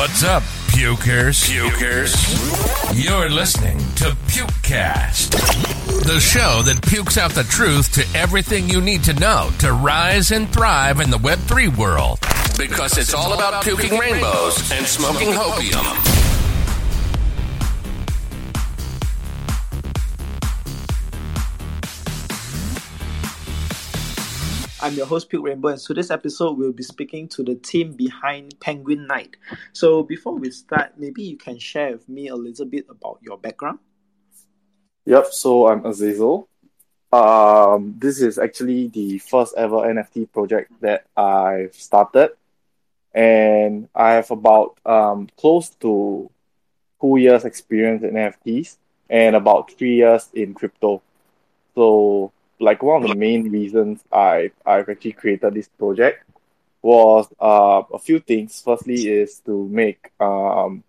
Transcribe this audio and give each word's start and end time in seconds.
What's 0.00 0.24
up, 0.24 0.42
pukers? 0.68 1.46
Pukers. 1.46 3.04
You're 3.04 3.28
listening 3.28 3.76
to 3.96 4.16
Pukecast, 4.28 5.32
the 6.06 6.18
show 6.18 6.62
that 6.62 6.80
pukes 6.80 7.18
out 7.18 7.32
the 7.32 7.42
truth 7.42 7.92
to 7.92 8.18
everything 8.18 8.70
you 8.70 8.80
need 8.80 9.04
to 9.04 9.12
know 9.12 9.50
to 9.58 9.74
rise 9.74 10.30
and 10.30 10.50
thrive 10.50 11.00
in 11.00 11.10
the 11.10 11.18
Web3 11.18 11.76
world. 11.76 12.18
Because 12.56 12.96
it's 12.96 13.12
all 13.12 13.34
about 13.34 13.62
puking 13.62 13.98
rainbows 13.98 14.72
and 14.72 14.86
smoking 14.86 15.28
hopium. 15.28 16.29
I'm 24.82 24.94
your 24.94 25.04
host, 25.04 25.28
Puke 25.28 25.44
Rainbow, 25.44 25.68
and 25.68 25.80
so 25.80 25.92
this 25.92 26.10
episode 26.10 26.56
we'll 26.56 26.72
be 26.72 26.82
speaking 26.82 27.28
to 27.28 27.42
the 27.42 27.54
team 27.54 27.92
behind 27.92 28.58
Penguin 28.60 29.06
Knight. 29.06 29.36
So 29.74 30.02
before 30.02 30.38
we 30.38 30.50
start, 30.50 30.92
maybe 30.96 31.22
you 31.22 31.36
can 31.36 31.58
share 31.58 31.92
with 31.92 32.08
me 32.08 32.28
a 32.28 32.34
little 32.34 32.64
bit 32.64 32.86
about 32.88 33.18
your 33.20 33.36
background. 33.36 33.80
Yep, 35.04 35.26
so 35.32 35.68
I'm 35.68 35.84
Azazel. 35.84 36.48
Um, 37.12 37.94
this 37.98 38.22
is 38.22 38.38
actually 38.38 38.88
the 38.88 39.18
first 39.18 39.54
ever 39.54 39.76
NFT 39.76 40.32
project 40.32 40.72
that 40.80 41.04
I've 41.14 41.74
started, 41.74 42.30
and 43.12 43.86
I 43.94 44.12
have 44.12 44.30
about 44.30 44.78
um, 44.86 45.28
close 45.36 45.68
to 45.80 46.30
two 47.02 47.16
years 47.18 47.44
experience 47.44 48.02
in 48.02 48.12
NFTs 48.14 48.78
and 49.10 49.36
about 49.36 49.72
three 49.72 49.96
years 49.96 50.30
in 50.32 50.54
crypto. 50.54 51.02
So 51.74 52.32
like 52.60 52.82
one 52.82 53.02
of 53.04 53.08
the 53.10 53.16
main 53.16 53.50
reasons 53.50 54.04
I 54.12 54.52
I've 54.66 54.88
actually 54.88 55.12
created 55.12 55.54
this 55.54 55.68
project 55.68 56.24
was 56.82 57.28
uh, 57.40 57.82
a 57.92 57.98
few 57.98 58.20
things. 58.20 58.62
Firstly, 58.64 59.08
is 59.08 59.40
to 59.46 59.68
make 59.68 60.12
um, 60.20 60.84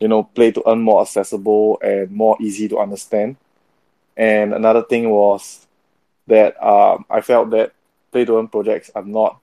you 0.00 0.08
know 0.08 0.24
play 0.24 0.52
to 0.52 0.62
earn 0.66 0.80
more 0.80 1.02
accessible 1.02 1.78
and 1.82 2.10
more 2.10 2.36
easy 2.40 2.68
to 2.68 2.78
understand. 2.78 3.36
And 4.16 4.54
another 4.54 4.82
thing 4.82 5.10
was 5.10 5.66
that 6.26 6.62
um, 6.62 7.06
I 7.10 7.20
felt 7.22 7.50
that 7.50 7.72
play 8.12 8.24
to 8.24 8.38
earn 8.38 8.48
projects 8.48 8.90
are 8.94 9.04
not 9.04 9.40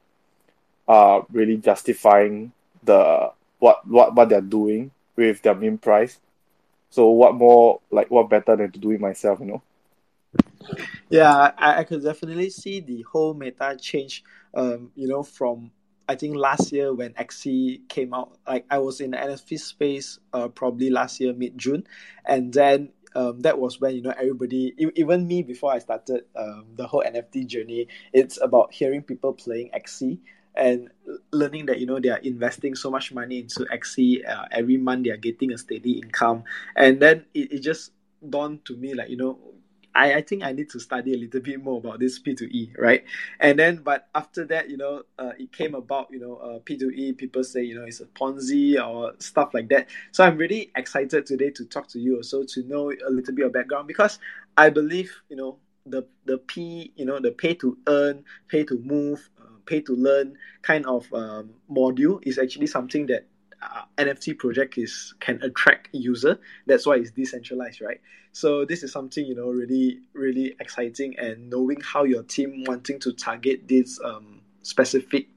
uh, 0.88 1.22
really 1.32 1.58
justifying 1.58 2.52
the 2.84 3.32
what 3.60 3.88
what 3.88 4.16
what 4.16 4.30
they're 4.30 4.42
doing 4.42 4.92
with 5.16 5.42
their 5.42 5.56
main 5.56 5.78
price. 5.78 6.20
So 6.90 7.10
what 7.10 7.36
more 7.36 7.82
like 7.92 8.10
what 8.12 8.30
better 8.30 8.56
than 8.56 8.72
to 8.72 8.80
do 8.80 8.92
it 8.92 9.02
myself, 9.02 9.40
you 9.40 9.48
know? 9.48 9.62
Yeah, 11.10 11.52
I, 11.58 11.80
I 11.80 11.84
could 11.84 12.04
definitely 12.04 12.50
see 12.50 12.80
the 12.80 13.04
whole 13.04 13.34
meta 13.34 13.78
change. 13.80 14.24
Um, 14.54 14.92
you 14.96 15.08
know, 15.08 15.24
from 15.24 15.72
I 16.10 16.16
think 16.16 16.36
last 16.36 16.72
year 16.72 16.94
when 16.94 17.14
Axie 17.14 17.88
came 17.90 18.14
out, 18.14 18.38
like 18.48 18.66
I 18.70 18.80
was 18.80 19.02
in 19.02 19.12
the 19.12 19.18
NFT 19.18 19.60
space, 19.60 20.20
uh, 20.34 20.48
probably 20.48 20.90
last 20.90 21.20
year 21.20 21.34
mid 21.34 21.58
June, 21.58 21.86
and 22.26 22.54
then 22.54 22.90
um, 23.16 23.42
that 23.42 23.58
was 23.58 23.80
when 23.80 23.96
you 23.96 24.02
know 24.02 24.14
everybody, 24.18 24.74
even 24.96 25.28
me 25.28 25.44
before 25.44 25.72
I 25.74 25.80
started 25.80 26.26
um, 26.36 26.66
the 26.76 26.88
whole 26.88 27.04
NFT 27.06 27.48
journey. 27.48 27.88
It's 28.14 28.40
about 28.42 28.74
hearing 28.74 29.02
people 29.02 29.34
playing 29.34 29.72
Axie 29.76 30.20
and 30.56 30.90
learning 31.32 31.68
that 31.68 31.80
you 31.80 31.86
know 31.86 32.00
they 32.00 32.10
are 32.10 32.18
investing 32.20 32.76
so 32.76 32.90
much 32.90 33.14
money 33.14 33.40
into 33.40 33.66
Axie 33.66 34.28
uh, 34.28 34.46
every 34.52 34.78
month 34.78 35.06
they 35.06 35.12
are 35.12 35.18
getting 35.18 35.52
a 35.52 35.58
steady 35.58 36.00
income, 36.00 36.44
and 36.76 37.00
then 37.02 37.26
it, 37.34 37.52
it 37.54 37.60
just 37.60 37.92
dawned 38.28 38.66
to 38.66 38.76
me 38.76 38.94
like 38.94 39.10
you 39.10 39.18
know 39.18 39.38
I, 39.98 40.14
I 40.14 40.22
think 40.22 40.44
I 40.44 40.52
need 40.52 40.70
to 40.70 40.80
study 40.80 41.14
a 41.14 41.18
little 41.18 41.42
bit 41.42 41.62
more 41.62 41.80
about 41.80 42.00
this 42.00 42.20
P2E, 42.20 42.78
right? 42.78 43.04
And 43.40 43.58
then, 43.58 43.78
but 43.78 44.08
after 44.14 44.46
that, 44.46 44.70
you 44.70 44.78
know, 44.78 45.04
uh, 45.18 45.32
it 45.40 45.52
came 45.52 45.74
about, 45.74 46.10
you 46.12 46.20
know, 46.20 46.36
uh, 46.36 46.60
P2E, 46.60 47.18
people 47.18 47.44
say, 47.44 47.64
you 47.64 47.74
know, 47.76 47.84
it's 47.84 48.00
a 48.00 48.06
Ponzi 48.06 48.80
or 48.80 49.14
stuff 49.18 49.56
like 49.56 49.70
that. 49.70 49.88
So 50.12 50.24
I'm 50.24 50.38
really 50.38 50.72
excited 50.76 51.26
today 51.26 51.50
to 51.50 51.66
talk 51.66 51.88
to 51.90 52.00
you 52.00 52.18
also 52.18 52.44
to 52.44 52.64
know 52.64 52.92
a 52.92 53.10
little 53.10 53.34
bit 53.34 53.48
of 53.48 53.54
background 53.54 53.88
because 53.88 54.20
I 54.56 54.70
believe, 54.70 55.12
you 55.30 55.36
know, 55.36 55.58
the, 55.88 56.06
the 56.26 56.38
P, 56.38 56.94
you 56.96 57.06
know, 57.06 57.20
the 57.20 57.32
pay 57.32 57.56
to 57.56 57.78
earn, 57.88 58.24
pay 58.50 58.64
to 58.66 58.78
move, 58.78 59.30
uh, 59.42 59.46
pay 59.66 59.82
to 59.82 59.96
learn 59.96 60.38
kind 60.62 60.86
of 60.86 61.12
um, 61.12 61.50
module 61.72 62.20
is 62.22 62.38
actually 62.38 62.68
something 62.68 63.08
that 63.08 63.26
uh, 63.62 63.84
NFT 63.98 64.38
project 64.38 64.78
is 64.78 65.14
can 65.20 65.42
attract 65.42 65.90
user. 65.92 66.40
That's 66.66 66.86
why 66.86 66.96
it's 66.96 67.12
decentralized, 67.12 67.82
right? 67.82 68.00
So 68.32 68.66
this 68.66 68.84
is 68.84 68.92
something 68.92 69.26
you 69.26 69.36
know 69.36 69.50
really 69.50 70.00
really 70.14 70.56
exciting, 70.60 71.18
and 71.18 71.50
knowing 71.50 71.82
how 71.82 72.04
your 72.04 72.24
team 72.24 72.64
wanting 72.68 73.00
to 73.00 73.14
target 73.14 73.68
this 73.68 74.00
um, 74.04 74.42
specific 74.62 75.28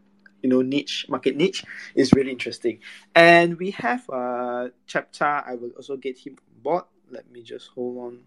you 0.43 0.49
know 0.49 0.63
niche 0.63 1.07
market 1.09 1.37
niche 1.37 1.65
is 1.95 2.13
really 2.13 2.31
interesting. 2.31 2.81
And 3.15 3.59
we 3.59 3.71
have 3.73 4.09
uh 4.11 4.69
chapter. 4.87 5.25
I 5.25 5.55
will 5.55 5.71
also 5.77 5.97
get 5.97 6.19
him 6.19 6.37
on 6.39 6.63
board. 6.63 6.85
Let 7.11 7.31
me 7.31 7.43
just 7.43 7.69
hold 7.69 7.99
on. 7.99 8.21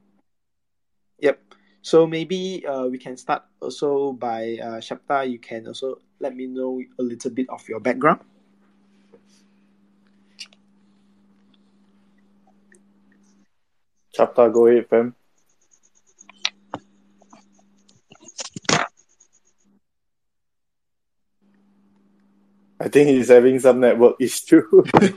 Yep. 1.20 1.40
So 1.84 2.08
maybe 2.08 2.66
uh, 2.66 2.88
we 2.88 2.98
can 2.98 3.18
start 3.18 3.44
also 3.62 4.14
by 4.14 4.58
uh, 4.64 4.80
Shapta. 4.80 5.30
You 5.30 5.38
can 5.38 5.68
also 5.68 6.00
let 6.20 6.34
me 6.34 6.48
know 6.48 6.81
a 6.98 7.04
little 7.04 7.31
bit 7.31 7.50
of 7.50 7.68
your 7.68 7.81
background. 7.81 8.22
Chapter, 14.13 14.47
go 14.50 14.68
ahead, 14.68 14.88
fam. 14.90 15.16
I 22.79 22.90
think 22.90 23.09
he's 23.09 23.29
having 23.29 23.59
some 23.59 23.79
network 23.79 24.18
issue. 24.19 24.84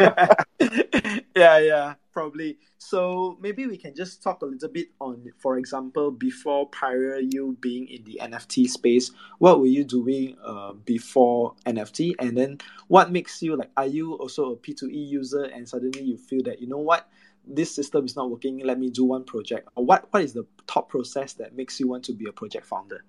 yeah, 1.36 1.58
yeah, 1.58 1.94
probably. 2.12 2.58
So 2.78 3.36
maybe 3.40 3.66
we 3.66 3.76
can 3.76 3.94
just 3.94 4.22
talk 4.22 4.40
a 4.42 4.46
little 4.46 4.68
bit 4.68 4.86
on, 5.00 5.32
for 5.36 5.58
example, 5.58 6.12
before 6.12 6.68
prior 6.68 7.18
you 7.18 7.56
being 7.60 7.88
in 7.88 8.04
the 8.04 8.20
NFT 8.22 8.68
space, 8.68 9.10
what 9.40 9.58
were 9.58 9.66
you 9.66 9.82
doing 9.82 10.36
uh, 10.44 10.74
before 10.84 11.54
NFT? 11.66 12.14
And 12.20 12.38
then 12.38 12.58
what 12.86 13.10
makes 13.10 13.42
you 13.42 13.56
like, 13.56 13.70
are 13.76 13.86
you 13.86 14.14
also 14.14 14.52
a 14.52 14.56
P2E 14.56 15.08
user 15.08 15.44
and 15.44 15.68
suddenly 15.68 16.02
you 16.02 16.16
feel 16.16 16.44
that, 16.44 16.60
you 16.60 16.68
know 16.68 16.78
what, 16.78 17.08
this 17.46 17.74
system 17.74 18.04
is 18.04 18.16
not 18.16 18.30
working 18.30 18.58
let 18.64 18.78
me 18.78 18.90
do 18.90 19.04
one 19.04 19.24
project. 19.24 19.68
What 19.74 20.06
what 20.10 20.22
is 20.22 20.32
the 20.32 20.46
top 20.66 20.88
process 20.88 21.34
that 21.34 21.56
makes 21.56 21.78
you 21.80 21.88
want 21.88 22.04
to 22.04 22.12
be 22.12 22.26
a 22.26 22.32
project 22.32 22.66
founder? 22.66 23.04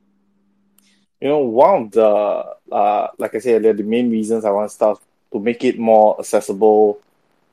You 1.22 1.30
know 1.30 1.40
one 1.40 1.84
of 1.84 1.92
the 1.92 2.56
uh, 2.72 3.08
like 3.18 3.34
i 3.36 3.40
said 3.40 3.64
the 3.64 3.84
main 3.84 4.12
reasons 4.12 4.46
i 4.46 4.52
want 4.52 4.70
start 4.72 5.00
to 5.32 5.40
make 5.40 5.64
it 5.64 5.80
more 5.80 6.20
accessible 6.20 7.00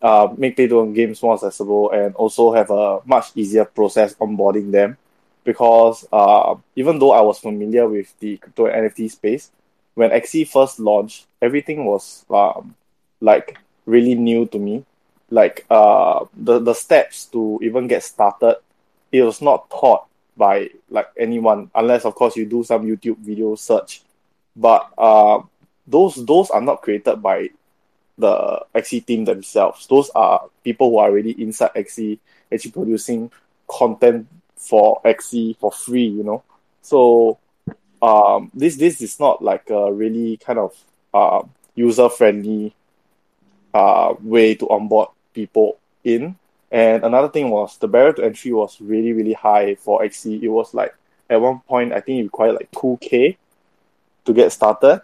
uh, 0.03 0.29
make 0.37 0.55
play 0.55 0.67
to 0.67 0.93
games 0.93 1.23
more 1.23 1.35
accessible 1.35 1.91
and 1.91 2.15
also 2.17 2.53
have 2.53 2.71
a 2.71 3.01
much 3.07 3.33
easier 3.35 3.65
process 3.65 4.15
onboarding 4.17 4.71
them. 4.71 4.99
Because 5.45 6.07
uh, 6.13 6.55
even 6.77 6.99
though 6.99 7.13
i 7.13 7.21
was 7.21 7.39
familiar 7.39 7.87
with 7.87 8.13
the 8.19 8.37
crypto 8.39 8.67
nft 8.67 9.11
space 9.11 9.51
when 9.95 10.11
Axie 10.11 10.49
first 10.49 10.81
launched 10.81 11.27
everything 11.41 11.85
was 11.85 12.25
um, 12.31 12.75
like 13.21 13.59
really 13.87 14.15
new 14.15 14.47
to 14.47 14.59
me 14.59 14.85
like 15.35 15.67
uh 15.71 16.25
the 16.37 16.59
the 16.61 16.75
steps 16.75 17.27
to 17.27 17.59
even 17.63 17.87
get 17.89 18.03
started 18.03 18.57
it 19.11 19.23
was 19.23 19.43
not 19.43 19.69
taught 19.71 20.07
by 20.37 20.69
like 20.91 21.09
anyone 21.19 21.71
unless 21.75 22.05
of 22.05 22.15
course 22.15 22.37
you 22.37 22.47
do 22.47 22.63
some 22.63 22.85
youtube 22.87 23.19
video 23.19 23.55
search 23.55 24.03
but 24.57 24.89
uh 24.97 25.41
those 25.87 26.25
those 26.25 26.51
are 26.51 26.61
not 26.61 26.83
created 26.83 27.17
by 27.17 27.49
the 28.17 28.65
Axie 28.75 29.05
team 29.05 29.25
themselves. 29.25 29.87
Those 29.87 30.11
are 30.15 30.49
people 30.63 30.91
who 30.91 30.99
are 30.99 31.09
already 31.09 31.31
inside 31.43 31.73
Axie, 31.75 32.19
actually 32.53 32.71
producing 32.71 33.31
content 33.69 34.29
for 34.57 35.01
Axie 35.05 35.57
for 35.59 35.73
free, 35.73 36.07
you 36.07 36.23
know. 36.23 36.43
So 36.83 37.39
um 38.01 38.51
this 38.55 38.77
this 38.77 39.01
is 39.01 39.19
not 39.19 39.43
like 39.43 39.69
a 39.71 39.93
really 39.93 40.37
kind 40.37 40.59
of 40.59 40.77
uh 41.13 41.43
user 41.75 42.09
friendly 42.09 42.75
uh 43.73 44.15
way 44.21 44.55
to 44.55 44.69
onboard 44.69 45.09
people 45.35 45.79
in. 46.03 46.37
And 46.71 47.05
another 47.05 47.29
thing 47.29 47.51
was 47.51 47.77
the 47.79 47.89
barrier 47.89 48.15
to 48.15 48.25
entry 48.25 48.53
was 48.53 48.81
really, 48.81 49.13
really 49.13 49.35
high 49.35 49.75
for 49.75 50.01
Axie. 50.03 50.43
It 50.43 50.49
was 50.49 50.73
like 50.75 50.95
at 51.29 51.41
one 51.41 51.61
point 51.61 51.93
I 51.93 52.01
think 52.01 52.21
it 52.21 52.25
required 52.25 52.55
like 52.55 52.71
two 52.73 52.99
K 53.01 53.37
to 54.25 54.33
get 54.33 54.53
started, 54.53 55.03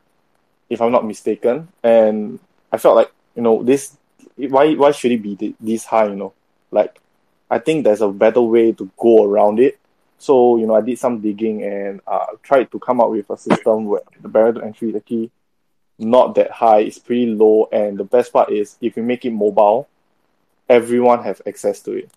if 0.69 0.81
I'm 0.81 0.93
not 0.93 1.07
mistaken. 1.07 1.69
And 1.83 2.39
I 2.73 2.79
felt 2.79 2.97
like, 2.97 3.13
you 3.37 3.43
know, 3.43 3.63
this 3.63 3.97
why 4.37 4.75
why 4.75 4.91
should 4.93 5.13
it 5.13 5.23
be 5.23 5.55
this 5.61 5.85
high, 5.85 6.07
you 6.07 6.17
know? 6.17 6.33
Like 6.71 6.99
I 7.51 7.59
think 7.59 7.85
there's 7.85 8.01
a 8.01 8.09
better 8.09 8.41
way 8.43 8.73
to 8.73 8.91
go 8.97 9.25
around 9.25 9.61
it. 9.61 9.79
So, 10.19 10.57
you 10.57 10.67
know, 10.67 10.75
I 10.75 10.83
did 10.83 10.99
some 10.99 11.21
digging 11.21 11.63
and 11.65 12.01
uh, 12.07 12.27
tried 12.43 12.71
to 12.73 12.79
come 12.79 13.01
up 13.01 13.11
with 13.11 13.31
a 13.31 13.37
system 13.37 13.87
where 13.87 14.03
the 14.21 14.29
barrier 14.29 14.53
to 14.55 14.63
entry 14.63 14.91
is 14.91 14.97
actually 14.97 15.31
not 15.99 16.35
that 16.35 16.51
high, 16.51 16.81
it's 16.81 16.99
pretty 16.99 17.27
low. 17.27 17.69
And 17.73 17.99
the 17.99 18.05
best 18.05 18.33
part 18.33 18.53
is 18.53 18.77
if 18.81 18.97
you 18.97 19.03
make 19.03 19.25
it 19.25 19.31
mobile, 19.31 19.89
everyone 20.71 21.25
have 21.25 21.43
access 21.47 21.81
to 21.81 21.93
it. 21.93 22.11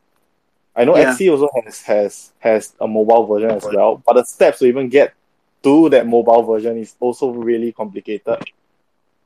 I 0.75 0.85
know 0.85 0.95
yeah. 0.95 1.13
Axie 1.13 1.29
also 1.31 1.49
has 1.65 1.81
has 1.81 2.33
has 2.39 2.73
a 2.79 2.87
mobile 2.87 3.25
version 3.25 3.51
as 3.51 3.65
well, 3.65 4.01
but 4.05 4.13
the 4.13 4.23
steps 4.23 4.59
to 4.59 4.65
even 4.65 4.89
get 4.89 5.13
to 5.63 5.89
that 5.89 6.07
mobile 6.07 6.43
version 6.43 6.77
is 6.77 6.95
also 6.99 7.29
really 7.31 7.71
complicated. 7.71 8.37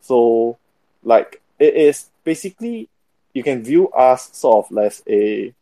So, 0.02 0.58
like 1.04 1.42
it 1.60 1.76
is 1.76 2.10
basically 2.24 2.90
you 3.34 3.44
can 3.44 3.64
view 3.64 3.90
us 3.90 4.30
sort 4.36 4.66
of 4.72 4.78
as 4.78 5.04
a 5.08 5.54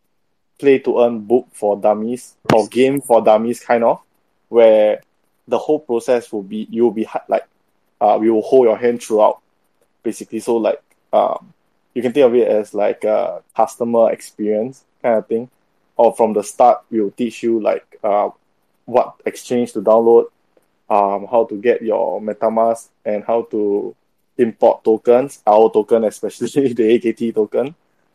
play 0.59 0.79
to 0.79 1.01
earn 1.01 1.19
book 1.19 1.47
for 1.51 1.75
dummies 1.75 2.35
or 2.53 2.67
game 2.67 3.01
for 3.01 3.21
dummies 3.21 3.59
kind 3.59 3.83
of 3.83 4.01
where 4.47 5.01
the 5.47 5.57
whole 5.57 5.79
process 5.79 6.31
will 6.31 6.43
be 6.43 6.67
you'll 6.69 6.91
be 6.91 7.05
like 7.27 7.45
uh, 7.99 8.17
we 8.19 8.29
will 8.29 8.41
hold 8.41 8.65
your 8.65 8.77
hand 8.77 9.03
throughout 9.03 9.41
basically 10.03 10.39
so 10.39 10.55
like 10.55 10.81
um, 11.11 11.53
you 11.95 12.01
can 12.01 12.13
think 12.13 12.25
of 12.25 12.35
it 12.35 12.47
as 12.47 12.73
like 12.73 13.03
a 13.03 13.41
customer 13.55 14.11
experience 14.11 14.83
kind 15.01 15.17
of 15.17 15.27
thing. 15.27 15.49
Or 15.97 16.13
from 16.13 16.33
the 16.33 16.43
start 16.43 16.83
we'll 16.91 17.11
teach 17.11 17.41
you 17.41 17.61
like 17.61 17.97
uh, 18.03 18.29
what 18.83 19.15
exchange 19.25 19.71
to 19.73 19.81
download 19.81 20.25
um, 20.89 21.25
how 21.31 21.45
to 21.45 21.55
get 21.55 21.81
your 21.81 22.21
metamask 22.21 22.89
and 23.03 23.23
how 23.23 23.43
to 23.43 23.95
import 24.37 24.83
tokens 24.83 25.41
our 25.47 25.71
token 25.71 26.03
especially 26.11 26.73
the 26.73 26.95
akt 26.95 27.33
token 27.33 27.73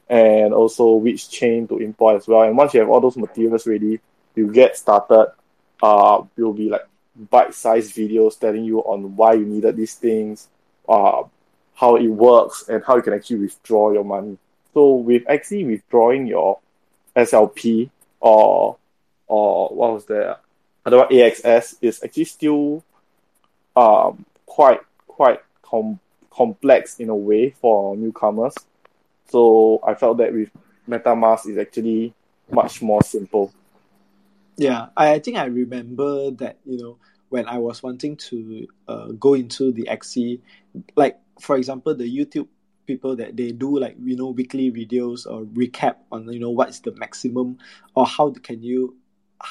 and 0.09 0.53
also 0.53 0.93
which 0.93 1.31
chain 1.31 1.67
to 1.67 1.79
import 1.79 2.17
as 2.17 2.29
well. 2.29 2.43
And 2.43 2.57
once 2.57 2.75
you 2.75 2.81
have 2.81 2.91
all 2.91 3.01
those 3.01 3.17
materials 3.17 3.67
ready 3.67 3.99
you 4.35 4.53
get 4.53 4.77
started 4.77 5.33
uh, 5.83 6.23
will 6.37 6.53
be 6.53 6.69
like 6.69 6.87
bite-sized 7.17 7.95
videos 7.95 8.39
telling 8.39 8.65
you 8.65 8.81
on 8.81 9.17
why 9.17 9.35
you 9.35 9.45
needed 9.45 9.77
these 9.77 9.95
things, 9.95 10.49
uh, 10.89 11.23
how 11.81 11.97
it 11.97 12.09
works, 12.09 12.69
and 12.69 12.85
how 12.85 12.97
you 12.97 13.03
can 13.03 13.15
actually 13.15 13.37
withdraw 13.37 13.91
your 13.91 14.05
money. 14.05 14.37
So 14.75 14.97
with 14.97 15.23
actually 15.27 15.65
withdrawing 15.65 16.27
your 16.27 16.59
SLP 17.17 17.89
or 18.21 18.77
or 19.27 19.69
what 19.71 19.95
was 19.95 20.05
that? 20.07 20.41
Otherwise 20.85 21.09
AXS 21.11 21.77
is 21.81 22.05
actually 22.05 22.25
still 22.27 22.85
um 23.75 24.27
quite 24.45 24.81
quite 25.07 25.41
com- 25.63 26.01
complex 26.31 27.01
in 27.01 27.09
a 27.09 27.17
way 27.17 27.51
for 27.51 27.97
newcomers. 27.97 28.55
So 29.31 29.81
I 29.87 29.95
felt 29.95 30.19
that 30.19 30.35
with 30.35 30.51
MetaMask 30.87 31.49
is 31.49 31.57
actually 31.57 32.13
much 32.51 32.83
more 32.83 33.03
simple. 33.03 33.53
Yeah, 34.57 34.89
I, 34.97 35.15
I 35.15 35.19
think 35.21 35.39
I 35.39 35.45
remember 35.45 36.31
that, 36.33 36.59
you 36.67 36.77
know, 36.77 36.97
when 37.31 37.47
I 37.47 37.59
was 37.59 37.83
wanting 37.83 38.17
to 38.17 38.67
uh, 38.89 39.07
go 39.13 39.35
into 39.35 39.73
the 39.73 39.85
Axie, 39.85 40.41
like 40.97 41.19
for 41.41 41.57
example, 41.57 41.95
the 41.95 42.05
YouTube 42.05 42.49
people 42.87 43.15
that 43.17 43.37
they 43.37 43.53
do 43.53 43.79
like 43.79 43.97
you 44.03 44.17
know 44.17 44.31
weekly 44.31 44.71
videos 44.71 45.25
or 45.25 45.45
recap 45.45 45.97
on 46.11 46.31
you 46.33 46.41
know 46.41 46.51
what's 46.51 46.81
the 46.81 46.93
maximum 46.97 47.57
or 47.95 48.05
how 48.05 48.31
can 48.43 48.63
you 48.63 48.97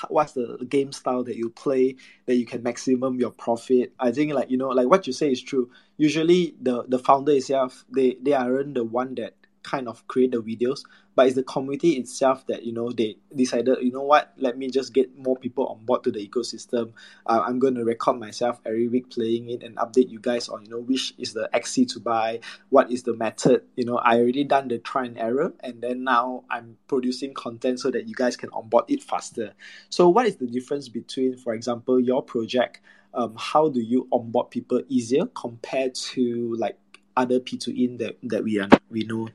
what's 0.10 0.34
the 0.34 0.58
game 0.70 0.92
style 0.92 1.24
that 1.24 1.36
you 1.36 1.50
play 1.50 1.96
that 2.26 2.36
you 2.36 2.46
can 2.46 2.62
maximum 2.62 3.20
your 3.20 3.32
profit. 3.32 3.94
I 4.00 4.12
think 4.12 4.34
like 4.34 4.52
you 4.52 4.58
know 4.58 4.70
like 4.70 4.88
what 4.88 5.08
you 5.08 5.14
say 5.14 5.32
is 5.32 5.42
true. 5.42 5.70
Usually 5.98 6.56
the 6.62 6.84
the 6.88 7.00
founder 7.00 7.32
itself 7.32 7.86
they 7.90 8.18
they 8.22 8.34
aren't 8.34 8.76
the 8.76 8.84
one 8.84 9.16
that 9.16 9.36
kind 9.64 9.88
of 9.88 10.08
create 10.08 10.32
the 10.32 10.42
videos 10.42 10.82
but 11.20 11.28
it's 11.28 11.36
the 11.36 11.44
community 11.44 11.98
itself 11.98 12.48
that 12.48 12.64
you 12.64 12.72
know 12.72 12.94
they 12.94 13.18
decided 13.36 13.78
you 13.82 13.92
know 13.92 14.04
what 14.04 14.32
let 14.38 14.58
me 14.58 14.70
just 14.70 14.94
get 14.94 15.14
more 15.18 15.36
people 15.36 15.68
on 15.68 15.84
board 15.84 16.02
to 16.02 16.12
the 16.12 16.26
ecosystem. 16.26 16.94
Uh, 17.26 17.44
i'm 17.46 17.60
going 17.60 17.76
to 17.76 17.84
record 17.84 18.18
myself 18.18 18.62
every 18.66 18.88
week 18.88 19.10
playing 19.10 19.50
it 19.50 19.62
and 19.62 19.76
update 19.76 20.10
you 20.10 20.18
guys 20.18 20.48
on 20.48 20.64
you 20.64 20.70
know 20.70 20.80
which 20.80 21.14
is 21.18 21.34
the 21.34 21.50
Axie 21.54 21.86
to 21.92 22.00
buy 22.00 22.40
what 22.70 22.90
is 22.90 23.04
the 23.04 23.14
method. 23.18 23.64
You 23.76 23.84
know 23.84 23.98
i 23.98 24.18
already 24.18 24.46
done 24.46 24.70
the 24.70 24.78
try 24.78 25.08
and 25.08 25.18
error 25.18 25.52
and 25.60 25.82
then 25.82 26.06
now 26.06 26.46
i'm 26.50 26.78
producing 26.88 27.34
content 27.34 27.82
so 27.82 27.92
that 27.92 28.08
you 28.08 28.16
guys 28.16 28.38
can 28.38 28.50
onboard 28.52 28.86
it 28.88 29.04
faster. 29.04 29.52
So 29.90 30.08
what 30.08 30.26
is 30.26 30.38
the 30.38 30.48
difference 30.48 30.88
between 30.88 31.36
for 31.36 31.54
example 31.54 32.00
your 32.00 32.24
project 32.24 32.80
um, 33.14 33.36
how 33.38 33.68
do 33.68 33.82
you 33.82 34.08
onboard 34.14 34.52
people 34.52 34.84
easier 34.88 35.26
compared 35.26 35.96
to 35.96 36.56
like 36.56 36.78
other 37.18 37.42
P2E 37.42 37.98
that, 37.98 38.16
that 38.24 38.42
we 38.46 38.58
are 38.58 38.70
we 38.90 39.04
know 39.04 39.28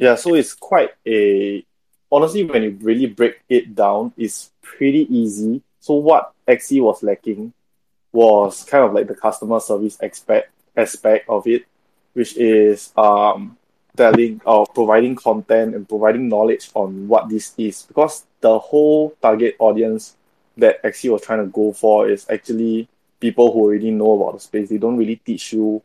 yeah, 0.00 0.14
so 0.14 0.34
it's 0.34 0.54
quite 0.54 0.92
a 1.06 1.62
honestly 2.10 2.42
when 2.42 2.62
you 2.62 2.78
really 2.80 3.06
break 3.06 3.42
it 3.50 3.74
down, 3.74 4.14
it's 4.16 4.50
pretty 4.62 5.06
easy. 5.14 5.60
So 5.80 5.94
what 5.94 6.32
Axie 6.48 6.82
was 6.82 7.02
lacking 7.02 7.52
was 8.10 8.64
kind 8.64 8.82
of 8.84 8.94
like 8.94 9.08
the 9.08 9.14
customer 9.14 9.60
service 9.60 9.98
aspect 10.02 10.50
aspect 10.74 11.28
of 11.28 11.46
it, 11.46 11.66
which 12.14 12.34
is 12.38 12.94
um 12.96 13.58
telling 13.94 14.40
or 14.46 14.66
providing 14.68 15.16
content 15.16 15.74
and 15.74 15.86
providing 15.86 16.30
knowledge 16.30 16.70
on 16.72 17.06
what 17.06 17.28
this 17.28 17.52
is 17.58 17.82
because 17.82 18.24
the 18.40 18.58
whole 18.58 19.10
target 19.20 19.54
audience 19.58 20.16
that 20.56 20.82
Axie 20.82 21.12
was 21.12 21.20
trying 21.20 21.44
to 21.44 21.52
go 21.52 21.74
for 21.74 22.08
is 22.08 22.26
actually 22.30 22.88
people 23.20 23.52
who 23.52 23.60
already 23.60 23.90
know 23.90 24.18
about 24.18 24.32
the 24.32 24.40
space. 24.40 24.70
They 24.70 24.78
don't 24.78 24.96
really 24.96 25.16
teach 25.16 25.52
you 25.52 25.82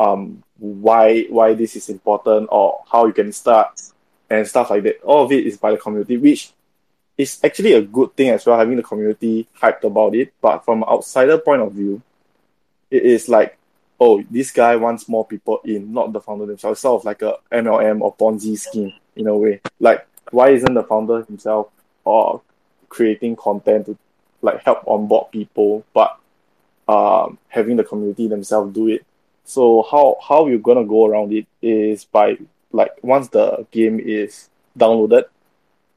um, 0.00 0.42
why 0.58 1.22
why 1.28 1.52
this 1.52 1.76
is 1.76 1.90
important 1.90 2.48
or 2.50 2.82
how 2.90 3.06
you 3.06 3.12
can 3.12 3.32
start 3.32 3.80
and 4.30 4.48
stuff 4.48 4.70
like 4.70 4.82
that. 4.84 5.00
All 5.02 5.24
of 5.24 5.32
it 5.32 5.46
is 5.46 5.58
by 5.58 5.72
the 5.72 5.76
community, 5.76 6.16
which 6.16 6.52
is 7.18 7.38
actually 7.44 7.74
a 7.74 7.82
good 7.82 8.16
thing 8.16 8.30
as 8.30 8.46
well, 8.46 8.58
having 8.58 8.76
the 8.76 8.82
community 8.82 9.46
hyped 9.60 9.84
about 9.84 10.14
it. 10.14 10.32
But 10.40 10.64
from 10.64 10.82
an 10.82 10.88
outsider 10.88 11.36
point 11.38 11.60
of 11.60 11.72
view, 11.72 12.00
it 12.90 13.02
is 13.02 13.28
like, 13.28 13.58
oh, 14.00 14.24
this 14.30 14.50
guy 14.50 14.76
wants 14.76 15.06
more 15.06 15.26
people 15.26 15.60
in, 15.64 15.92
not 15.92 16.12
the 16.14 16.20
founder 16.20 16.46
themselves. 16.46 16.80
Sort 16.80 17.02
of 17.02 17.04
like 17.04 17.20
a 17.20 17.34
MLM 17.52 18.00
or 18.00 18.14
Ponzi 18.14 18.58
scheme 18.58 18.92
in 19.16 19.26
a 19.26 19.36
way. 19.36 19.60
Like, 19.80 20.06
why 20.30 20.50
isn't 20.50 20.72
the 20.72 20.82
founder 20.82 21.24
himself 21.24 21.68
or 22.04 22.40
creating 22.88 23.36
content 23.36 23.86
to 23.86 23.98
like 24.40 24.64
help 24.64 24.82
onboard 24.86 25.30
people, 25.30 25.84
but 25.92 26.18
um, 26.88 27.36
having 27.48 27.76
the 27.76 27.84
community 27.84 28.28
themselves 28.28 28.74
do 28.74 28.88
it 28.88 29.04
so 29.50 29.82
how 29.90 30.16
how 30.26 30.46
you're 30.46 30.60
gonna 30.60 30.84
go 30.84 31.06
around 31.06 31.32
it 31.32 31.46
is 31.60 32.04
by 32.04 32.38
like 32.70 32.92
once 33.02 33.28
the 33.28 33.66
game 33.72 33.98
is 33.98 34.48
downloaded, 34.78 35.24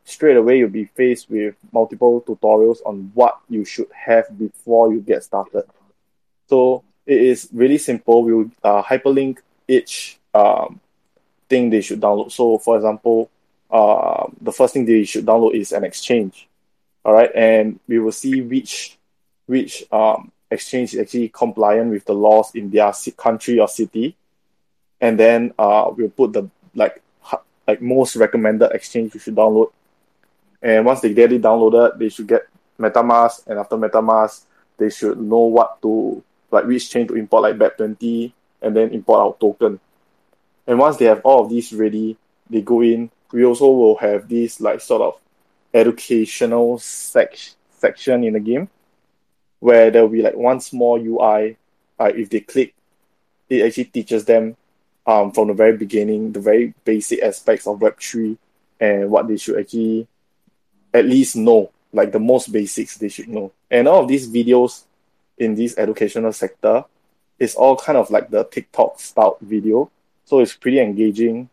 straight 0.06 0.38
away 0.38 0.58
you'll 0.58 0.70
be 0.70 0.86
faced 0.86 1.30
with 1.30 1.56
multiple 1.72 2.20
tutorials 2.22 2.80
on 2.84 3.12
what 3.14 3.38
you 3.50 3.64
should 3.64 3.92
have 3.94 4.26
before 4.40 4.92
you 4.92 5.02
get 5.02 5.24
started. 5.24 5.66
So 6.50 6.84
it 7.06 7.22
is 7.22 7.48
really 7.54 7.78
simple. 7.78 8.24
We'll 8.24 8.50
uh, 8.64 8.82
hyperlink 8.82 9.38
each 9.68 10.18
um, 10.34 10.80
thing 11.48 11.70
they 11.70 11.82
should 11.82 12.02
download. 12.02 12.32
So 12.32 12.58
for 12.58 12.76
example, 12.76 13.30
uh, 13.70 14.28
the 14.42 14.52
first 14.52 14.74
thing 14.74 14.86
they 14.86 15.04
should 15.04 15.28
download 15.28 15.54
is 15.54 15.72
an 15.74 15.84
exchange. 15.84 16.48
All 17.06 17.14
right, 17.14 17.30
and 17.36 17.80
we 17.88 18.00
will 18.00 18.12
see 18.12 18.42
which 18.42 18.98
which 19.46 19.84
um, 19.92 20.32
exchange 20.54 20.94
is 20.94 21.00
actually 21.00 21.30
compliant 21.30 21.92
with 21.92 22.06
the 22.06 22.14
laws 22.14 22.52
in 22.56 22.70
their 22.70 22.94
country 23.18 23.60
or 23.60 23.68
city, 23.68 24.16
and 25.02 25.20
then 25.20 25.54
uh, 25.60 25.92
we'll 25.96 26.10
put 26.10 26.34
the 26.34 26.50
like 26.76 27.02
like 27.68 27.82
most 27.82 28.16
recommended 28.16 28.72
exchange 28.72 29.14
you 29.14 29.20
should 29.20 29.36
download. 29.36 29.72
And 30.62 30.86
once 30.86 31.02
they 31.02 31.14
get 31.14 31.32
it 31.32 31.42
downloaded, 31.42 31.98
they 31.98 32.10
should 32.10 32.28
get 32.28 32.48
MetaMask, 32.80 33.48
and 33.48 33.60
after 33.60 33.76
MetaMask, 33.76 34.44
they 34.78 34.90
should 34.90 35.20
know 35.20 35.46
what 35.46 35.82
to 35.82 36.24
like 36.52 36.66
which 36.66 36.90
chain 36.90 37.08
to 37.08 37.16
import, 37.16 37.44
like 37.44 37.58
BEP20, 37.58 38.32
and 38.62 38.76
then 38.76 38.90
import 38.90 39.20
our 39.20 39.36
token. 39.40 39.80
And 40.68 40.80
once 40.80 40.98
they 40.98 41.06
have 41.06 41.22
all 41.24 41.44
of 41.44 41.50
these 41.50 41.74
ready, 41.74 42.16
they 42.50 42.62
go 42.62 42.82
in. 42.82 43.10
We 43.32 43.44
also 43.44 43.70
will 43.70 43.96
have 43.98 44.30
this 44.30 44.62
like 44.62 44.80
sort 44.80 45.02
of 45.02 45.20
educational 45.74 46.78
sec- 46.78 47.56
section 47.80 48.24
in 48.24 48.34
the 48.34 48.40
game 48.40 48.70
where 49.64 49.90
there 49.90 50.02
will 50.02 50.10
be 50.10 50.22
like 50.22 50.36
one 50.36 50.60
small 50.60 51.00
UI. 51.00 51.56
Uh, 51.98 52.12
if 52.14 52.30
they 52.30 52.42
click, 52.42 52.74
it 53.48 53.66
actually 53.66 53.86
teaches 53.86 54.26
them 54.26 54.58
um, 55.08 55.32
from 55.32 55.48
the 55.48 55.54
very 55.54 55.78
beginning 55.78 56.34
the 56.34 56.42
very 56.42 56.74
basic 56.84 57.24
aspects 57.24 57.66
of 57.66 57.80
Web3 57.80 58.38
and 58.82 59.10
what 59.10 59.26
they 59.30 59.38
should 59.38 59.58
actually 59.58 60.06
at 60.94 61.06
least 61.06 61.38
know, 61.38 61.72
like 61.94 62.12
the 62.12 62.20
most 62.20 62.52
basics 62.52 62.98
they 62.98 63.08
should 63.08 63.30
know. 63.30 63.54
And 63.72 63.88
all 63.88 64.02
of 64.02 64.10
these 64.10 64.30
videos 64.30 64.84
in 65.38 65.56
this 65.56 65.78
educational 65.78 66.34
sector 66.34 66.84
is 67.40 67.56
all 67.56 67.78
kind 67.78 67.98
of 67.98 68.12
like 68.12 68.30
the 68.30 68.44
TikTok 68.44 69.00
style 69.00 69.38
video. 69.40 69.90
So 70.26 70.42
it's 70.42 70.56
pretty 70.58 70.82
engaging 70.82 71.50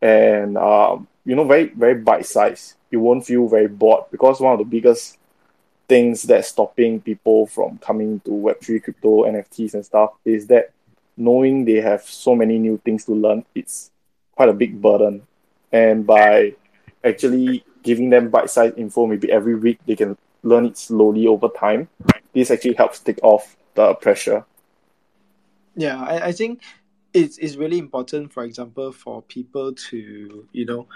and 0.00 0.58
um, 0.58 1.06
you 1.24 1.36
know 1.36 1.44
very 1.44 1.68
very 1.68 1.94
bite 1.94 2.26
size. 2.26 2.74
You 2.90 2.98
won't 2.98 3.24
feel 3.24 3.46
very 3.46 3.68
bored 3.68 4.06
because 4.10 4.40
one 4.40 4.52
of 4.52 4.58
the 4.58 4.64
biggest 4.64 5.16
things 5.88 6.22
that's 6.22 6.48
stopping 6.48 7.00
people 7.00 7.46
from 7.46 7.78
coming 7.78 8.20
to 8.20 8.30
Web3 8.30 8.82
crypto 8.82 9.24
NFTs 9.24 9.74
and 9.74 9.84
stuff 9.84 10.12
is 10.24 10.46
that 10.46 10.72
knowing 11.16 11.64
they 11.64 11.80
have 11.80 12.02
so 12.02 12.34
many 12.34 12.58
new 12.58 12.80
things 12.84 13.04
to 13.04 13.12
learn, 13.12 13.44
it's 13.54 13.90
quite 14.34 14.48
a 14.48 14.54
big 14.54 14.80
burden. 14.80 15.22
And 15.70 16.06
by 16.06 16.54
actually 17.04 17.64
giving 17.82 18.10
them 18.10 18.30
bite-sized 18.30 18.78
info, 18.78 19.06
maybe 19.06 19.30
every 19.30 19.54
week 19.54 19.78
they 19.86 19.96
can 19.96 20.16
learn 20.42 20.66
it 20.66 20.78
slowly 20.78 21.26
over 21.26 21.48
time. 21.48 21.88
This 22.32 22.50
actually 22.50 22.74
helps 22.74 23.00
take 23.00 23.18
off 23.22 23.56
the 23.74 23.94
pressure. 23.94 24.44
Yeah, 25.74 26.02
I, 26.02 26.28
I 26.28 26.32
think 26.32 26.62
it's, 27.12 27.38
it's 27.38 27.56
really 27.56 27.78
important, 27.78 28.32
for 28.32 28.44
example, 28.44 28.92
for 28.92 29.22
people 29.22 29.74
to, 29.74 30.46
you 30.52 30.64
know, 30.64 30.86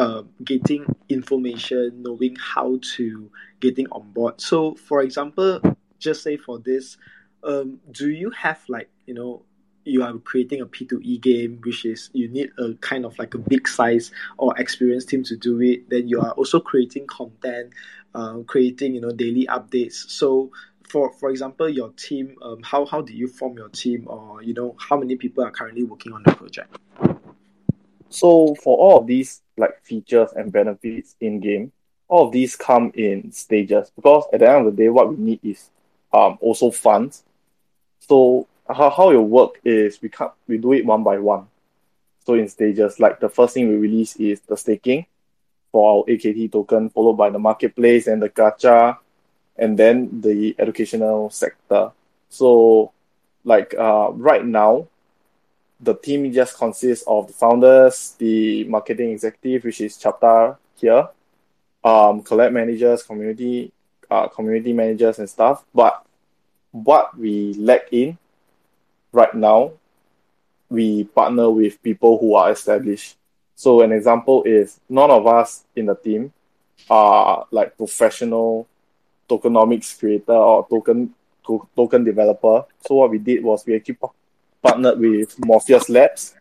uh, 0.00 0.22
getting 0.42 0.86
information, 1.10 2.02
knowing 2.02 2.34
how 2.36 2.78
to 2.96 3.30
getting 3.60 3.86
on 3.92 4.10
board. 4.12 4.40
So, 4.40 4.74
for 4.76 5.02
example, 5.02 5.60
just 5.98 6.22
say 6.22 6.38
for 6.38 6.58
this, 6.58 6.96
um, 7.44 7.80
do 7.90 8.10
you 8.10 8.30
have 8.30 8.62
like 8.68 8.88
you 9.04 9.12
know 9.12 9.42
you 9.84 10.02
are 10.02 10.14
creating 10.18 10.62
a 10.62 10.66
P2E 10.66 11.20
game, 11.20 11.60
which 11.62 11.84
is 11.84 12.08
you 12.14 12.28
need 12.28 12.50
a 12.58 12.72
kind 12.80 13.04
of 13.04 13.18
like 13.18 13.34
a 13.34 13.38
big 13.38 13.68
size 13.68 14.10
or 14.38 14.58
experienced 14.58 15.10
team 15.10 15.22
to 15.24 15.36
do 15.36 15.60
it. 15.60 15.90
Then 15.90 16.08
you 16.08 16.20
are 16.20 16.32
also 16.32 16.60
creating 16.60 17.06
content, 17.06 17.74
um, 18.14 18.44
creating 18.44 18.94
you 18.94 19.02
know 19.02 19.12
daily 19.12 19.46
updates. 19.50 20.08
So 20.08 20.50
for 20.88 21.12
for 21.12 21.28
example, 21.28 21.68
your 21.68 21.90
team, 21.90 22.36
um, 22.40 22.62
how 22.62 22.86
how 22.86 23.02
do 23.02 23.12
you 23.12 23.28
form 23.28 23.58
your 23.58 23.68
team, 23.68 24.04
or 24.06 24.42
you 24.42 24.54
know 24.54 24.76
how 24.78 24.96
many 24.96 25.16
people 25.16 25.44
are 25.44 25.50
currently 25.50 25.82
working 25.82 26.14
on 26.14 26.22
the 26.22 26.32
project? 26.32 26.78
So 28.10 28.54
for 28.56 28.76
all 28.78 28.98
of 28.98 29.06
these 29.06 29.40
like 29.56 29.82
features 29.82 30.32
and 30.34 30.52
benefits 30.52 31.16
in 31.20 31.40
game, 31.40 31.72
all 32.08 32.26
of 32.26 32.32
these 32.32 32.56
come 32.56 32.92
in 32.94 33.32
stages 33.32 33.90
because 33.94 34.24
at 34.32 34.40
the 34.40 34.50
end 34.50 34.66
of 34.66 34.76
the 34.76 34.82
day, 34.82 34.88
what 34.88 35.10
we 35.10 35.16
need 35.16 35.40
is 35.42 35.70
um 36.12 36.38
also 36.40 36.70
funds. 36.70 37.22
So 38.00 38.46
how, 38.68 38.90
how 38.90 39.10
it 39.10 39.16
work 39.16 39.60
is 39.64 40.00
we 40.02 40.08
can 40.08 40.30
we 40.48 40.58
do 40.58 40.72
it 40.72 40.84
one 40.84 41.04
by 41.04 41.18
one. 41.18 41.46
So 42.26 42.34
in 42.34 42.48
stages, 42.48 43.00
like 43.00 43.20
the 43.20 43.28
first 43.28 43.54
thing 43.54 43.68
we 43.68 43.76
release 43.76 44.16
is 44.16 44.40
the 44.40 44.56
staking 44.56 45.06
for 45.72 45.98
our 45.98 46.04
AKT 46.04 46.52
token, 46.52 46.90
followed 46.90 47.14
by 47.14 47.30
the 47.30 47.38
marketplace 47.38 48.06
and 48.06 48.20
the 48.22 48.28
gacha, 48.28 48.98
and 49.56 49.78
then 49.78 50.20
the 50.20 50.54
educational 50.58 51.30
sector. 51.30 51.92
So 52.28 52.92
like 53.44 53.74
uh, 53.78 54.10
right 54.12 54.44
now, 54.44 54.88
the 55.82 55.94
team 55.94 56.30
just 56.32 56.56
consists 56.58 57.04
of 57.06 57.26
the 57.26 57.32
founders, 57.32 58.14
the 58.18 58.64
marketing 58.64 59.12
executive, 59.12 59.64
which 59.64 59.80
is 59.80 59.96
Chapter 59.96 60.56
here, 60.76 61.08
um, 61.82 62.22
collab 62.22 62.52
managers, 62.52 63.02
community, 63.02 63.72
uh, 64.10 64.28
community 64.28 64.72
managers 64.72 65.18
and 65.18 65.28
stuff. 65.28 65.64
But 65.74 66.04
what 66.72 67.16
we 67.16 67.54
lack 67.54 67.92
in 67.92 68.18
right 69.12 69.34
now, 69.34 69.72
we 70.68 71.04
partner 71.04 71.50
with 71.50 71.82
people 71.82 72.18
who 72.18 72.34
are 72.34 72.52
established. 72.52 73.16
So 73.56 73.80
an 73.80 73.92
example 73.92 74.42
is 74.44 74.80
none 74.88 75.10
of 75.10 75.26
us 75.26 75.64
in 75.74 75.86
the 75.86 75.94
team 75.94 76.32
are 76.88 77.46
like 77.50 77.76
professional 77.76 78.66
tokenomics 79.28 79.98
creator 79.98 80.32
or 80.32 80.66
token 80.68 81.14
token 81.74 82.04
developer. 82.04 82.64
So 82.86 82.96
what 82.96 83.10
we 83.10 83.18
did 83.18 83.42
was 83.42 83.64
we 83.66 83.76
actually 83.76 83.98
partnered 84.62 84.98
with 84.98 85.38
Morpheus 85.44 85.88
Labs, 85.88 86.34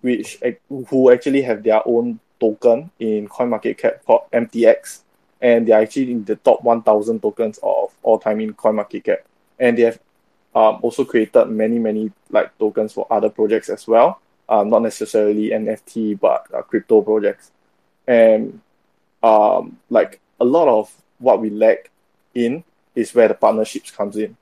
which 0.00 0.38
who 0.68 1.10
actually 1.10 1.42
have 1.42 1.62
their 1.62 1.86
own 1.86 2.20
token 2.38 2.90
in 2.98 3.28
CoinMarketCap 3.28 4.04
called 4.04 4.30
MTX, 4.32 5.00
and 5.40 5.66
they 5.66 5.72
are 5.72 5.82
actually 5.82 6.12
in 6.12 6.24
the 6.24 6.36
top 6.36 6.62
1,000 6.62 7.20
tokens 7.20 7.58
of 7.62 7.92
all 8.02 8.18
time 8.18 8.40
in 8.40 8.54
CoinMarketCap, 8.54 9.18
and 9.58 9.76
they 9.76 9.82
have 9.82 10.00
um, 10.54 10.78
also 10.82 11.04
created 11.04 11.46
many 11.46 11.78
many 11.78 12.10
like 12.30 12.56
tokens 12.58 12.92
for 12.92 13.06
other 13.10 13.28
projects 13.28 13.68
as 13.68 13.86
well. 13.86 14.20
Um, 14.48 14.68
not 14.68 14.82
necessarily 14.82 15.50
NFT, 15.50 16.18
but 16.18 16.46
uh, 16.52 16.62
crypto 16.62 17.02
projects, 17.02 17.52
and 18.06 18.60
um, 19.22 19.78
like 19.90 20.20
a 20.40 20.44
lot 20.44 20.66
of 20.66 20.92
what 21.18 21.40
we 21.40 21.50
lack 21.50 21.90
in 22.34 22.64
is 22.94 23.14
where 23.14 23.28
the 23.28 23.34
partnerships 23.34 23.90
comes 23.90 24.16
in. 24.16 24.36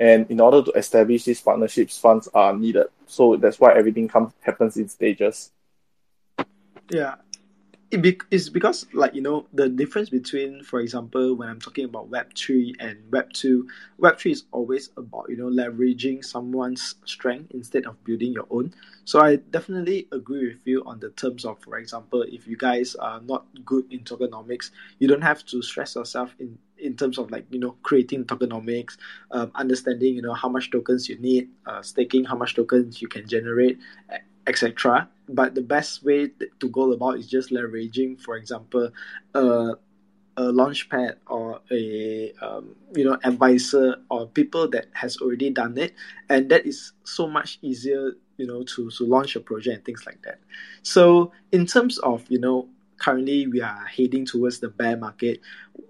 And 0.00 0.30
in 0.30 0.40
order 0.40 0.62
to 0.62 0.70
establish 0.78 1.24
these 1.24 1.40
partnerships, 1.40 1.98
funds 1.98 2.28
are 2.32 2.54
needed. 2.54 2.86
So 3.06 3.36
that's 3.36 3.58
why 3.58 3.74
everything 3.74 4.08
comes 4.08 4.32
happens 4.42 4.76
in 4.76 4.88
stages. 4.88 5.50
Yeah, 6.90 7.16
it 7.90 8.02
be, 8.02 8.18
it's 8.30 8.48
because 8.48 8.86
like 8.92 9.14
you 9.14 9.22
know 9.22 9.46
the 9.52 9.68
difference 9.68 10.10
between 10.10 10.62
for 10.62 10.80
example 10.80 11.34
when 11.34 11.48
i'm 11.48 11.60
talking 11.60 11.86
about 11.86 12.08
web 12.08 12.34
3 12.36 12.74
and 12.80 12.98
web 13.10 13.32
2 13.32 13.66
web 13.96 14.18
3 14.18 14.32
is 14.32 14.44
always 14.52 14.90
about 14.96 15.26
you 15.28 15.36
know 15.36 15.46
leveraging 15.46 16.22
someone's 16.22 16.96
strength 17.06 17.50
instead 17.52 17.86
of 17.86 18.02
building 18.04 18.32
your 18.32 18.46
own 18.50 18.72
so 19.04 19.20
i 19.20 19.36
definitely 19.36 20.06
agree 20.12 20.48
with 20.48 20.66
you 20.66 20.82
on 20.84 21.00
the 21.00 21.10
terms 21.10 21.44
of 21.44 21.58
for 21.60 21.78
example 21.78 22.22
if 22.22 22.46
you 22.46 22.56
guys 22.56 22.94
are 22.96 23.20
not 23.22 23.46
good 23.64 23.90
in 23.90 24.00
tokenomics 24.00 24.70
you 24.98 25.08
don't 25.08 25.22
have 25.22 25.44
to 25.46 25.62
stress 25.62 25.94
yourself 25.94 26.34
in 26.38 26.58
in 26.80 26.96
terms 26.96 27.18
of 27.18 27.30
like 27.30 27.44
you 27.50 27.58
know 27.58 27.76
creating 27.82 28.24
tokenomics 28.24 28.96
um, 29.32 29.50
understanding 29.54 30.14
you 30.14 30.22
know 30.22 30.34
how 30.34 30.48
much 30.48 30.70
tokens 30.70 31.08
you 31.08 31.18
need 31.18 31.48
uh, 31.66 31.82
staking 31.82 32.24
how 32.24 32.36
much 32.36 32.54
tokens 32.54 33.02
you 33.02 33.08
can 33.08 33.26
generate 33.26 33.78
etc. 34.48 35.08
But 35.28 35.54
the 35.54 35.62
best 35.62 36.02
way 36.02 36.30
to 36.60 36.68
go 36.70 36.90
about 36.92 37.18
is 37.18 37.28
just 37.28 37.50
leveraging, 37.50 38.20
for 38.20 38.36
example, 38.36 38.90
a, 39.34 39.40
a 40.36 40.42
launchpad 40.42 41.16
or 41.26 41.60
a 41.70 42.32
um, 42.40 42.74
you 42.96 43.04
know 43.04 43.18
advisor 43.22 43.96
or 44.10 44.26
people 44.26 44.68
that 44.70 44.86
has 44.94 45.18
already 45.18 45.50
done 45.50 45.76
it, 45.76 45.94
and 46.28 46.50
that 46.50 46.66
is 46.66 46.92
so 47.04 47.28
much 47.28 47.58
easier 47.60 48.14
you 48.38 48.46
know 48.46 48.62
to 48.62 48.90
to 48.90 49.04
launch 49.04 49.36
a 49.36 49.40
project 49.40 49.76
and 49.76 49.84
things 49.84 50.06
like 50.06 50.22
that. 50.22 50.40
So 50.82 51.32
in 51.52 51.66
terms 51.66 51.98
of 51.98 52.24
you 52.28 52.40
know 52.40 52.68
currently 52.98 53.46
we 53.46 53.60
are 53.60 53.86
heading 53.86 54.26
towards 54.26 54.60
the 54.60 54.68
bear 54.68 54.96
market. 54.96 55.40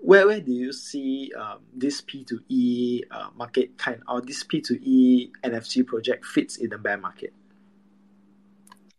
Where 0.00 0.26
where 0.26 0.40
do 0.40 0.52
you 0.52 0.72
see 0.72 1.32
um, 1.38 1.58
this 1.74 2.00
P 2.00 2.24
two 2.24 2.40
E 2.48 3.02
uh, 3.10 3.28
market 3.36 3.76
kind 3.78 4.02
or 4.08 4.20
this 4.20 4.44
P 4.44 4.60
two 4.60 4.78
E 4.82 5.30
NFT 5.44 5.86
project 5.86 6.24
fits 6.24 6.56
in 6.56 6.70
the 6.70 6.78
bear 6.78 6.98
market? 6.98 7.32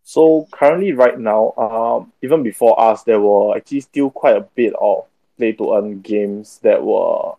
So 0.03 0.47
currently, 0.51 0.91
right 0.93 1.19
now, 1.19 1.53
um, 1.55 2.11
even 2.23 2.41
before 2.41 2.79
us, 2.81 3.03
there 3.03 3.19
were 3.19 3.55
actually 3.55 3.81
still 3.81 4.09
quite 4.09 4.35
a 4.35 4.41
bit 4.41 4.73
of 4.79 5.05
play 5.37 5.51
to 5.53 5.75
earn 5.75 6.01
games 6.01 6.59
that 6.63 6.83
were 6.83 7.33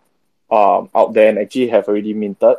um, 0.51 0.89
out 0.95 1.13
there 1.13 1.29
and 1.29 1.39
actually 1.39 1.69
have 1.69 1.89
already 1.89 2.15
minted. 2.15 2.57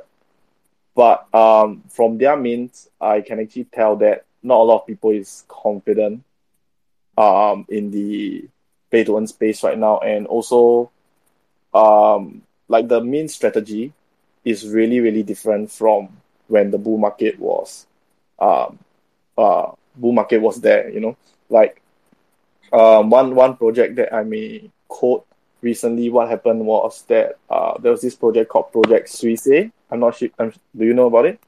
But 0.95 1.33
um, 1.33 1.83
from 1.89 2.17
their 2.17 2.35
mints, 2.35 2.89
I 2.99 3.21
can 3.21 3.39
actually 3.39 3.65
tell 3.65 3.95
that 3.97 4.25
not 4.43 4.57
a 4.59 4.63
lot 4.63 4.81
of 4.81 4.87
people 4.87 5.11
is 5.11 5.45
confident 5.47 6.23
um, 7.17 7.65
in 7.69 7.91
the 7.91 8.47
pay 8.89 9.03
to 9.03 9.17
earn 9.17 9.27
space 9.27 9.63
right 9.63 9.77
now, 9.77 9.99
and 9.99 10.27
also 10.27 10.91
um, 11.73 12.41
like 12.67 12.87
the 12.87 13.01
main 13.01 13.27
strategy 13.27 13.93
is 14.43 14.67
really 14.67 14.99
really 14.99 15.23
different 15.23 15.71
from 15.71 16.09
when 16.47 16.71
the 16.71 16.77
bull 16.77 16.97
market 16.97 17.39
was 17.39 17.85
um, 18.39 18.79
uh, 19.37 19.71
bull 19.95 20.11
market 20.11 20.39
was 20.39 20.59
there. 20.61 20.89
You 20.89 20.99
know, 20.99 21.17
like 21.49 21.81
um, 22.73 23.09
one 23.09 23.35
one 23.35 23.55
project 23.55 23.95
that 23.95 24.13
I 24.13 24.23
may 24.23 24.69
quote 24.87 25.25
recently. 25.61 26.09
What 26.09 26.29
happened 26.29 26.65
was 26.65 27.03
that 27.03 27.37
uh, 27.49 27.77
there 27.79 27.91
was 27.91 28.01
this 28.01 28.15
project 28.15 28.49
called 28.49 28.71
Project 28.71 29.09
Suisei. 29.09 29.71
I'm 29.89 29.99
not 29.99 30.17
sure. 30.17 30.29
I'm, 30.39 30.53
do 30.75 30.85
you 30.85 30.93
know 30.93 31.07
about 31.07 31.25
it? 31.25 31.39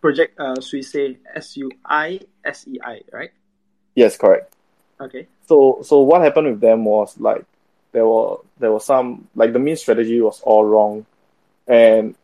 Project 0.00 0.38
uh, 0.38 0.56
Suisei, 0.56 1.16
S 1.34 1.56
U 1.56 1.70
I 1.84 2.20
S 2.44 2.66
E 2.66 2.80
I, 2.82 3.00
right? 3.12 3.30
Yes, 3.94 4.16
correct. 4.16 4.52
Okay. 5.02 5.26
So 5.48 5.80
so 5.82 6.00
what 6.00 6.22
happened 6.22 6.48
with 6.48 6.60
them 6.60 6.84
was 6.84 7.18
like 7.18 7.44
there 7.92 8.06
were 8.06 8.38
there 8.58 8.72
was 8.72 8.84
some 8.84 9.28
like 9.34 9.52
the 9.52 9.58
main 9.58 9.76
strategy 9.76 10.20
was 10.20 10.40
all 10.42 10.64
wrong, 10.64 11.04
and 11.66 12.14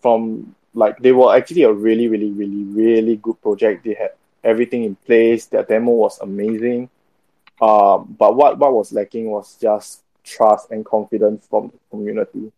from 0.00 0.54
like 0.74 0.98
they 0.98 1.12
were 1.12 1.34
actually 1.34 1.62
a 1.62 1.72
really 1.72 2.08
really 2.08 2.30
really 2.30 2.64
really 2.64 3.16
good 3.16 3.40
project. 3.42 3.84
They 3.84 3.94
had 3.94 4.12
everything 4.44 4.84
in 4.84 4.94
place. 4.94 5.46
Their 5.46 5.64
demo 5.64 5.92
was 5.92 6.20
amazing. 6.20 6.90
Um, 7.60 8.14
but 8.18 8.36
what, 8.36 8.58
what 8.58 8.72
was 8.72 8.92
lacking 8.92 9.28
was 9.30 9.56
just 9.60 10.02
trust 10.22 10.70
and 10.70 10.84
confidence 10.84 11.46
from 11.48 11.68
the 11.68 11.78
community. 11.90 12.52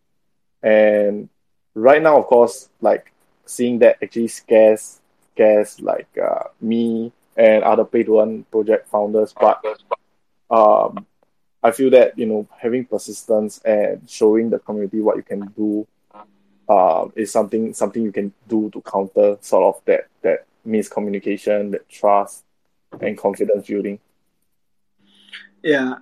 And 0.61 1.29
right 1.73 2.01
now, 2.01 2.19
of 2.19 2.27
course, 2.27 2.69
like 2.81 3.11
seeing 3.45 3.79
that 3.79 3.97
actually 4.03 4.27
scares 4.27 4.99
scares 5.33 5.81
like 5.81 6.07
uh, 6.21 6.43
me 6.59 7.11
and 7.41 7.63
other 7.63 7.83
to 7.85 8.19
earn 8.21 8.43
project 8.51 8.87
founders. 8.87 9.33
But 9.33 9.65
um, 10.51 11.07
I 11.63 11.71
feel 11.71 11.89
that 11.89 12.17
you 12.17 12.27
know 12.27 12.47
having 12.57 12.85
persistence 12.85 13.59
and 13.65 14.07
showing 14.07 14.51
the 14.51 14.59
community 14.59 15.01
what 15.01 15.17
you 15.17 15.23
can 15.23 15.47
do 15.57 15.87
um, 16.69 17.11
is 17.15 17.31
something 17.31 17.73
something 17.73 18.03
you 18.03 18.11
can 18.11 18.31
do 18.47 18.69
to 18.69 18.81
counter 18.81 19.37
sort 19.41 19.75
of 19.75 19.81
that 19.85 20.07
that 20.21 20.45
miscommunication, 20.67 21.71
that 21.71 21.89
trust 21.89 22.43
and 22.99 23.17
confidence 23.17 23.67
building. 23.67 23.99
Yeah, 25.63 25.95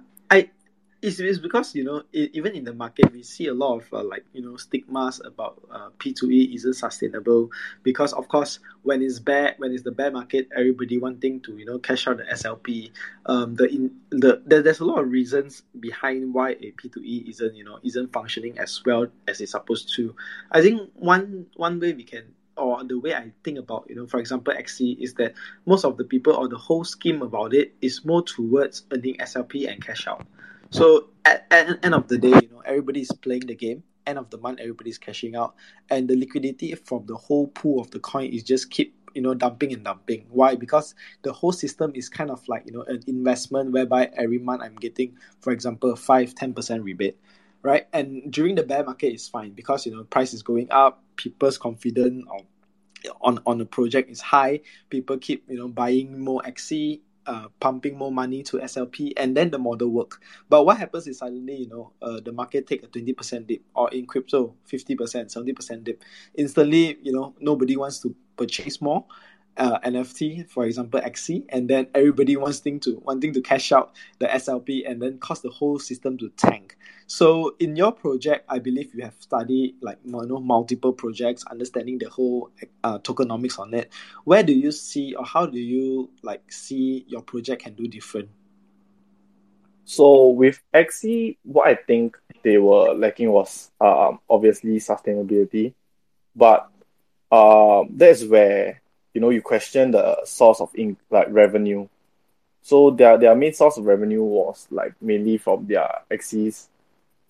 it's, 1.02 1.20
it's 1.20 1.40
because 1.40 1.74
you 1.76 1.84
know 1.84 2.04
it, 2.12 2.32
even 2.34 2.56
in 2.56 2.64
the 2.64 2.74
market 2.74 3.12
we 3.12 3.24
see 3.24 3.48
a 3.48 3.54
lot 3.54 3.78
of 3.78 3.94
uh, 3.94 4.04
like 4.04 4.26
you 4.34 4.42
know 4.42 4.58
stigmas 4.58 5.22
about 5.24 5.62
uh, 5.72 5.90
P2E 5.98 6.56
isn't 6.56 6.74
sustainable 6.74 7.50
because 7.84 8.14
of 8.14 8.28
course 8.28 8.60
when 8.84 9.02
it's 9.02 9.20
bad 9.20 9.56
when 9.58 9.72
it's 9.72 9.84
the 9.84 9.92
bear 9.92 10.12
market 10.12 10.50
everybody 10.56 10.98
wanting 10.98 11.40
to 11.42 11.58
you 11.58 11.66
know 11.66 11.80
cash 11.80 12.08
out 12.08 12.18
the 12.18 12.24
SLP 12.24 12.92
um 13.28 13.56
the 13.56 13.66
in 13.66 13.92
the 14.10 14.42
there, 14.46 14.62
there's 14.62 14.80
a 14.80 14.86
lot 14.86 15.00
of 15.00 15.10
reasons 15.10 15.64
behind 15.80 16.34
why 16.34 16.52
a 16.52 16.72
P2E 16.72 17.30
isn't 17.30 17.56
you 17.56 17.64
know 17.64 17.80
isn't 17.84 18.12
functioning 18.12 18.60
as 18.60 18.82
well 18.86 19.08
as 19.28 19.40
it's 19.42 19.52
supposed 19.52 19.94
to 19.96 20.16
I 20.52 20.62
think 20.62 20.92
one 20.96 21.46
one 21.56 21.80
way 21.80 21.94
we 21.94 22.04
can 22.04 22.34
or 22.58 22.84
the 22.84 23.00
way 23.00 23.14
I 23.14 23.32
think 23.46 23.58
about, 23.58 23.86
you 23.90 23.96
know, 23.96 24.06
for 24.06 24.20
example, 24.20 24.54
Axie 24.54 25.00
is 25.00 25.14
that 25.14 25.34
most 25.66 25.86
of 25.86 25.96
the 25.96 26.04
people 26.04 26.34
or 26.34 26.50
the 26.50 26.58
whole 26.58 26.84
scheme 26.84 27.22
about 27.22 27.54
it 27.54 27.74
is 27.82 28.04
more 28.04 28.22
towards 28.22 28.84
earning 28.92 29.16
SLP 29.16 29.72
and 29.72 29.82
cash 29.82 30.06
out. 30.08 30.28
So 30.70 31.10
at, 31.26 31.46
at 31.52 31.84
end 31.84 31.96
of 31.96 32.08
the 32.08 32.18
day, 32.18 32.30
you 32.30 32.50
know, 32.52 32.62
everybody's 32.66 33.12
playing 33.12 33.48
the 33.48 33.56
game. 33.56 33.84
End 34.06 34.18
of 34.18 34.30
the 34.30 34.38
month, 34.38 34.60
everybody's 34.60 34.98
cashing 34.98 35.36
out, 35.36 35.56
and 35.92 36.08
the 36.08 36.16
liquidity 36.16 36.74
from 36.74 37.06
the 37.06 37.16
whole 37.16 37.48
pool 37.48 37.80
of 37.80 37.92
the 37.92 38.00
coin 38.00 38.32
is 38.32 38.42
just 38.44 38.72
keep 38.72 38.96
you 39.14 39.22
know 39.22 39.34
dumping 39.34 39.74
and 39.74 39.84
dumping. 39.84 40.26
Why? 40.30 40.56
Because 40.56 40.96
the 41.22 41.32
whole 41.32 41.52
system 41.52 41.92
is 41.94 42.10
kind 42.10 42.32
of 42.32 42.48
like 42.48 42.64
you 42.66 42.72
know 42.72 42.84
an 42.84 43.04
investment 43.06 43.72
whereby 43.72 44.10
every 44.18 44.40
month 44.40 44.64
I'm 44.64 44.76
getting, 44.76 45.18
for 45.42 45.52
example, 45.52 45.96
five 45.96 46.34
ten 46.34 46.54
percent 46.54 46.84
rebate, 46.84 47.18
right? 47.62 47.88
And 47.94 48.32
during 48.32 48.56
the 48.56 48.64
bear 48.64 48.84
market 48.84 49.14
it's 49.14 49.28
fine 49.28 49.52
because 49.52 49.86
you 49.86 49.96
know 49.96 50.04
price 50.06 50.34
is 50.34 50.42
going 50.42 50.68
up, 50.72 51.04
people's 51.16 51.58
confidence 51.60 52.26
on 52.32 52.46
on 53.22 53.40
on 53.46 53.58
the 53.60 53.66
project 53.66 54.10
is 54.10 54.22
high. 54.22 54.62
People 54.90 55.18
keep 55.18 55.44
you 55.50 55.58
know 55.58 55.68
buying 55.68 56.20
more 56.20 56.42
Axie 56.42 57.02
uh, 57.30 57.48
pumping 57.60 57.96
more 57.96 58.12
money 58.12 58.42
to 58.42 58.58
SLP, 58.58 59.14
and 59.16 59.38
then 59.38 59.52
the 59.52 59.60
model 59.60 59.90
work. 59.90 60.20
But 60.50 60.66
what 60.66 60.78
happens 60.78 61.06
is 61.08 61.20
suddenly, 61.20 61.58
you 61.58 61.70
know, 61.70 61.94
uh, 62.02 62.20
the 62.20 62.32
market 62.32 62.66
take 62.66 62.82
a 62.84 62.88
twenty 62.88 63.14
percent 63.14 63.46
dip, 63.46 63.62
or 63.76 63.90
in 63.92 64.08
crypto, 64.08 64.56
fifty 64.66 64.96
percent, 64.96 65.32
seventy 65.32 65.54
percent 65.54 65.84
dip. 65.84 66.02
Instantly, 66.34 66.98
you 67.04 67.14
know, 67.14 67.36
nobody 67.40 67.78
wants 67.78 68.00
to 68.00 68.16
purchase 68.36 68.82
more, 68.82 69.06
uh, 69.60 69.78
NFT, 69.82 70.50
for 70.50 70.66
example, 70.66 71.02
Axie, 71.02 71.44
and 71.50 71.70
then 71.70 71.88
everybody 71.94 72.38
wants 72.38 72.60
thing 72.60 72.80
to 72.80 73.02
wanting 73.06 73.34
to 73.34 73.42
cash 73.42 73.72
out 73.72 73.94
the 74.20 74.26
SLP, 74.28 74.90
and 74.90 75.02
then 75.02 75.20
cause 75.20 75.42
the 75.42 75.50
whole 75.50 75.78
system 75.78 76.18
to 76.18 76.30
tank. 76.38 76.78
So 77.08 77.56
in 77.60 77.76
your 77.76 77.92
project, 77.92 78.46
I 78.48 78.60
believe 78.60 78.96
you 78.96 79.04
have 79.04 79.16
studied 79.20 79.76
like 79.82 79.98
you 80.06 80.12
know 80.12 80.40
multiple 80.40 80.94
projects, 80.94 81.44
understanding 81.46 82.00
the 82.00 82.10
whole 82.10 82.52
uh, 82.84 83.00
tokenomics 83.00 83.60
on 83.60 83.74
it. 83.74 83.92
Where 84.24 84.44
do 84.44 84.54
you 84.54 84.72
see, 84.72 85.14
or 85.14 85.26
how 85.26 85.46
do 85.46 85.60
you 85.60 86.10
like 86.24 86.52
see 86.52 87.06
your 87.08 87.22
project 87.22 87.64
can 87.64 87.74
do 87.74 87.88
different? 87.88 88.30
So 89.84 90.30
with 90.30 90.62
Axie, 90.74 91.38
what 91.44 91.68
I 91.68 91.76
think 91.76 92.18
they 92.44 92.60
were 92.60 92.94
lacking 92.94 93.32
was 93.32 93.72
um, 93.82 94.20
obviously 94.30 94.78
sustainability, 94.78 95.74
but 96.36 96.70
um, 97.32 97.90
that's 97.96 98.24
where 98.24 98.82
you 99.14 99.22
know 99.22 99.30
you 99.30 99.42
question 99.42 99.92
the 99.92 100.24
source 100.26 100.62
of 100.62 100.70
in, 100.76 100.98
like 101.10 101.28
revenue. 101.30 101.88
So 102.62 102.92
their 102.92 103.18
their 103.18 103.36
main 103.36 103.54
source 103.54 103.78
of 103.78 103.86
revenue 103.86 104.24
was 104.24 104.68
like 104.70 104.94
mainly 105.02 105.38
from 105.38 105.66
their 105.68 105.90
Axies 106.12 106.68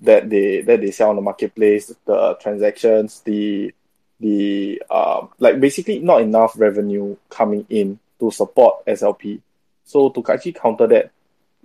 that 0.02 0.30
they 0.30 0.62
that 0.62 0.82
they 0.82 0.92
sell 0.92 1.10
on 1.10 1.16
the 1.16 1.22
marketplace, 1.22 1.94
the 2.06 2.38
transactions, 2.42 3.22
the 3.22 3.74
the 4.20 4.82
um 4.90 5.30
like 5.40 5.60
basically 5.60 6.00
not 6.00 6.22
enough 6.22 6.54
revenue 6.58 7.16
coming 7.30 7.66
in 7.70 8.00
to 8.20 8.32
support 8.32 8.86
SLP. 8.86 9.42
So 9.86 10.10
to 10.10 10.24
actually 10.32 10.54
counter 10.54 10.88
that, 10.88 11.12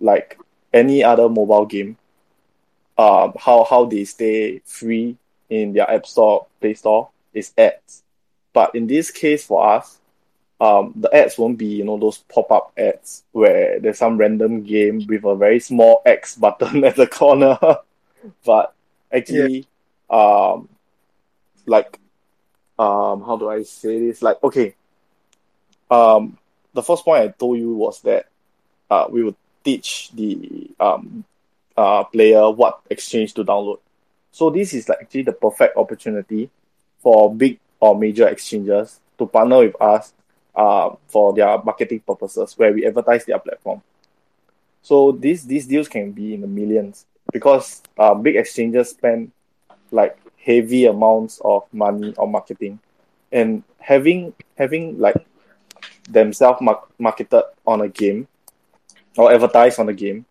like 0.01 0.39
any 0.73 1.03
other 1.05 1.29
mobile 1.29 1.67
game, 1.67 1.97
um 2.99 3.35
how 3.39 3.65
how 3.65 3.85
they 3.85 4.05
stay 4.05 4.61
free 4.65 5.17
in 5.51 5.73
their 5.73 5.91
app 5.91 6.07
store, 6.07 6.47
play 6.61 6.75
store 6.75 7.11
is 7.33 7.53
ads. 7.59 8.03
But 8.53 8.75
in 8.75 8.87
this 8.87 9.11
case 9.11 9.45
for 9.45 9.67
us, 9.69 9.99
um, 10.61 10.93
the 10.97 11.15
ads 11.15 11.37
won't 11.37 11.59
be 11.59 11.67
you 11.67 11.85
know 11.85 11.99
those 11.99 12.19
pop 12.19 12.51
up 12.53 12.73
ads 12.79 13.25
where 13.33 13.81
there's 13.81 13.99
some 13.99 14.17
random 14.17 14.63
game 14.63 15.05
with 15.07 15.25
a 15.25 15.35
very 15.35 15.61
small 15.61 16.03
X 16.07 16.37
button 16.45 16.85
at 16.85 16.97
the 16.97 17.07
corner, 17.07 17.59
but 18.45 18.75
actually, 19.13 19.67
yeah. 20.11 20.17
um, 20.53 20.69
like, 21.67 21.99
um, 22.79 23.23
how 23.23 23.37
do 23.39 23.49
I 23.49 23.63
say 23.63 24.07
this? 24.07 24.23
Like, 24.23 24.43
okay, 24.43 24.75
um, 25.91 26.39
the 26.73 26.83
first 26.83 27.05
point 27.05 27.23
I 27.23 27.29
told 27.29 27.59
you 27.59 27.75
was 27.75 28.01
that 28.03 28.27
uh, 28.91 29.07
we 29.11 29.23
would 29.23 29.37
teach 29.65 30.11
the 30.13 30.71
um, 30.79 31.25
uh, 31.77 32.05
player 32.05 32.51
what 32.51 32.81
exchange 32.91 33.35
to 33.35 33.45
download. 33.45 33.81
So 34.31 34.51
this 34.51 34.75
is 34.75 34.89
like 34.89 34.99
actually 35.03 35.23
the 35.23 35.33
perfect 35.33 35.77
opportunity 35.77 36.51
for 37.01 37.35
big 37.35 37.59
or 37.81 37.99
major 37.99 38.29
exchanges 38.29 39.01
to 39.19 39.27
partner 39.27 39.59
with 39.59 39.81
us 39.81 40.13
uh, 40.55 40.91
for 41.09 41.33
their 41.35 41.59
marketing 41.63 42.01
purposes, 42.01 42.57
where 42.57 42.73
we 42.73 42.87
advertise 42.87 43.25
their 43.25 43.39
platform. 43.39 43.83
So 44.83 45.13
these 45.13 45.47
these 45.47 45.67
deals 45.67 45.89
can 45.89 46.13
be 46.13 46.35
in 46.35 46.43
the 46.43 46.47
millions 46.47 47.07
because 47.33 47.83
uh, 47.99 48.15
big 48.15 48.37
exchanges 48.37 48.91
spend 48.91 49.33
like 49.91 50.19
heavy 50.39 50.87
amounts 50.87 51.41
of 51.45 51.65
money 51.73 52.15
on 52.19 52.33
marketing, 52.33 52.79
and 53.33 53.63
having 53.79 54.35
having 54.57 54.99
like 54.99 55.17
themselves 56.09 56.61
mar- 56.61 56.85
marketed 56.99 57.43
on 57.67 57.81
a 57.81 57.89
game 57.89 58.29
or 59.17 59.33
advertised 59.33 59.79
on 59.81 59.89
a 59.89 59.95
game 59.95 60.27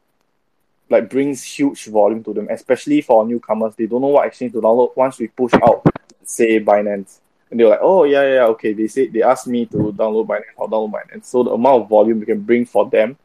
like 0.89 1.09
brings 1.09 1.43
huge 1.43 1.85
volume 1.85 2.23
to 2.23 2.33
them, 2.33 2.47
especially 2.51 3.01
for 3.01 3.25
newcomers. 3.25 3.75
They 3.75 3.87
don't 3.87 4.01
know 4.01 4.07
what 4.07 4.27
exchange 4.27 4.53
to 4.53 4.61
download. 4.61 4.95
Once 4.95 5.17
we 5.17 5.27
push 5.27 5.53
out, 5.55 5.85
say 6.23 6.59
Binance, 6.59 7.19
and 7.53 7.59
they're 7.59 7.69
like, 7.69 7.81
oh 7.83 8.03
yeah, 8.03 8.23
yeah, 8.23 8.45
okay. 8.47 8.73
They 8.73 8.87
said 8.87 9.13
they 9.13 9.21
asked 9.21 9.45
me 9.45 9.67
to 9.67 9.77
download 9.77 10.25
Binance, 10.25 10.57
I'll 10.59 10.67
download 10.67 10.93
Binance. 10.93 11.25
So 11.25 11.43
the 11.43 11.51
amount 11.51 11.83
of 11.83 11.89
volume 11.89 12.19
we 12.19 12.25
can 12.25 12.41
bring 12.41 12.65
for 12.65 12.89
them 12.89 13.15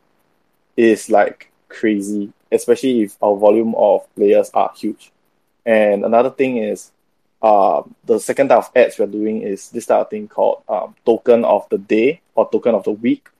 is 0.76 1.08
like 1.08 1.50
crazy, 1.70 2.30
especially 2.52 3.04
if 3.04 3.16
our 3.22 3.34
volume 3.38 3.74
of 3.74 4.06
players 4.14 4.50
are 4.52 4.70
huge. 4.76 5.12
And 5.64 6.04
another 6.04 6.28
thing 6.28 6.58
is, 6.58 6.90
uh, 7.40 7.80
the 8.04 8.20
second 8.20 8.48
type 8.48 8.58
of 8.58 8.70
ads 8.76 8.98
we're 8.98 9.06
doing 9.06 9.40
is 9.40 9.70
this 9.70 9.86
type 9.86 10.02
of 10.02 10.10
thing 10.10 10.28
called 10.28 10.62
um, 10.68 10.94
token 11.06 11.46
of 11.46 11.66
the 11.70 11.78
day 11.78 12.20
or 12.34 12.50
token 12.50 12.74
of 12.74 12.84
the 12.84 12.90
week, 12.90 13.30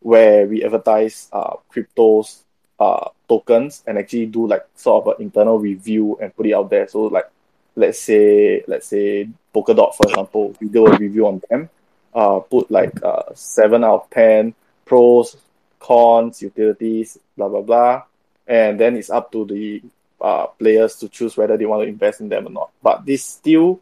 where 0.00 0.44
we 0.48 0.64
advertise 0.64 1.28
uh, 1.32 1.54
cryptos 1.72 2.42
uh, 2.80 3.10
tokens 3.28 3.84
and 3.86 3.96
actually 3.96 4.26
do 4.26 4.48
like 4.48 4.66
sort 4.74 5.06
of 5.06 5.14
an 5.14 5.22
internal 5.22 5.60
review 5.60 6.18
and 6.20 6.34
put 6.34 6.46
it 6.46 6.52
out 6.52 6.68
there. 6.68 6.88
So 6.88 7.02
like, 7.02 7.30
let's 7.76 8.00
say 8.00 8.64
let's 8.66 8.88
say 8.88 9.28
Polkadot 9.54 9.94
for 9.94 10.08
example, 10.08 10.56
we 10.60 10.68
do 10.68 10.86
a 10.86 10.96
review 10.96 11.26
on 11.26 11.42
them, 11.48 11.70
uh, 12.14 12.40
put 12.40 12.70
like 12.70 13.02
uh, 13.02 13.22
seven 13.34 13.84
out 13.84 14.02
of 14.02 14.10
ten 14.10 14.54
pros, 14.84 15.36
cons, 15.78 16.42
utilities, 16.42 17.18
blah 17.36 17.48
blah 17.48 17.62
blah, 17.62 18.02
and 18.46 18.80
then 18.80 18.96
it's 18.96 19.10
up 19.10 19.30
to 19.32 19.44
the 19.44 19.82
uh, 20.20 20.46
players 20.46 20.96
to 20.96 21.08
choose 21.08 21.36
whether 21.36 21.56
they 21.56 21.66
want 21.66 21.82
to 21.82 21.88
invest 21.88 22.20
in 22.20 22.28
them 22.28 22.46
or 22.46 22.50
not. 22.50 22.70
But 22.82 23.04
this 23.04 23.24
still 23.24 23.80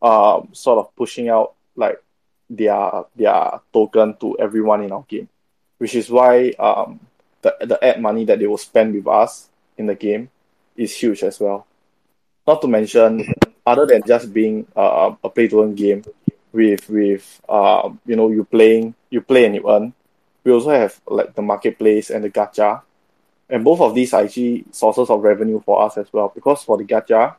um, 0.00 0.48
sort 0.52 0.78
of 0.78 0.96
pushing 0.96 1.28
out 1.28 1.54
like 1.76 2.02
their 2.48 3.04
their 3.14 3.60
token 3.72 4.16
to 4.20 4.38
everyone 4.38 4.82
in 4.82 4.92
our 4.92 5.04
game, 5.06 5.28
which 5.78 5.94
is 5.94 6.10
why 6.10 6.50
um, 6.58 7.00
the 7.42 7.54
the 7.60 7.84
ad 7.84 8.00
money 8.00 8.24
that 8.24 8.38
they 8.38 8.46
will 8.46 8.58
spend 8.58 8.94
with 8.94 9.06
us 9.06 9.48
in 9.76 9.86
the 9.86 9.94
game 9.94 10.30
is 10.76 10.96
huge 10.96 11.22
as 11.22 11.38
well. 11.38 11.66
Not 12.50 12.62
to 12.62 12.66
mention, 12.66 13.32
other 13.64 13.86
than 13.86 14.02
just 14.04 14.34
being 14.34 14.66
uh, 14.74 15.14
a 15.22 15.30
play 15.30 15.46
to 15.46 15.62
earn 15.62 15.76
game 15.76 16.02
with 16.50 16.90
with 16.90 17.40
uh, 17.48 17.90
you 18.04 18.16
know 18.16 18.28
you 18.28 18.42
playing 18.42 18.92
you 19.08 19.20
play 19.20 19.44
and 19.46 19.54
you 19.54 19.70
earn, 19.70 19.94
we 20.42 20.50
also 20.50 20.70
have 20.70 21.00
like 21.06 21.32
the 21.36 21.42
marketplace 21.42 22.10
and 22.10 22.24
the 22.24 22.30
gacha. 22.30 22.82
And 23.48 23.62
both 23.62 23.80
of 23.80 23.94
these 23.94 24.12
are 24.14 24.24
actually 24.24 24.64
sources 24.72 25.10
of 25.10 25.22
revenue 25.22 25.62
for 25.64 25.80
us 25.80 25.96
as 25.96 26.12
well. 26.12 26.32
Because 26.34 26.64
for 26.64 26.76
the 26.76 26.82
gacha, 26.82 27.36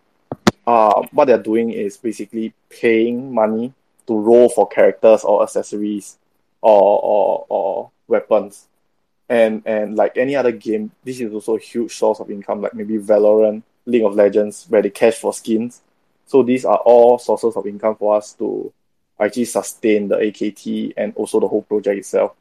uh, 0.66 1.02
what 1.12 1.26
they're 1.26 1.44
doing 1.44 1.72
is 1.72 1.98
basically 1.98 2.54
paying 2.70 3.36
money 3.36 3.74
to 4.08 4.18
roll 4.18 4.48
for 4.48 4.66
characters 4.70 5.26
or 5.26 5.44
accessories 5.44 6.18
or 6.62 7.02
or, 7.04 7.46
or 7.50 7.92
weapons. 8.08 8.66
And 9.28 9.64
and 9.66 9.98
like 9.98 10.16
any 10.16 10.38
other 10.38 10.54
game, 10.54 10.92
this 11.04 11.20
is 11.20 11.34
also 11.34 11.58
a 11.58 11.60
huge 11.60 11.98
source 11.98 12.22
of 12.22 12.32
income, 12.32 12.62
like 12.62 12.74
maybe 12.74 12.98
Valorant, 12.98 13.64
League 13.86 14.04
of 14.04 14.16
Legends, 14.16 14.66
where 14.70 14.82
they 14.82 14.90
cash 14.90 15.16
for 15.16 15.34
skins. 15.34 15.82
So 16.26 16.44
these 16.44 16.66
are 16.66 16.78
all 16.78 17.20
sources 17.20 17.56
of 17.56 17.66
income 17.68 17.96
for 17.96 18.16
us 18.16 18.34
to 18.34 18.72
actually 19.20 19.46
sustain 19.46 20.08
the 20.08 20.16
AKT 20.16 20.94
and 20.98 21.14
also 21.16 21.40
the 21.40 21.48
whole 21.48 21.62
project 21.64 22.00
itself. 22.00 22.36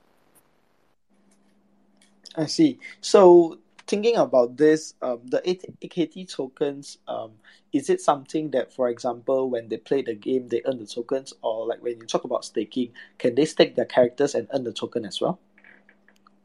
I 2.36 2.46
see. 2.46 2.78
So 3.00 3.58
thinking 3.86 4.16
about 4.16 4.56
this, 4.56 4.94
um, 5.02 5.20
the 5.24 5.40
AKT 5.40 6.32
tokens, 6.32 6.98
um, 7.08 7.32
is 7.72 7.90
it 7.90 8.00
something 8.00 8.50
that, 8.50 8.72
for 8.72 8.88
example, 8.88 9.50
when 9.50 9.68
they 9.68 9.76
play 9.76 10.02
the 10.02 10.14
game, 10.14 10.48
they 10.48 10.62
earn 10.64 10.78
the 10.78 10.86
tokens, 10.86 11.34
or 11.42 11.66
like 11.66 11.82
when 11.82 11.98
you 11.98 12.06
talk 12.06 12.24
about 12.24 12.44
staking, 12.44 12.92
can 13.18 13.34
they 13.34 13.44
stake 13.44 13.74
their 13.74 13.84
characters 13.84 14.34
and 14.34 14.48
earn 14.54 14.64
the 14.64 14.72
token 14.72 15.04
as 15.04 15.20
well? 15.20 15.38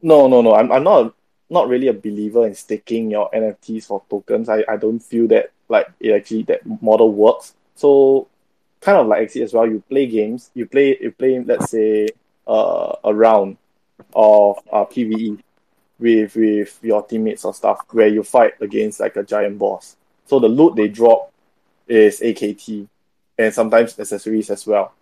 No, 0.02 0.26
no, 0.26 0.42
no. 0.42 0.54
I'm, 0.54 0.70
I'm 0.72 0.84
not 0.84 1.14
not 1.48 1.68
really 1.68 1.88
a 1.88 1.92
believer 1.92 2.46
in 2.46 2.54
staking 2.54 3.10
your 3.10 3.30
NFTs 3.30 3.86
for 3.86 4.02
tokens. 4.10 4.48
I, 4.48 4.64
I 4.68 4.76
don't 4.76 5.00
feel 5.00 5.28
that 5.28 5.50
like 5.68 5.88
it 6.00 6.12
actually 6.12 6.44
that 6.44 6.62
model 6.82 7.12
works. 7.12 7.54
So 7.74 8.28
kind 8.80 8.98
of 8.98 9.06
like 9.06 9.28
Axie 9.28 9.42
as 9.42 9.52
well. 9.52 9.66
You 9.66 9.82
play 9.88 10.06
games. 10.06 10.50
You 10.54 10.66
play 10.66 10.98
you 11.00 11.12
play 11.12 11.40
let's 11.40 11.70
say 11.70 12.08
uh, 12.46 12.96
a 13.04 13.14
round 13.14 13.56
of 14.14 14.58
uh, 14.72 14.84
PVE 14.84 15.40
with 15.98 16.36
with 16.36 16.78
your 16.82 17.02
teammates 17.02 17.44
or 17.44 17.54
stuff 17.54 17.80
where 17.90 18.08
you 18.08 18.22
fight 18.22 18.54
against 18.60 19.00
like 19.00 19.16
a 19.16 19.22
giant 19.22 19.58
boss. 19.58 19.96
So 20.26 20.38
the 20.38 20.48
loot 20.48 20.76
they 20.76 20.88
drop 20.88 21.32
is 21.86 22.20
AKT 22.20 22.88
and 23.38 23.54
sometimes 23.54 23.98
accessories 23.98 24.50
as 24.50 24.66
well. 24.66 24.92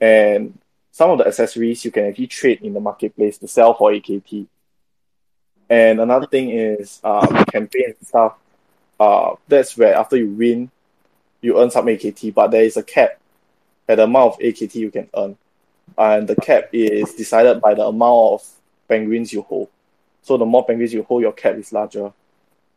And 0.00 0.58
some 0.92 1.10
of 1.10 1.18
the 1.18 1.26
accessories 1.26 1.84
you 1.84 1.90
can 1.90 2.06
actually 2.06 2.26
trade 2.26 2.62
in 2.62 2.72
the 2.72 2.80
marketplace 2.80 3.38
to 3.38 3.48
sell 3.48 3.74
for 3.74 3.92
AKT. 3.92 4.46
And 5.70 6.00
another 6.00 6.26
thing 6.26 6.50
is 6.50 7.00
um, 7.04 7.44
campaign 7.44 7.94
stuff. 8.04 8.34
Uh, 8.98 9.36
that's 9.46 9.76
where 9.78 9.94
after 9.94 10.16
you 10.16 10.28
win, 10.28 10.68
you 11.40 11.58
earn 11.60 11.70
some 11.70 11.86
AKT, 11.86 12.34
but 12.34 12.50
there 12.50 12.64
is 12.64 12.76
a 12.76 12.82
cap 12.82 13.18
at 13.88 13.96
the 13.96 14.04
amount 14.04 14.34
of 14.34 14.38
AKT 14.40 14.74
you 14.74 14.90
can 14.90 15.08
earn. 15.16 15.38
and 15.96 16.28
the 16.28 16.36
cap 16.36 16.70
is 16.72 17.14
decided 17.14 17.60
by 17.60 17.74
the 17.74 17.86
amount 17.86 18.32
of 18.32 18.48
penguins 18.88 19.32
you 19.32 19.42
hold. 19.42 19.68
So 20.22 20.36
the 20.36 20.44
more 20.44 20.66
penguins 20.66 20.92
you 20.92 21.04
hold, 21.04 21.22
your 21.22 21.32
cap 21.32 21.54
is 21.54 21.72
larger, 21.72 22.12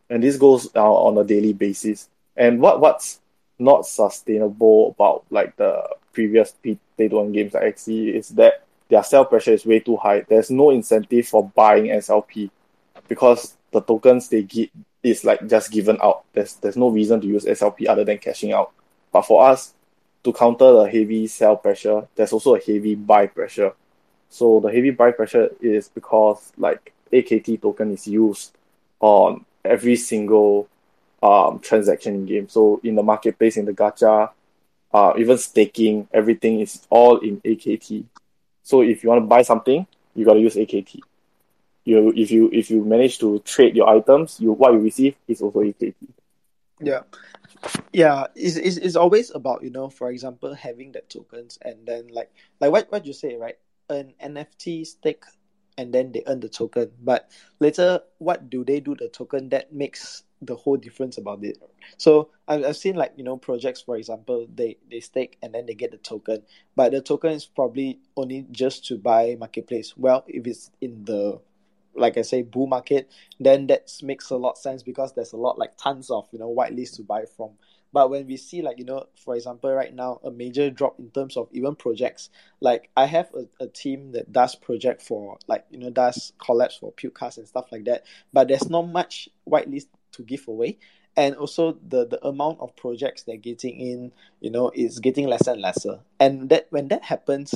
and 0.09 0.23
this 0.23 0.37
goes 0.37 0.69
uh, 0.75 0.93
on 0.93 1.17
a 1.17 1.23
daily 1.23 1.53
basis. 1.53 2.07
And 2.37 2.61
what 2.61 2.79
what's 2.79 3.19
not 3.59 3.85
sustainable 3.85 4.91
about 4.91 5.25
like 5.29 5.55
the 5.57 5.83
previous 6.13 6.51
play 6.51 6.77
to 6.97 7.19
earn 7.19 7.31
games 7.31 7.53
like 7.53 7.75
Axie 7.75 8.13
is 8.13 8.29
that 8.29 8.63
their 8.89 9.03
sell 9.03 9.25
pressure 9.25 9.53
is 9.53 9.65
way 9.65 9.79
too 9.79 9.97
high. 9.97 10.21
There's 10.21 10.51
no 10.51 10.69
incentive 10.69 11.27
for 11.27 11.49
buying 11.49 11.85
SLP 11.85 12.49
because 13.07 13.55
the 13.71 13.81
tokens 13.81 14.29
they 14.29 14.43
get 14.43 14.71
is 15.01 15.23
like 15.23 15.47
just 15.47 15.71
given 15.71 15.97
out. 16.01 16.23
There's 16.33 16.55
there's 16.55 16.77
no 16.77 16.89
reason 16.89 17.21
to 17.21 17.27
use 17.27 17.45
SLP 17.45 17.87
other 17.87 18.03
than 18.03 18.17
cashing 18.17 18.53
out. 18.53 18.71
But 19.11 19.23
for 19.23 19.45
us, 19.45 19.73
to 20.23 20.33
counter 20.33 20.71
the 20.71 20.85
heavy 20.85 21.27
sell 21.27 21.57
pressure, 21.57 22.07
there's 22.15 22.33
also 22.33 22.55
a 22.55 22.59
heavy 22.59 22.95
buy 22.95 23.27
pressure. 23.27 23.73
So 24.29 24.59
the 24.59 24.69
heavy 24.69 24.91
buy 24.91 25.11
pressure 25.11 25.49
is 25.61 25.89
because 25.89 26.51
like 26.57 26.93
AKT 27.11 27.61
token 27.61 27.91
is 27.91 28.07
used 28.07 28.55
on 28.99 29.45
every 29.63 29.95
single 29.95 30.67
um, 31.21 31.59
transaction 31.59 32.15
in 32.15 32.25
game. 32.25 32.49
So 32.49 32.81
in 32.83 32.95
the 32.95 33.03
marketplace, 33.03 33.57
in 33.57 33.65
the 33.65 33.73
gacha, 33.73 34.31
uh, 34.93 35.13
even 35.17 35.37
staking, 35.37 36.07
everything 36.13 36.61
is 36.61 36.85
all 36.89 37.17
in 37.17 37.41
AKT. 37.41 38.05
So 38.63 38.81
if 38.81 39.03
you 39.03 39.09
want 39.09 39.21
to 39.21 39.27
buy 39.27 39.41
something, 39.41 39.85
you 40.15 40.25
got 40.25 40.33
to 40.33 40.39
use 40.39 40.55
AKT. 40.55 41.01
You 41.85 42.13
if 42.15 42.31
you 42.31 42.49
if 42.53 42.71
you 42.71 42.83
manage 42.83 43.19
to 43.19 43.39
trade 43.39 43.75
your 43.75 43.89
items, 43.89 44.39
you 44.39 44.51
what 44.53 44.73
you 44.73 44.79
receive 44.79 45.15
is 45.27 45.41
also 45.41 45.59
AKT. 45.59 45.95
Yeah, 46.79 47.01
yeah. 47.91 48.27
It's, 48.35 48.55
it's, 48.55 48.77
it's 48.77 48.95
always 48.95 49.31
about 49.31 49.63
you 49.63 49.69
know, 49.69 49.89
for 49.89 50.09
example, 50.09 50.53
having 50.53 50.93
that 50.93 51.09
tokens 51.09 51.57
and 51.61 51.85
then 51.85 52.07
like 52.07 52.31
like 52.59 52.71
what 52.71 52.91
what 52.91 53.05
you 53.05 53.13
say 53.13 53.35
right, 53.35 53.57
an 53.89 54.13
NFT 54.23 54.87
stake 54.87 55.23
and 55.77 55.93
then 55.93 56.11
they 56.11 56.23
earn 56.27 56.39
the 56.39 56.49
token. 56.49 56.91
But 57.01 57.29
later, 57.59 57.99
what 58.19 58.49
do 58.49 58.63
they 58.63 58.79
do 58.79 58.95
the 58.95 59.09
token 59.09 59.49
that 59.49 59.73
makes 59.73 60.23
the 60.45 60.55
whole 60.55 60.77
difference 60.77 61.17
about 61.17 61.43
it. 61.43 61.57
So 61.97 62.29
I've, 62.47 62.63
I've 62.65 62.77
seen 62.77 62.95
like 62.95 63.13
you 63.15 63.23
know 63.23 63.37
projects 63.37 63.81
for 63.81 63.97
example 63.97 64.47
they 64.53 64.77
they 64.89 64.99
stake 64.99 65.37
and 65.41 65.53
then 65.53 65.65
they 65.65 65.73
get 65.73 65.91
the 65.91 65.97
token, 65.97 66.43
but 66.75 66.91
the 66.91 67.01
token 67.01 67.31
is 67.31 67.45
probably 67.45 67.99
only 68.15 68.45
just 68.51 68.85
to 68.87 68.97
buy 68.97 69.35
marketplace. 69.39 69.95
Well, 69.97 70.23
if 70.27 70.45
it's 70.47 70.71
in 70.81 71.05
the 71.05 71.39
like 71.95 72.17
I 72.17 72.21
say 72.21 72.41
bull 72.41 72.67
market, 72.67 73.09
then 73.39 73.67
that 73.67 73.91
makes 74.01 74.29
a 74.29 74.35
lot 74.35 74.57
sense 74.57 74.83
because 74.83 75.13
there's 75.13 75.33
a 75.33 75.37
lot 75.37 75.57
like 75.57 75.77
tons 75.77 76.09
of 76.09 76.27
you 76.31 76.39
know 76.39 76.53
whitelists 76.53 76.95
to 76.97 77.03
buy 77.03 77.25
from. 77.25 77.51
But 77.91 78.09
when 78.09 78.25
we 78.25 78.37
see 78.37 78.61
like 78.61 78.79
you 78.79 78.85
know 78.85 79.05
for 79.15 79.35
example 79.35 79.71
right 79.71 79.93
now 79.93 80.19
a 80.23 80.31
major 80.31 80.69
drop 80.69 80.99
in 80.99 81.09
terms 81.11 81.37
of 81.37 81.47
even 81.51 81.75
projects, 81.75 82.29
like 82.59 82.89
I 82.97 83.05
have 83.05 83.29
a, 83.33 83.63
a 83.63 83.67
team 83.67 84.11
that 84.13 84.31
does 84.31 84.55
project 84.55 85.01
for 85.01 85.37
like 85.47 85.65
you 85.69 85.79
know 85.79 85.89
does 85.89 86.33
collabs 86.39 86.79
for 86.79 86.91
Pukecast 86.93 87.37
and 87.37 87.47
stuff 87.47 87.71
like 87.71 87.85
that, 87.85 88.05
but 88.31 88.47
there's 88.47 88.69
not 88.69 88.87
much 88.87 89.29
white 89.43 89.69
list 89.69 89.87
to 90.13 90.23
give 90.23 90.47
away 90.47 90.77
and 91.15 91.35
also 91.35 91.77
the 91.87 92.07
the 92.07 92.25
amount 92.25 92.59
of 92.59 92.75
projects 92.75 93.23
they're 93.23 93.37
getting 93.37 93.79
in 93.79 94.11
you 94.41 94.49
know 94.49 94.71
is 94.73 94.99
getting 94.99 95.27
lesser 95.27 95.51
and 95.51 95.61
lesser 95.61 95.99
and 96.19 96.49
that 96.49 96.67
when 96.69 96.87
that 96.87 97.03
happens 97.03 97.53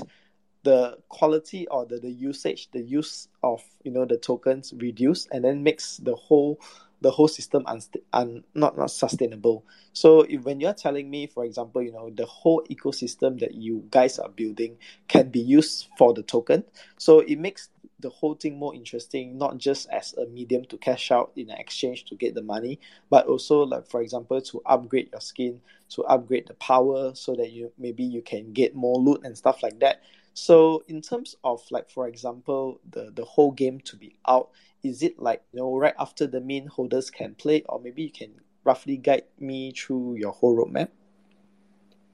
the 0.63 0.97
quality 1.09 1.67
or 1.69 1.85
the, 1.85 1.99
the 1.99 2.11
usage 2.11 2.69
the 2.71 2.81
use 2.81 3.27
of 3.43 3.63
you 3.83 3.91
know 3.91 4.05
the 4.05 4.17
tokens 4.17 4.73
reduce 4.77 5.27
and 5.31 5.45
then 5.45 5.63
makes 5.63 5.97
the 5.97 6.15
whole 6.15 6.59
the 7.01 7.11
whole 7.11 7.27
system 7.27 7.63
unst- 7.65 8.01
un- 8.13 8.43
not 8.55 8.77
not 8.77 8.91
sustainable 8.91 9.63
so 9.93 10.21
if 10.21 10.43
when 10.43 10.59
you're 10.59 10.73
telling 10.73 11.09
me 11.09 11.27
for 11.27 11.45
example 11.45 11.81
you 11.81 11.91
know 11.91 12.09
the 12.11 12.25
whole 12.25 12.63
ecosystem 12.71 13.39
that 13.39 13.53
you 13.53 13.85
guys 13.91 14.19
are 14.19 14.29
building 14.29 14.77
can 15.07 15.29
be 15.29 15.39
used 15.39 15.87
for 15.97 16.13
the 16.13 16.23
token 16.23 16.63
so 16.97 17.19
it 17.21 17.37
makes 17.39 17.69
the 17.99 18.09
whole 18.09 18.35
thing 18.35 18.57
more 18.57 18.75
interesting, 18.75 19.37
not 19.37 19.57
just 19.57 19.89
as 19.89 20.13
a 20.13 20.25
medium 20.27 20.65
to 20.65 20.77
cash 20.77 21.11
out 21.11 21.31
in 21.35 21.49
an 21.49 21.57
exchange 21.57 22.05
to 22.05 22.15
get 22.15 22.35
the 22.35 22.41
money, 22.43 22.79
but 23.09 23.25
also 23.27 23.63
like 23.63 23.87
for 23.87 24.01
example 24.01 24.39
to 24.41 24.61
upgrade 24.65 25.09
your 25.11 25.21
skin, 25.21 25.61
to 25.89 26.03
upgrade 26.03 26.47
the 26.47 26.53
power 26.55 27.13
so 27.15 27.35
that 27.35 27.51
you 27.51 27.71
maybe 27.77 28.03
you 28.03 28.21
can 28.21 28.53
get 28.53 28.75
more 28.75 28.97
loot 28.99 29.21
and 29.23 29.37
stuff 29.37 29.63
like 29.63 29.79
that. 29.79 30.01
So 30.37 30.83
in 30.87 31.01
terms 31.01 31.35
of 31.43 31.63
like 31.71 31.89
for 31.89 32.07
example 32.07 32.79
the 32.91 33.11
the 33.15 33.25
whole 33.25 33.51
game 33.51 33.79
to 33.81 33.95
be 33.95 34.19
out, 34.27 34.49
is 34.83 35.01
it 35.01 35.17
like 35.17 35.41
you 35.51 35.59
know 35.59 35.75
right 35.75 35.95
after 35.97 36.27
the 36.27 36.39
main 36.39 36.67
holders 36.67 37.09
can 37.09 37.33
play, 37.33 37.63
or 37.67 37.81
maybe 37.81 38.03
you 38.03 38.11
can 38.11 38.33
roughly 38.63 38.97
guide 38.97 39.23
me 39.39 39.71
through 39.71 40.17
your 40.17 40.31
whole 40.31 40.55
roadmap? 40.55 40.89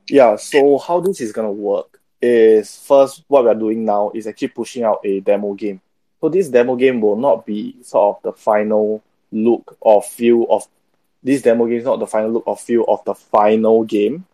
Yeah, 0.09 0.38
so 0.38 0.77
how 0.77 1.01
this 1.01 1.19
is 1.19 1.33
gonna 1.33 1.51
work 1.51 1.99
is 2.21 2.77
first 2.77 3.25
what 3.27 3.43
we're 3.43 3.53
doing 3.55 3.83
now 3.83 4.09
is 4.15 4.25
actually 4.25 4.47
pushing 4.47 4.83
out 4.86 5.01
a 5.03 5.19
demo 5.19 5.53
game. 5.53 5.81
So 6.21 6.29
this 6.29 6.47
demo 6.47 6.77
game 6.77 7.01
will 7.01 7.17
not 7.17 7.45
be 7.45 7.75
sort 7.83 8.15
of 8.15 8.23
the 8.23 8.31
final 8.31 9.03
look 9.33 9.75
or 9.81 10.01
feel 10.01 10.45
of 10.49 10.65
this 11.23 11.41
demo 11.41 11.65
game 11.65 11.79
is 11.79 11.83
not 11.83 11.99
the 11.99 12.07
final 12.07 12.31
look 12.31 12.47
or 12.47 12.55
feel 12.55 12.86
of 12.88 13.03
the 13.03 13.15
final 13.15 13.83
game, 13.83 14.25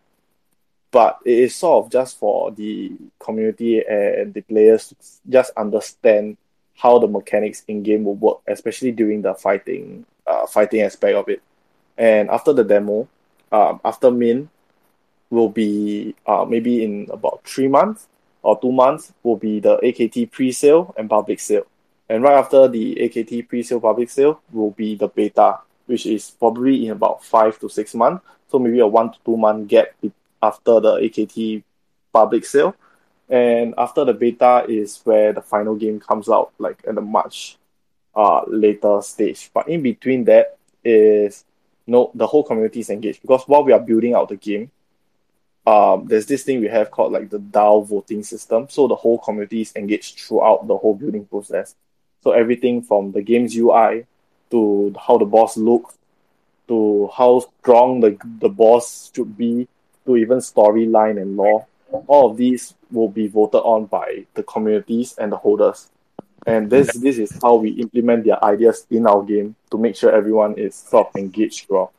but 0.90 1.18
it 1.24 1.38
is 1.38 1.54
sort 1.54 1.84
of 1.84 1.92
just 1.92 2.18
for 2.18 2.50
the 2.50 2.92
community 3.18 3.82
and 3.86 4.34
the 4.34 4.40
players 4.42 4.88
to 4.88 4.96
just 5.28 5.52
understand 5.56 6.36
how 6.76 6.98
the 6.98 7.06
mechanics 7.06 7.62
in 7.68 7.82
game 7.82 8.04
will 8.04 8.14
work, 8.14 8.38
especially 8.46 8.90
during 8.90 9.22
the 9.22 9.34
fighting 9.34 10.04
uh, 10.26 10.46
fighting 10.46 10.80
aspect 10.82 11.14
of 11.14 11.28
it. 11.28 11.42
And 11.98 12.30
after 12.30 12.52
the 12.52 12.64
demo, 12.64 13.08
um, 13.52 13.80
after 13.84 14.10
min, 14.10 14.48
will 15.28 15.48
be 15.48 16.14
uh, 16.26 16.44
maybe 16.48 16.82
in 16.84 17.08
about 17.10 17.42
three 17.44 17.68
months 17.68 18.08
or 18.42 18.58
two 18.60 18.72
months 18.72 19.12
will 19.22 19.36
be 19.36 19.60
the 19.60 19.76
AKT 19.78 20.30
pre-sale 20.30 20.94
and 20.96 21.08
public 21.08 21.38
sale. 21.40 21.66
And 22.08 22.22
right 22.22 22.38
after 22.38 22.66
the 22.66 22.96
AKT 22.96 23.48
pre-sale 23.48 23.80
public 23.80 24.10
sale 24.10 24.40
will 24.50 24.72
be 24.72 24.96
the 24.96 25.08
beta, 25.08 25.58
which 25.86 26.06
is 26.06 26.30
probably 26.30 26.86
in 26.86 26.92
about 26.92 27.24
five 27.24 27.58
to 27.60 27.68
six 27.68 27.94
months. 27.94 28.24
So 28.48 28.58
maybe 28.58 28.80
a 28.80 28.86
one 28.86 29.12
to 29.12 29.18
two 29.24 29.36
month 29.36 29.68
gap 29.68 29.88
after 30.42 30.80
the 30.80 30.94
AKT 30.96 31.62
public 32.12 32.44
sale. 32.44 32.74
And 33.28 33.74
after 33.78 34.04
the 34.04 34.14
beta 34.14 34.64
is 34.68 35.00
where 35.04 35.32
the 35.32 35.42
final 35.42 35.76
game 35.76 36.00
comes 36.00 36.28
out, 36.28 36.52
like 36.58 36.82
at 36.86 36.98
a 36.98 37.00
much 37.00 37.58
uh, 38.14 38.42
later 38.48 39.00
stage. 39.02 39.50
But 39.54 39.68
in 39.68 39.82
between 39.82 40.24
that 40.24 40.58
is 40.84 41.44
you 41.86 41.92
know, 41.92 42.10
the 42.14 42.26
whole 42.26 42.44
community 42.44 42.80
is 42.80 42.90
engaged 42.90 43.22
because 43.22 43.42
while 43.46 43.64
we 43.64 43.72
are 43.72 43.80
building 43.80 44.14
out 44.14 44.28
the 44.28 44.36
game, 44.36 44.70
um, 45.66 46.06
there's 46.06 46.26
this 46.26 46.42
thing 46.42 46.60
we 46.60 46.68
have 46.68 46.90
called 46.90 47.12
like 47.12 47.30
the 47.30 47.38
DAO 47.38 47.86
voting 47.86 48.22
system. 48.22 48.66
So 48.68 48.88
the 48.88 48.96
whole 48.96 49.18
community 49.18 49.60
is 49.60 49.72
engaged 49.76 50.18
throughout 50.20 50.66
the 50.66 50.76
whole 50.76 50.94
building 50.94 51.26
process. 51.26 51.74
So 52.22 52.32
everything 52.32 52.82
from 52.82 53.12
the 53.12 53.22
game's 53.22 53.56
UI 53.56 54.06
to 54.50 54.94
how 55.06 55.18
the 55.18 55.24
boss 55.24 55.56
looks 55.56 55.96
to 56.68 57.10
how 57.16 57.40
strong 57.40 58.00
the 58.00 58.16
the 58.38 58.48
boss 58.48 59.10
should 59.14 59.36
be 59.36 59.68
to 60.10 60.16
even 60.16 60.38
storyline 60.38 61.20
and 61.20 61.36
lore. 61.36 61.66
All 62.06 62.30
of 62.30 62.36
these 62.36 62.74
will 62.90 63.08
be 63.08 63.28
voted 63.28 63.60
on 63.62 63.86
by 63.86 64.26
the 64.34 64.42
communities 64.42 65.14
and 65.18 65.32
the 65.32 65.36
holders. 65.36 65.90
And 66.46 66.70
this 66.70 66.94
this 66.94 67.18
is 67.18 67.38
how 67.42 67.56
we 67.56 67.70
implement 67.70 68.24
their 68.24 68.42
ideas 68.44 68.86
in 68.90 69.06
our 69.06 69.22
game 69.22 69.54
to 69.70 69.78
make 69.78 69.96
sure 69.96 70.10
everyone 70.12 70.54
is 70.56 70.74
sort 70.74 71.08
of 71.08 71.16
engaged 71.16 71.66
throughout. 71.66 71.92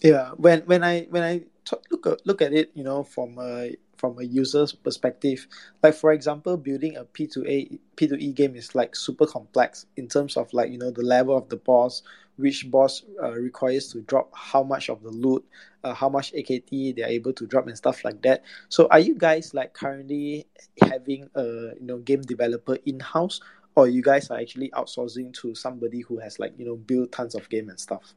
Yeah, 0.00 0.30
when 0.36 0.60
when 0.60 0.84
I 0.84 1.06
when 1.10 1.22
I 1.22 1.42
look 1.90 2.06
at, 2.06 2.26
look 2.26 2.42
at 2.42 2.52
it, 2.52 2.70
you 2.74 2.84
know, 2.84 3.02
from 3.02 3.38
a 3.40 3.74
from 3.96 4.18
a 4.18 4.22
user's 4.22 4.72
perspective. 4.72 5.46
Like 5.82 5.94
for 5.94 6.12
example, 6.12 6.56
building 6.56 6.96
a 6.96 7.04
P2A 7.04 7.78
P2E 7.96 8.34
game 8.34 8.54
is 8.54 8.74
like 8.74 8.94
super 8.94 9.26
complex 9.26 9.86
in 9.96 10.06
terms 10.06 10.36
of 10.36 10.52
like 10.52 10.70
you 10.70 10.78
know 10.78 10.90
the 10.90 11.02
level 11.02 11.36
of 11.36 11.48
the 11.48 11.56
boss, 11.56 12.02
which 12.36 12.70
boss 12.70 13.02
uh, 13.22 13.32
requires 13.32 13.88
to 13.92 14.00
drop 14.02 14.30
how 14.34 14.62
much 14.62 14.88
of 14.88 15.02
the 15.02 15.10
loot, 15.10 15.44
uh, 15.84 15.94
how 15.94 16.08
much 16.08 16.32
AKT 16.32 16.96
they're 16.96 17.08
able 17.08 17.32
to 17.32 17.46
drop 17.46 17.66
and 17.66 17.76
stuff 17.76 18.04
like 18.04 18.20
that. 18.22 18.42
So 18.68 18.88
are 18.90 18.98
you 18.98 19.14
guys 19.14 19.54
like 19.54 19.72
currently 19.72 20.46
having 20.82 21.28
a 21.34 21.44
you 21.44 21.82
know 21.82 21.98
game 21.98 22.22
developer 22.22 22.76
in 22.86 23.00
house, 23.00 23.40
or 23.74 23.88
you 23.88 24.02
guys 24.02 24.30
are 24.30 24.38
actually 24.38 24.70
outsourcing 24.70 25.32
to 25.34 25.54
somebody 25.54 26.00
who 26.00 26.18
has 26.18 26.38
like 26.38 26.52
you 26.58 26.66
know 26.66 26.76
built 26.76 27.12
tons 27.12 27.34
of 27.34 27.48
game 27.48 27.68
and 27.68 27.80
stuff? 27.80 28.14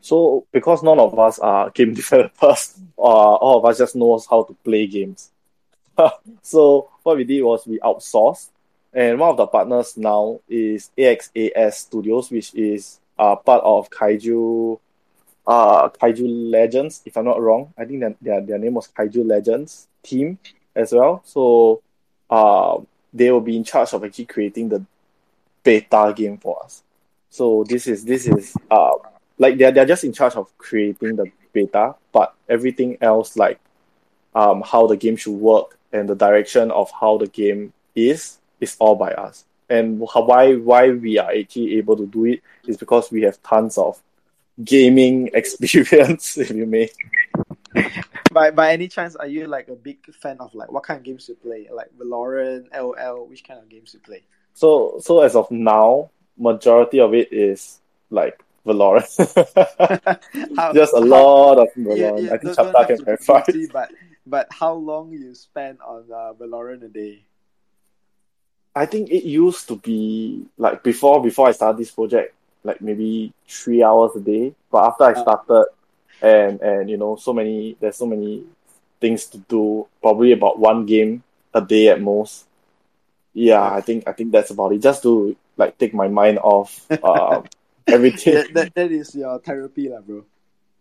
So 0.00 0.46
because 0.52 0.82
none 0.82 0.98
of 0.98 1.18
us 1.18 1.38
are 1.38 1.70
game 1.70 1.94
developers, 2.02 2.78
uh, 2.98 3.00
all 3.00 3.58
of 3.58 3.64
us 3.64 3.78
just 3.78 3.96
knows 3.96 4.26
how 4.26 4.42
to 4.44 4.54
play 4.64 4.86
games. 4.86 5.30
so 6.42 6.90
what 7.02 7.16
we 7.16 7.24
did 7.24 7.42
was 7.42 7.66
we 7.66 7.78
outsourced, 7.78 8.50
and 8.92 9.18
one 9.18 9.30
of 9.30 9.36
the 9.36 9.46
partners 9.46 9.96
now 9.96 10.40
is 10.48 10.90
AXAS 10.98 11.74
Studios, 11.74 12.30
which 12.30 12.54
is 12.54 13.00
uh, 13.18 13.36
part 13.36 13.62
of 13.64 13.90
Kaiju, 13.90 14.78
uh, 15.46 15.88
Kaiju 15.88 16.50
Legends. 16.50 17.02
If 17.04 17.16
I'm 17.16 17.24
not 17.24 17.40
wrong, 17.40 17.72
I 17.78 17.84
think 17.84 18.00
that 18.00 18.16
their 18.20 18.40
their 18.40 18.58
name 18.58 18.74
was 18.74 18.88
Kaiju 18.88 19.26
Legends 19.26 19.88
team 20.02 20.38
as 20.74 20.92
well. 20.92 21.22
So, 21.24 21.82
uh, 22.30 22.78
they 23.12 23.30
will 23.30 23.40
be 23.40 23.56
in 23.56 23.64
charge 23.64 23.92
of 23.92 24.04
actually 24.04 24.26
creating 24.26 24.68
the 24.68 24.84
beta 25.62 26.12
game 26.14 26.36
for 26.38 26.62
us. 26.62 26.82
So 27.30 27.64
this 27.68 27.86
is 27.86 28.04
this 28.04 28.26
is 28.26 28.54
uh 28.70 28.90
like 29.38 29.58
they're 29.58 29.72
they're 29.72 29.86
just 29.86 30.04
in 30.04 30.12
charge 30.12 30.34
of 30.34 30.56
creating 30.58 31.16
the 31.16 31.30
beta, 31.52 31.94
but 32.12 32.34
everything 32.48 32.98
else 33.00 33.36
like 33.36 33.58
um 34.34 34.62
how 34.62 34.86
the 34.86 34.96
game 34.96 35.16
should 35.16 35.34
work 35.34 35.78
and 35.92 36.08
the 36.08 36.14
direction 36.14 36.70
of 36.70 36.90
how 36.90 37.18
the 37.18 37.26
game 37.28 37.72
is 37.94 38.38
is 38.60 38.76
all 38.78 38.96
by 38.96 39.12
us. 39.12 39.44
And 39.70 39.98
why 40.00 40.54
why 40.56 40.90
we 40.90 41.18
are 41.18 41.30
actually 41.30 41.78
able 41.78 41.96
to 41.96 42.06
do 42.06 42.26
it 42.26 42.42
is 42.66 42.76
because 42.76 43.10
we 43.10 43.22
have 43.22 43.42
tons 43.42 43.78
of 43.78 44.00
gaming 44.62 45.30
experience, 45.34 46.36
if 46.38 46.50
you 46.50 46.66
may. 46.66 46.90
by 48.32 48.50
by 48.50 48.72
any 48.72 48.88
chance, 48.88 49.16
are 49.16 49.26
you 49.26 49.46
like 49.46 49.68
a 49.68 49.74
big 49.74 49.98
fan 50.16 50.36
of 50.40 50.54
like 50.54 50.70
what 50.70 50.82
kind 50.84 50.98
of 50.98 51.04
games 51.04 51.28
you 51.28 51.34
play? 51.36 51.68
Like 51.72 51.90
Valorant, 51.98 52.66
LOL, 52.74 53.26
which 53.26 53.44
kind 53.44 53.58
of 53.60 53.68
games 53.68 53.94
you 53.94 54.00
play? 54.00 54.22
So 54.54 54.98
so 55.00 55.20
as 55.22 55.34
of 55.34 55.50
now, 55.50 56.10
majority 56.36 57.00
of 57.00 57.14
it 57.14 57.32
is 57.32 57.80
like 58.10 58.42
Valorant. 58.66 59.08
How- 60.56 60.72
Just 60.72 60.94
a 60.94 61.00
how- 61.00 61.04
lot 61.06 61.58
of 61.58 61.68
Valorant. 61.76 62.22
yeah, 62.26 62.34
I 62.34 62.38
think 62.38 62.54
Chapter 62.56 62.84
can 62.96 63.04
verify. 63.04 63.42
but 63.72 63.90
but 64.26 64.46
how 64.50 64.72
long 64.74 65.10
you 65.12 65.34
spend 65.34 65.78
on 65.82 66.04
uh, 66.12 66.32
Valorant 66.34 66.82
a 66.84 66.88
day? 66.88 67.24
I 68.74 68.86
think 68.86 69.10
it 69.10 69.24
used 69.24 69.68
to 69.68 69.76
be 69.76 70.44
like 70.58 70.82
before 70.82 71.22
before 71.22 71.48
I 71.48 71.52
started 71.52 71.78
this 71.78 71.90
project, 71.90 72.34
like 72.64 72.80
maybe 72.80 73.32
three 73.48 73.82
hours 73.82 74.16
a 74.16 74.20
day. 74.20 74.54
But 74.70 74.84
after 74.88 75.04
I 75.04 75.12
Uh. 75.12 75.22
started, 75.22 75.66
and 76.22 76.60
and 76.60 76.90
you 76.90 76.96
know, 76.96 77.16
so 77.16 77.32
many 77.32 77.76
there's 77.80 77.96
so 77.96 78.06
many 78.06 78.42
things 79.00 79.26
to 79.26 79.38
do. 79.38 79.86
Probably 80.02 80.32
about 80.32 80.58
one 80.58 80.86
game 80.86 81.22
a 81.54 81.60
day 81.60 81.88
at 81.88 82.00
most. 82.00 82.46
Yeah, 83.32 83.62
I 83.62 83.80
think 83.80 84.08
I 84.08 84.12
think 84.12 84.32
that's 84.32 84.50
about 84.50 84.72
it. 84.72 84.78
Just 84.82 85.02
to 85.02 85.36
like 85.56 85.78
take 85.78 85.94
my 85.94 86.08
mind 86.08 86.38
off 86.38 86.86
um, 87.02 87.44
everything. 87.86 88.34
that, 88.34 88.54
that, 88.54 88.74
that 88.74 88.90
is 88.92 89.14
your 89.14 89.38
therapy, 89.38 89.88
lah, 89.88 90.00
bro. 90.00 90.24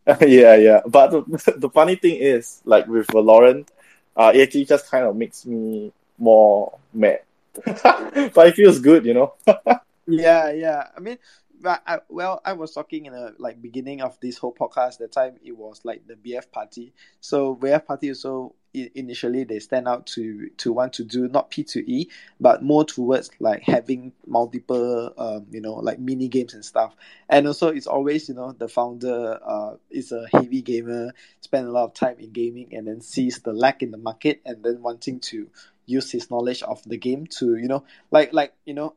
yeah, 0.22 0.56
yeah. 0.56 0.82
But 0.88 1.12
the, 1.12 1.54
the 1.58 1.70
funny 1.70 1.96
thing 1.96 2.18
is, 2.18 2.62
like 2.66 2.88
with 2.88 3.08
Valorant, 3.08 3.68
uh, 4.16 4.32
it 4.34 4.42
actually 4.44 4.66
just 4.66 4.90
kind 4.90 5.06
of 5.06 5.16
makes 5.16 5.46
me 5.46 5.92
more 6.18 6.78
mad. 6.94 7.22
but 7.66 8.48
it 8.48 8.56
feels 8.56 8.80
good, 8.80 9.06
you 9.06 9.13
know. 9.13 9.34
Yeah, 10.06 10.52
yeah. 10.52 10.88
I 10.96 11.00
mean, 11.00 11.18
I, 11.66 12.00
well, 12.10 12.42
I 12.44 12.54
was 12.54 12.74
talking 12.74 13.06
in 13.06 13.13
the 13.13 13.36
like 13.38 13.62
beginning 13.62 14.02
of 14.02 14.20
this 14.20 14.38
whole 14.38 14.54
podcast. 14.54 14.98
The 14.98 15.08
time 15.08 15.36
it 15.44 15.58
was 15.58 15.82
like 15.84 16.06
the 16.08 16.16
BF 16.16 16.52
party. 16.52 16.94
So 17.22 17.56
BF 17.56 17.86
party 17.86 18.10
also 18.10 18.54
initially 18.74 19.44
they 19.44 19.60
stand 19.60 19.88
out 19.88 20.08
to 20.08 20.50
to 20.58 20.74
want 20.74 20.94
to 20.94 21.04
do 21.04 21.28
not 21.28 21.52
P 21.52 21.63
two 21.63 21.84
E, 21.88 22.10
but 22.39 22.63
more 22.63 22.84
towards 22.84 23.30
like 23.39 23.63
having 23.63 24.12
multiple 24.26 25.13
um 25.18 25.46
you 25.52 25.62
know 25.62 25.76
like 25.76 26.00
mini 26.00 26.28
games 26.28 26.54
and 26.54 26.66
stuff. 26.66 26.96
And 27.30 27.48
also 27.48 27.70
it's 27.70 27.88
always 27.88 28.28
you 28.28 28.36
know 28.36 28.52
the 28.52 28.68
founder 28.68 29.39
uh 29.46 29.76
is 29.89 30.12
a 30.12 30.28
heavy 30.34 30.62
gamer, 30.62 31.13
spend 31.39 31.68
a 31.68 31.72
lot 31.72 31.86
of 31.86 31.94
time 31.94 32.18
in 32.20 32.32
gaming, 32.32 32.76
and 32.76 32.88
then 32.88 33.00
sees 33.00 33.39
the 33.39 33.54
lack 33.54 33.84
in 33.84 33.92
the 33.92 33.98
market, 33.98 34.42
and 34.46 34.63
then 34.63 34.82
wanting 34.82 35.20
to 35.22 35.48
use 35.86 36.12
his 36.12 36.30
knowledge 36.32 36.63
of 36.63 36.82
the 36.86 36.98
game 36.98 37.28
to 37.28 37.58
you 37.58 37.67
know 37.67 37.84
like 38.12 38.34
like 38.34 38.54
you 38.65 38.74
know 38.74 38.96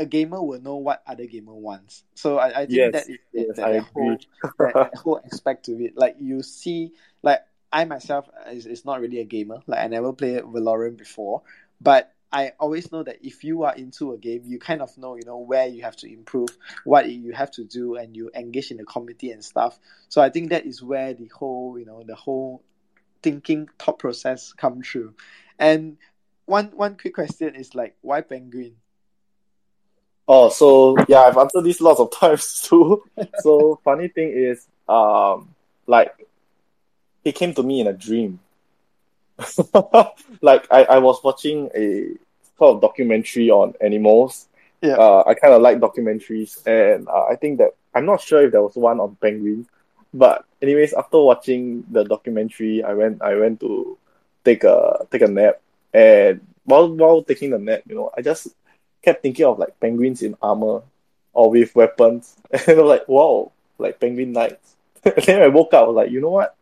a 0.00 0.06
gamer 0.06 0.42
will 0.42 0.60
know 0.60 0.76
what 0.76 1.02
other 1.06 1.26
gamer 1.26 1.54
wants. 1.54 2.04
So 2.14 2.38
I, 2.38 2.62
I 2.62 2.66
think 2.66 2.70
Yes, 2.76 2.92
that 2.92 3.10
is 3.10 3.18
yes, 3.34 3.46
that, 3.56 3.66
I 3.66 3.72
that 3.72 3.82
whole 3.92 4.18
that, 4.58 4.90
whole 4.96 5.20
aspect 5.26 5.66
to 5.66 5.72
it. 5.84 5.92
Like 5.94 6.16
you 6.18 6.42
see, 6.42 6.92
like 7.22 7.40
I 7.70 7.84
myself 7.84 8.28
is, 8.50 8.66
is 8.66 8.86
not 8.86 9.00
really 9.00 9.20
a 9.20 9.24
gamer. 9.24 9.60
Like 9.66 9.80
I 9.80 9.88
never 9.88 10.12
played 10.14 10.42
Valorant 10.42 10.96
before, 10.96 11.42
but 11.82 12.14
I 12.32 12.52
always 12.58 12.90
know 12.92 13.02
that 13.02 13.18
if 13.22 13.44
you 13.44 13.64
are 13.64 13.74
into 13.74 14.12
a 14.12 14.18
game, 14.18 14.42
you 14.46 14.58
kind 14.58 14.80
of 14.80 14.96
know, 14.96 15.16
you 15.16 15.24
know, 15.26 15.38
where 15.38 15.66
you 15.66 15.82
have 15.82 15.96
to 15.96 16.10
improve, 16.10 16.48
what 16.84 17.10
you 17.10 17.32
have 17.32 17.50
to 17.52 17.64
do, 17.64 17.96
and 17.96 18.16
you 18.16 18.30
engage 18.34 18.70
in 18.70 18.78
the 18.78 18.84
community 18.84 19.32
and 19.32 19.44
stuff. 19.44 19.78
So 20.08 20.22
I 20.22 20.30
think 20.30 20.50
that 20.50 20.64
is 20.64 20.82
where 20.82 21.12
the 21.12 21.26
whole, 21.34 21.78
you 21.78 21.84
know, 21.84 22.02
the 22.06 22.14
whole 22.14 22.62
thinking 23.22 23.68
thought 23.78 23.98
process 23.98 24.52
come 24.52 24.80
true. 24.80 25.14
And 25.58 25.98
one 26.50 26.66
one 26.74 26.96
quick 26.96 27.14
question 27.14 27.54
is 27.54 27.74
like, 27.74 27.96
why 28.02 28.20
penguin? 28.20 28.74
Oh, 30.28 30.48
so 30.50 30.96
yeah, 31.08 31.20
I've 31.20 31.38
answered 31.38 31.62
this 31.62 31.80
lots 31.80 32.00
of 32.00 32.10
times 32.20 32.62
too. 32.68 33.02
so 33.38 33.80
funny 33.84 34.08
thing 34.08 34.30
is, 34.30 34.66
um, 34.88 35.54
like 35.86 36.26
it 37.24 37.34
came 37.34 37.54
to 37.54 37.62
me 37.62 37.80
in 37.80 37.86
a 37.86 37.92
dream. 37.92 38.40
like 40.42 40.66
I, 40.70 40.84
I 40.84 40.98
was 40.98 41.22
watching 41.24 41.70
a 41.74 42.12
sort 42.58 42.76
of 42.76 42.80
documentary 42.82 43.50
on 43.50 43.74
animals. 43.80 44.48
Yeah. 44.82 44.94
Uh, 44.94 45.24
I 45.26 45.34
kind 45.34 45.54
of 45.54 45.62
like 45.62 45.78
documentaries, 45.78 46.66
and 46.66 47.08
uh, 47.08 47.26
I 47.26 47.36
think 47.36 47.58
that 47.58 47.74
I'm 47.94 48.06
not 48.06 48.20
sure 48.20 48.44
if 48.44 48.52
there 48.52 48.62
was 48.62 48.76
one 48.76 48.98
on 48.98 49.16
penguins, 49.16 49.66
but 50.12 50.44
anyways, 50.62 50.94
after 50.94 51.20
watching 51.20 51.84
the 51.90 52.04
documentary, 52.04 52.82
I 52.82 52.94
went 52.94 53.22
I 53.22 53.34
went 53.34 53.60
to 53.60 53.98
take 54.44 54.64
a 54.64 55.06
take 55.10 55.22
a 55.22 55.28
nap, 55.28 55.60
and 55.92 56.40
while 56.64 56.88
while 56.88 57.22
taking 57.22 57.50
the 57.50 57.58
nap, 57.58 57.82
you 57.86 57.94
know, 57.94 58.10
I 58.16 58.22
just 58.22 58.48
kept 59.02 59.22
thinking 59.22 59.46
of 59.46 59.58
like 59.58 59.78
penguins 59.80 60.22
in 60.22 60.36
armor 60.42 60.82
or 61.32 61.50
with 61.50 61.74
weapons, 61.74 62.36
and 62.50 62.78
I'm 62.80 62.86
like, 62.86 63.08
wow, 63.08 63.52
like 63.78 64.00
penguin 64.00 64.32
knights. 64.32 64.76
and 65.04 65.14
then 65.24 65.42
I 65.42 65.48
woke 65.48 65.74
up, 65.74 65.84
I 65.84 65.86
was 65.86 65.96
like, 65.96 66.10
you 66.10 66.20
know 66.20 66.30
what? 66.30 66.54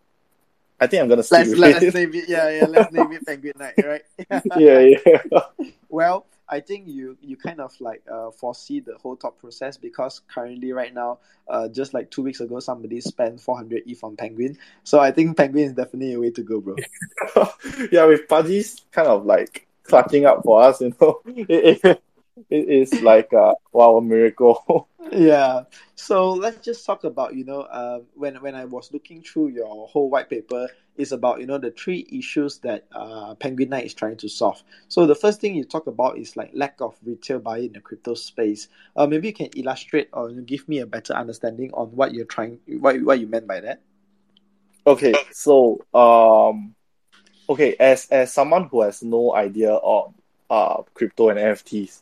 I 0.81 0.87
think 0.87 1.03
I'm 1.03 1.09
gonna 1.09 1.23
stick 1.23 1.47
Let's 1.47 1.59
let's 1.59 1.83
it. 1.83 1.95
name 1.95 2.15
it. 2.15 2.29
Yeah, 2.29 2.51
yeah. 2.51 2.67
Let's 2.67 2.93
name 2.93 3.13
it 3.13 3.27
Penguin 3.27 3.55
Knight, 3.59 3.75
right? 3.85 4.03
yeah, 4.57 4.97
yeah. 5.05 5.41
Well, 5.89 6.25
I 6.51 6.61
think 6.61 6.89
you 6.89 7.17
you 7.21 7.37
kind 7.37 7.61
of 7.61 7.79
like 7.81 8.03
uh, 8.11 8.31
foresee 8.31 8.81
the 8.81 8.97
whole 8.97 9.17
thought 9.17 9.39
process 9.39 9.77
because 9.77 10.23
currently 10.29 10.73
right 10.73 10.95
now, 10.95 11.19
uh, 11.49 11.69
just 11.69 11.95
like 11.95 12.11
two 12.11 12.23
weeks 12.23 12.41
ago, 12.41 12.61
somebody 12.61 13.01
spent 13.01 13.41
400 13.41 13.83
ETH 13.87 14.03
on 14.03 14.17
Penguin. 14.17 14.57
So 14.85 15.01
I 15.01 15.11
think 15.11 15.37
Penguin 15.37 15.65
is 15.65 15.73
definitely 15.73 16.15
a 16.15 16.21
way 16.21 16.31
to 16.31 16.43
go, 16.43 16.61
bro. 16.61 16.77
yeah, 17.93 18.05
with 18.07 18.29
Pudgy's 18.29 18.85
kind 18.93 19.09
of 19.09 19.27
like 19.27 19.67
clutching 19.83 20.25
up 20.25 20.43
for 20.45 20.63
us, 20.63 20.81
you 20.81 20.95
know, 21.01 21.21
it 22.51 22.69
is 22.69 23.03
like 23.03 23.33
a 23.33 23.55
wow, 23.73 23.97
a 23.97 24.03
miracle. 24.03 24.89
yeah. 25.13 25.65
So 25.95 26.33
let's 26.33 26.65
just 26.65 26.85
talk 26.85 27.05
about 27.05 27.35
you 27.35 27.45
know 27.45 27.67
um, 27.71 28.07
when 28.15 28.37
when 28.37 28.55
I 28.55 28.65
was 28.65 28.93
looking 28.93 29.23
through 29.23 29.49
your 29.49 29.89
whole 29.89 30.11
white 30.11 30.31
paper, 30.31 30.69
it's 30.97 31.13
about 31.13 31.41
you 31.41 31.47
know 31.47 31.59
the 31.59 31.71
three 31.71 32.07
issues 32.11 32.59
that 32.59 32.87
uh, 32.93 33.35
Penguin 33.37 33.71
Knight 33.71 33.87
is 33.87 33.95
trying 33.95 34.17
to 34.19 34.29
solve. 34.29 34.63
So 34.89 35.07
the 35.07 35.15
first 35.15 35.41
thing 35.41 35.55
you 35.55 35.65
talk 35.65 35.87
about 35.87 36.19
is 36.19 36.37
like 36.37 36.51
lack 36.53 36.81
of 36.81 36.97
retail 37.05 37.39
buy 37.39 37.59
in 37.59 37.73
the 37.73 37.81
crypto 37.81 38.15
space. 38.15 38.69
Uh, 38.97 39.07
maybe 39.07 39.29
you 39.29 39.35
can 39.35 39.49
illustrate 39.57 40.09
or 40.13 40.31
give 40.33 40.69
me 40.69 40.81
a 40.81 40.87
better 40.87 41.15
understanding 41.15 41.71
on 41.75 41.89
what 41.89 42.15
you're 42.15 42.27
trying, 42.27 42.59
what 42.81 43.01
what 43.03 43.21
you 43.21 43.27
meant 43.27 43.47
by 43.47 43.61
that. 43.61 43.81
Okay, 44.87 45.15
so 45.33 45.81
um, 45.95 46.75
okay, 47.49 47.77
as 47.79 48.09
as 48.11 48.33
someone 48.33 48.69
who 48.69 48.83
has 48.83 49.03
no 49.03 49.35
idea 49.35 49.75
on 49.75 50.15
uh 50.51 50.83
crypto 50.95 51.29
and 51.29 51.39
NFTs, 51.39 52.01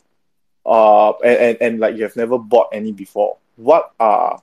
uh, 0.66 1.12
and, 1.24 1.38
and 1.38 1.58
and 1.60 1.80
like 1.80 1.96
you 1.96 2.02
have 2.02 2.16
never 2.16 2.38
bought 2.38 2.70
any 2.72 2.92
before, 2.92 3.36
what 3.56 3.92
are 4.00 4.42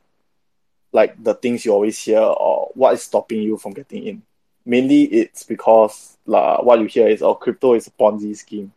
like 0.92 1.22
the 1.22 1.34
things 1.34 1.66
you 1.66 1.74
always 1.74 2.00
hear, 2.00 2.20
or 2.20 2.70
what 2.76 2.94
is 2.94 3.04
stopping 3.04 3.42
you 3.42 3.58
from 3.58 3.74
getting 3.74 4.04
in? 4.04 4.22
Mainly, 4.66 5.04
it's 5.04 5.44
because 5.44 6.18
uh, 6.32 6.58
what 6.58 6.80
you 6.80 6.86
hear 6.86 7.08
is, 7.08 7.22
oh, 7.22 7.36
crypto 7.36 7.74
is 7.74 7.88
a 7.88 7.92
Ponzi 7.92 8.36
scheme, 8.38 8.72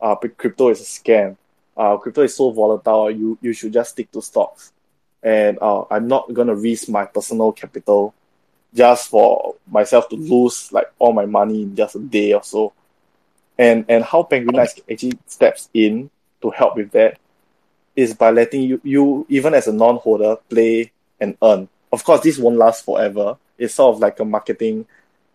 uh, 0.00 0.14
crypto 0.16 0.68
is 0.68 0.80
a 0.80 0.84
scam, 0.84 1.36
uh, 1.76 1.96
crypto 1.96 2.22
is 2.22 2.34
so 2.36 2.50
volatile, 2.50 3.10
you 3.10 3.38
you 3.40 3.52
should 3.54 3.72
just 3.72 3.92
stick 3.92 4.10
to 4.12 4.20
stocks, 4.20 4.72
and 5.22 5.58
uh, 5.62 5.84
I'm 5.90 6.06
not 6.06 6.32
gonna 6.34 6.54
risk 6.54 6.88
my 6.88 7.06
personal 7.06 7.52
capital 7.52 8.14
just 8.74 9.08
for 9.08 9.54
myself 9.66 10.08
to 10.10 10.16
lose 10.16 10.70
like 10.72 10.92
all 10.98 11.12
my 11.12 11.26
money 11.26 11.62
in 11.62 11.74
just 11.74 11.96
a 11.96 12.00
day 12.00 12.34
or 12.34 12.42
so. 12.42 12.72
And 13.58 13.84
and 13.88 14.04
how 14.04 14.22
Penguin 14.24 14.56
Knights 14.56 14.80
actually 14.90 15.18
steps 15.26 15.68
in 15.72 16.10
to 16.42 16.50
help 16.50 16.76
with 16.76 16.90
that 16.92 17.18
is 17.96 18.14
by 18.14 18.30
letting 18.30 18.62
you 18.62 18.80
you 18.82 19.26
even 19.28 19.54
as 19.54 19.66
a 19.66 19.72
non-holder 19.72 20.36
play 20.48 20.90
and 21.20 21.36
earn. 21.42 21.68
Of 21.92 22.04
course, 22.04 22.20
this 22.20 22.38
won't 22.38 22.56
last 22.56 22.84
forever. 22.84 23.36
It's 23.58 23.74
sort 23.74 23.94
of 23.94 24.00
like 24.00 24.18
a 24.20 24.24
marketing 24.24 24.86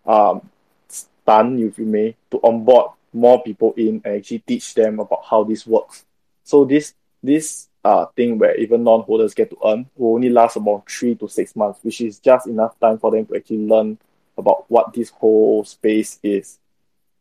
um 0.06 0.48
stunt, 0.88 1.60
if 1.60 1.78
you 1.78 1.84
may, 1.86 2.16
to 2.30 2.40
onboard 2.42 2.92
more 3.12 3.42
people 3.42 3.72
in 3.76 4.00
and 4.04 4.16
actually 4.16 4.40
teach 4.40 4.74
them 4.74 5.00
about 5.00 5.24
how 5.24 5.44
this 5.44 5.66
works. 5.66 6.04
So 6.44 6.64
this 6.64 6.94
this 7.22 7.68
uh 7.84 8.06
thing 8.16 8.38
where 8.38 8.56
even 8.56 8.84
non-holders 8.84 9.34
get 9.34 9.50
to 9.50 9.58
earn 9.64 9.86
will 9.96 10.14
only 10.14 10.30
last 10.30 10.56
about 10.56 10.90
three 10.90 11.14
to 11.16 11.28
six 11.28 11.54
months, 11.54 11.80
which 11.82 12.00
is 12.00 12.18
just 12.18 12.46
enough 12.46 12.78
time 12.80 12.98
for 12.98 13.10
them 13.10 13.26
to 13.26 13.36
actually 13.36 13.66
learn 13.66 13.98
about 14.38 14.64
what 14.68 14.92
this 14.92 15.10
whole 15.10 15.64
space 15.64 16.18
is. 16.22 16.58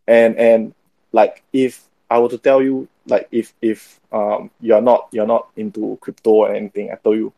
And 0.08 0.38
and 0.38 0.74
like 1.12 1.44
if 1.54 1.84
I 2.10 2.20
were 2.20 2.30
to 2.30 2.38
tell 2.38 2.62
you 2.62 2.88
like 3.08 3.28
if 3.32 3.54
if 3.62 4.00
um 4.12 4.52
you're 4.62 4.82
not 4.82 5.08
you're 5.12 5.28
not 5.28 5.50
into 5.56 5.98
crypto 6.02 6.32
or 6.32 6.54
anything, 6.54 6.92
I 6.92 6.96
tell 6.96 7.16
you, 7.16 7.34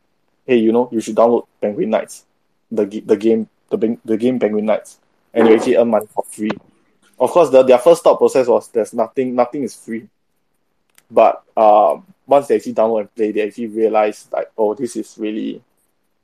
hey, 0.45 0.57
you 0.57 0.71
know, 0.71 0.89
you 0.91 1.01
should 1.01 1.15
download 1.15 1.47
Penguin 1.61 1.89
Knights, 1.89 2.25
the 2.71 2.85
the 2.85 3.17
game 3.17 3.49
the 3.69 3.97
the 4.05 4.17
game 4.17 4.39
Penguin 4.39 4.65
Knights, 4.65 4.99
and 5.33 5.47
you 5.47 5.55
actually 5.55 5.77
earn 5.77 5.89
money 5.89 6.07
for 6.13 6.23
free. 6.23 6.51
Of 7.19 7.31
course, 7.31 7.49
the, 7.49 7.63
their 7.63 7.79
first 7.79 8.03
thought 8.03 8.17
process 8.17 8.47
was 8.47 8.67
there's 8.69 8.93
nothing 8.93 9.35
nothing 9.35 9.63
is 9.63 9.75
free. 9.75 10.07
But 11.09 11.43
um, 11.55 12.05
once 12.25 12.47
they 12.47 12.57
actually 12.57 12.73
download 12.73 13.01
and 13.01 13.15
play, 13.15 13.31
they 13.31 13.47
actually 13.47 13.67
realize 13.67 14.27
like, 14.31 14.51
oh, 14.57 14.73
this 14.73 14.97
is 14.97 15.15
really 15.17 15.61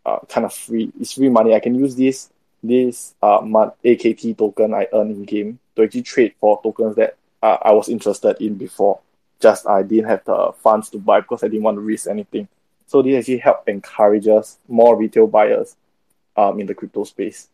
uh, 0.06 0.20
kind 0.28 0.46
of 0.46 0.54
free. 0.54 0.92
It's 1.00 1.14
free 1.14 1.30
money. 1.30 1.56
I 1.56 1.60
can 1.60 1.76
use 1.76 1.96
this 1.96 2.30
this 2.62 3.14
uh 3.22 3.42
AKT 3.42 4.38
token 4.38 4.74
I 4.74 4.88
earn 4.94 5.12
in 5.12 5.24
game 5.26 5.60
to 5.76 5.84
actually 5.84 6.04
trade 6.04 6.34
for 6.40 6.62
tokens 6.62 6.96
that 6.96 7.18
uh, 7.44 7.58
I 7.62 7.74
was 7.74 7.90
interested 7.90 8.38
in 8.40 8.56
before. 8.56 9.02
Just 9.42 9.68
I 9.68 9.84
didn't 9.84 10.10
have 10.10 10.24
the 10.24 10.54
funds 10.64 10.90
to 10.92 10.98
buy 10.98 11.20
because 11.20 11.44
I 11.44 11.50
didn't 11.50 11.64
want 11.64 11.76
to 11.76 11.82
risk 11.82 12.08
anything. 12.08 12.48
So 12.88 13.02
this 13.02 13.20
actually 13.20 13.40
helped 13.40 13.68
encourages 13.68 14.58
more 14.70 14.96
retail 14.96 15.28
buyers 15.28 15.76
um, 16.38 16.60
in 16.62 16.68
the 16.68 16.74
crypto 16.74 17.04
space. 17.04 17.50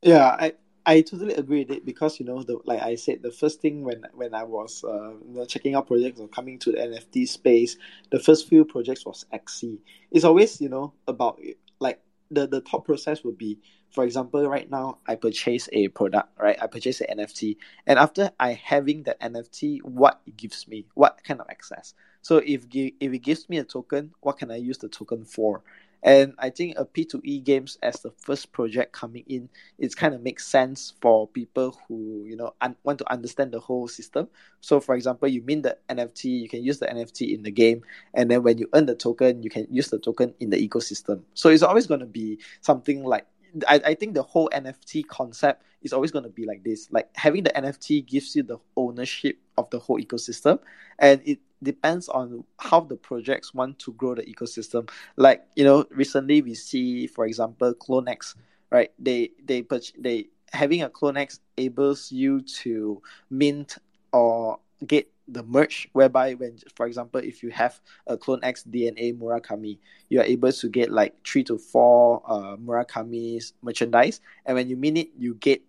Yeah, 0.00 0.36
I, 0.38 0.52
I 0.86 1.00
totally 1.00 1.34
agree 1.34 1.60
with 1.60 1.72
it 1.72 1.84
because 1.84 2.20
you 2.20 2.26
know 2.26 2.42
the 2.42 2.60
like 2.64 2.82
I 2.82 2.94
said 2.94 3.22
the 3.22 3.32
first 3.32 3.60
thing 3.60 3.82
when 3.82 4.04
when 4.14 4.32
I 4.32 4.44
was 4.44 4.84
uh, 4.84 5.14
checking 5.46 5.74
out 5.74 5.88
projects 5.88 6.20
or 6.20 6.28
coming 6.28 6.60
to 6.60 6.72
the 6.72 6.78
NFT 6.78 7.26
space, 7.26 7.76
the 8.12 8.20
first 8.20 8.48
few 8.48 8.64
projects 8.64 9.04
was 9.04 9.26
Axie. 9.32 9.78
It's 10.12 10.24
always 10.24 10.60
you 10.60 10.68
know 10.68 10.92
about 11.08 11.40
like 11.80 12.00
the 12.30 12.46
the 12.46 12.60
top 12.60 12.84
process 12.84 13.24
would 13.24 13.38
be 13.38 13.58
for 13.92 14.04
example 14.04 14.48
right 14.48 14.70
now 14.70 14.98
I 15.06 15.14
purchase 15.14 15.68
a 15.72 15.88
product 15.88 16.30
right 16.38 16.56
I 16.60 16.66
purchase 16.66 17.00
an 17.00 17.18
NFT 17.18 17.56
and 17.86 17.98
after 17.98 18.30
I 18.40 18.52
having 18.52 19.04
that 19.04 19.20
NFT 19.20 19.82
what 19.82 20.20
it 20.26 20.36
gives 20.36 20.66
me 20.66 20.86
what 20.94 21.22
kind 21.24 21.40
of 21.40 21.46
access 21.48 21.94
so 22.22 22.38
if 22.38 22.66
if 22.72 23.12
it 23.12 23.18
gives 23.18 23.48
me 23.48 23.58
a 23.58 23.64
token 23.64 24.12
what 24.20 24.38
can 24.38 24.50
I 24.50 24.56
use 24.56 24.78
the 24.78 24.88
token 24.88 25.24
for 25.24 25.62
and 26.02 26.34
I 26.38 26.50
think 26.50 26.74
a 26.76 26.84
P2E 26.84 27.44
games 27.44 27.78
as 27.82 28.00
the 28.00 28.10
first 28.10 28.50
project 28.50 28.92
coming 28.92 29.22
in, 29.28 29.48
it 29.78 29.94
kind 29.94 30.14
of 30.14 30.22
makes 30.22 30.46
sense 30.46 30.94
for 31.00 31.28
people 31.28 31.78
who 31.86 32.24
you 32.26 32.36
know 32.36 32.54
un- 32.60 32.76
want 32.82 32.98
to 32.98 33.12
understand 33.12 33.52
the 33.52 33.60
whole 33.60 33.86
system. 33.86 34.28
So, 34.60 34.80
for 34.80 34.96
example, 34.96 35.28
you 35.28 35.42
mean 35.42 35.62
the 35.62 35.78
NFT, 35.88 36.24
you 36.24 36.48
can 36.48 36.64
use 36.64 36.80
the 36.80 36.86
NFT 36.86 37.32
in 37.32 37.44
the 37.44 37.52
game, 37.52 37.82
and 38.14 38.28
then 38.30 38.42
when 38.42 38.58
you 38.58 38.68
earn 38.74 38.86
the 38.86 38.96
token, 38.96 39.44
you 39.44 39.50
can 39.50 39.68
use 39.70 39.88
the 39.88 39.98
token 40.00 40.34
in 40.40 40.50
the 40.50 40.68
ecosystem. 40.68 41.22
So 41.34 41.50
it's 41.50 41.62
always 41.62 41.86
going 41.86 42.00
to 42.00 42.06
be 42.06 42.40
something 42.62 43.04
like 43.04 43.26
I, 43.68 43.80
I 43.84 43.94
think 43.94 44.14
the 44.14 44.22
whole 44.22 44.48
NFT 44.52 45.06
concept 45.06 45.62
is 45.82 45.92
always 45.92 46.10
going 46.10 46.24
to 46.24 46.30
be 46.30 46.46
like 46.46 46.62
this. 46.64 46.88
Like 46.90 47.08
having 47.14 47.42
the 47.42 47.50
NFT 47.50 48.06
gives 48.06 48.34
you 48.36 48.42
the 48.42 48.58
ownership 48.76 49.38
of 49.58 49.68
the 49.70 49.78
whole 49.78 50.00
ecosystem, 50.00 50.58
and 50.98 51.20
it 51.24 51.38
depends 51.62 52.08
on 52.08 52.44
how 52.58 52.80
the 52.80 52.96
projects 52.96 53.54
want 53.54 53.78
to 53.80 53.92
grow 53.92 54.14
the 54.14 54.22
ecosystem. 54.22 54.88
Like 55.16 55.44
you 55.56 55.64
know, 55.64 55.84
recently 55.90 56.42
we 56.42 56.54
see, 56.54 57.06
for 57.06 57.26
example, 57.26 57.74
CloneX, 57.74 58.36
right? 58.70 58.90
They 58.98 59.30
they 59.44 59.64
they 59.98 60.28
having 60.52 60.82
a 60.82 60.90
CloneX 60.90 61.40
enables 61.56 62.12
you 62.12 62.42
to 62.42 63.02
mint 63.30 63.78
or 64.12 64.58
get 64.86 65.10
the 65.32 65.42
merch 65.42 65.88
whereby 65.92 66.34
when 66.34 66.58
for 66.74 66.86
example 66.86 67.20
if 67.20 67.42
you 67.42 67.50
have 67.50 67.80
a 68.06 68.16
CloneX 68.16 68.68
DNA 68.68 69.16
Murakami, 69.18 69.78
you 70.08 70.20
are 70.20 70.24
able 70.24 70.52
to 70.52 70.68
get 70.68 70.90
like 70.90 71.14
three 71.26 71.44
to 71.44 71.58
four 71.58 72.22
uh 72.26 72.56
Murakami's 72.56 73.54
merchandise. 73.62 74.20
And 74.46 74.56
when 74.56 74.68
you 74.68 74.76
mean 74.76 74.96
it 74.96 75.08
you 75.18 75.34
get 75.34 75.62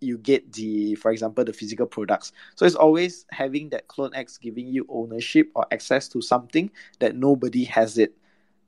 you 0.00 0.18
get 0.18 0.52
the 0.52 0.94
for 0.94 1.10
example 1.10 1.44
the 1.44 1.52
physical 1.52 1.86
products. 1.86 2.32
So 2.54 2.64
it's 2.64 2.76
always 2.76 3.26
having 3.30 3.70
that 3.70 3.88
CloneX 3.88 4.40
giving 4.40 4.68
you 4.68 4.86
ownership 4.88 5.50
or 5.54 5.66
access 5.72 6.08
to 6.08 6.22
something 6.22 6.70
that 7.00 7.16
nobody 7.16 7.64
has 7.64 7.98
it 7.98 8.14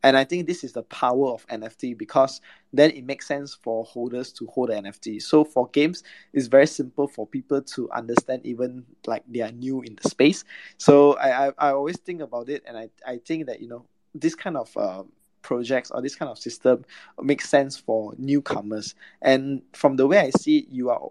and 0.02 0.16
i 0.16 0.24
think 0.24 0.46
this 0.46 0.64
is 0.64 0.72
the 0.72 0.82
power 0.84 1.28
of 1.28 1.46
nft 1.48 1.96
because 1.98 2.40
then 2.72 2.90
it 2.90 3.04
makes 3.04 3.26
sense 3.26 3.54
for 3.54 3.84
holders 3.84 4.32
to 4.32 4.46
hold 4.46 4.70
the 4.70 4.74
nft 4.74 5.20
so 5.22 5.44
for 5.44 5.68
games 5.68 6.02
it's 6.32 6.46
very 6.46 6.66
simple 6.66 7.06
for 7.06 7.26
people 7.26 7.60
to 7.62 7.90
understand 7.90 8.40
even 8.44 8.84
like 9.06 9.22
they 9.28 9.40
are 9.40 9.52
new 9.52 9.80
in 9.82 9.96
the 10.00 10.08
space. 10.08 10.44
So 10.78 11.14
i 11.18 11.48
i, 11.48 11.52
I 11.58 11.70
always 11.72 11.98
think 11.98 12.20
about 12.20 12.48
it 12.48 12.62
and 12.66 12.76
i 12.76 12.88
i 13.06 13.18
think 13.18 13.46
that 13.46 13.60
you 13.60 13.68
know 13.68 13.84
this 14.14 14.34
kind 14.34 14.56
of 14.56 14.76
um, 14.76 15.12
projects 15.42 15.90
or 15.90 16.02
this 16.02 16.14
kind 16.14 16.30
of 16.30 16.38
system 16.38 16.84
makes 17.22 17.48
sense 17.48 17.76
for 17.76 18.12
newcomers. 18.18 18.94
And 19.22 19.62
from 19.72 19.96
the 19.96 20.06
way 20.06 20.18
i 20.18 20.30
see 20.30 20.58
it 20.58 20.66
you 20.70 20.90
are 20.90 21.10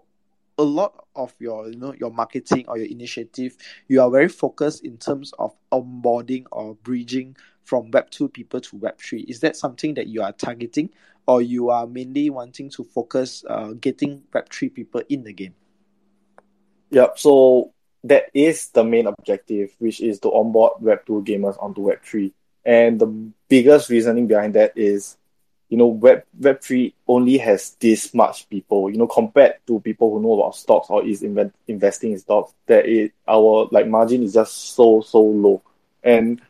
a 0.58 0.62
lot 0.62 1.06
of 1.16 1.34
your 1.38 1.70
you 1.70 1.76
know 1.76 1.94
your 1.98 2.10
marketing 2.10 2.66
or 2.68 2.76
your 2.76 2.86
initiative 2.86 3.56
you 3.88 4.00
are 4.02 4.10
very 4.10 4.28
focused 4.28 4.84
in 4.84 4.98
terms 4.98 5.32
of 5.38 5.54
onboarding 5.72 6.44
or 6.52 6.74
bridging 6.74 7.34
from 7.64 7.90
web 7.90 8.10
2 8.10 8.28
people 8.28 8.60
to 8.60 8.76
web 8.76 8.98
3 8.98 9.22
is 9.22 9.40
that 9.40 9.56
something 9.56 9.94
that 9.94 10.06
you 10.06 10.22
are 10.22 10.32
targeting 10.32 10.90
or 11.26 11.42
you 11.42 11.70
are 11.70 11.86
mainly 11.86 12.30
wanting 12.30 12.70
to 12.70 12.82
focus 12.82 13.44
uh, 13.48 13.72
getting 13.80 14.22
web 14.32 14.48
3 14.50 14.68
people 14.70 15.02
in 15.08 15.24
the 15.24 15.32
game? 15.32 15.54
Yep 16.90 17.18
so 17.18 17.72
that 18.04 18.24
is 18.34 18.68
the 18.70 18.84
main 18.84 19.06
objective 19.06 19.74
which 19.78 20.00
is 20.00 20.20
to 20.20 20.28
onboard 20.28 20.72
web 20.80 21.06
2 21.06 21.22
gamers 21.26 21.62
onto 21.62 21.82
web 21.82 22.02
3 22.02 22.32
and 22.64 23.00
the 23.00 23.06
biggest 23.48 23.90
reasoning 23.90 24.26
behind 24.26 24.54
that 24.54 24.76
is 24.76 25.16
you 25.70 25.76
know, 25.76 25.86
Web 25.86 26.24
Web 26.38 26.60
three 26.60 26.94
only 27.06 27.38
has 27.38 27.76
this 27.78 28.12
much 28.12 28.48
people. 28.50 28.90
You 28.90 28.98
know, 28.98 29.06
compared 29.06 29.54
to 29.68 29.78
people 29.80 30.10
who 30.10 30.20
know 30.20 30.34
about 30.34 30.56
stocks 30.56 30.90
or 30.90 31.06
is 31.06 31.22
invent, 31.22 31.54
investing 31.68 32.12
in 32.12 32.18
stocks, 32.18 32.52
that 32.66 32.86
it 32.86 33.12
our 33.26 33.68
like 33.70 33.86
margin 33.86 34.24
is 34.24 34.34
just 34.34 34.74
so 34.74 35.00
so 35.00 35.22
low, 35.22 35.62
and 36.02 36.42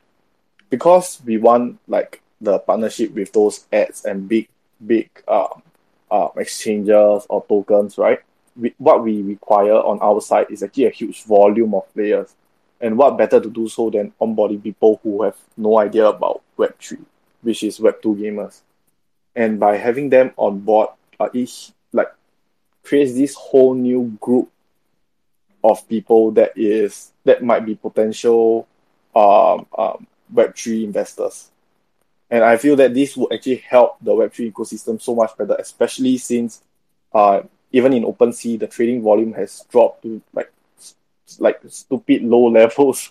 because 0.70 1.20
we 1.24 1.36
want 1.36 1.78
like 1.86 2.22
the 2.40 2.58
partnership 2.58 3.12
with 3.12 3.32
those 3.32 3.66
ads 3.72 4.04
and 4.04 4.28
big 4.28 4.48
big 4.86 5.10
um, 5.28 5.62
uh, 6.10 6.28
exchanges 6.36 7.26
or 7.28 7.44
tokens, 7.48 7.98
right? 7.98 8.20
We, 8.56 8.74
what 8.78 9.04
we 9.04 9.22
require 9.22 9.74
on 9.74 10.00
our 10.00 10.20
side 10.20 10.46
is 10.50 10.62
actually 10.62 10.86
a 10.86 10.90
huge 10.90 11.24
volume 11.24 11.74
of 11.74 11.92
players, 11.92 12.34
and 12.80 12.96
what 12.96 13.18
better 13.18 13.40
to 13.40 13.50
do 13.50 13.68
so 13.68 13.90
than 13.90 14.12
onboarding 14.20 14.62
people 14.62 15.00
who 15.02 15.22
have 15.22 15.36
no 15.56 15.78
idea 15.78 16.06
about 16.06 16.42
Web 16.56 16.78
three, 16.78 17.04
which 17.42 17.62
is 17.62 17.78
Web 17.78 18.00
two 18.02 18.14
gamers 18.14 18.62
and 19.34 19.60
by 19.60 19.76
having 19.76 20.10
them 20.10 20.32
on 20.36 20.60
board, 20.60 20.88
uh, 21.18 21.28
it 21.32 21.72
like 21.92 22.08
creates 22.82 23.14
this 23.14 23.34
whole 23.34 23.74
new 23.74 24.16
group 24.20 24.50
of 25.62 25.86
people 25.88 26.30
that 26.32 26.52
is 26.56 27.12
that 27.24 27.42
might 27.42 27.66
be 27.66 27.74
potential 27.74 28.66
um, 29.14 29.66
um, 29.76 30.06
Web 30.32 30.56
three 30.56 30.84
investors, 30.84 31.50
and 32.30 32.44
I 32.44 32.56
feel 32.56 32.76
that 32.76 32.94
this 32.94 33.16
will 33.16 33.28
actually 33.32 33.56
help 33.56 33.96
the 34.00 34.14
Web 34.14 34.32
three 34.32 34.50
ecosystem 34.50 35.00
so 35.00 35.14
much 35.14 35.36
better, 35.36 35.56
especially 35.58 36.18
since 36.18 36.62
uh, 37.12 37.42
even 37.72 37.92
in 37.92 38.04
OpenSea 38.04 38.58
the 38.58 38.66
trading 38.66 39.02
volume 39.02 39.32
has 39.32 39.64
dropped 39.70 40.02
to 40.02 40.22
like 40.32 40.52
like 41.38 41.60
stupid 41.68 42.22
low 42.22 42.44
levels. 42.50 43.10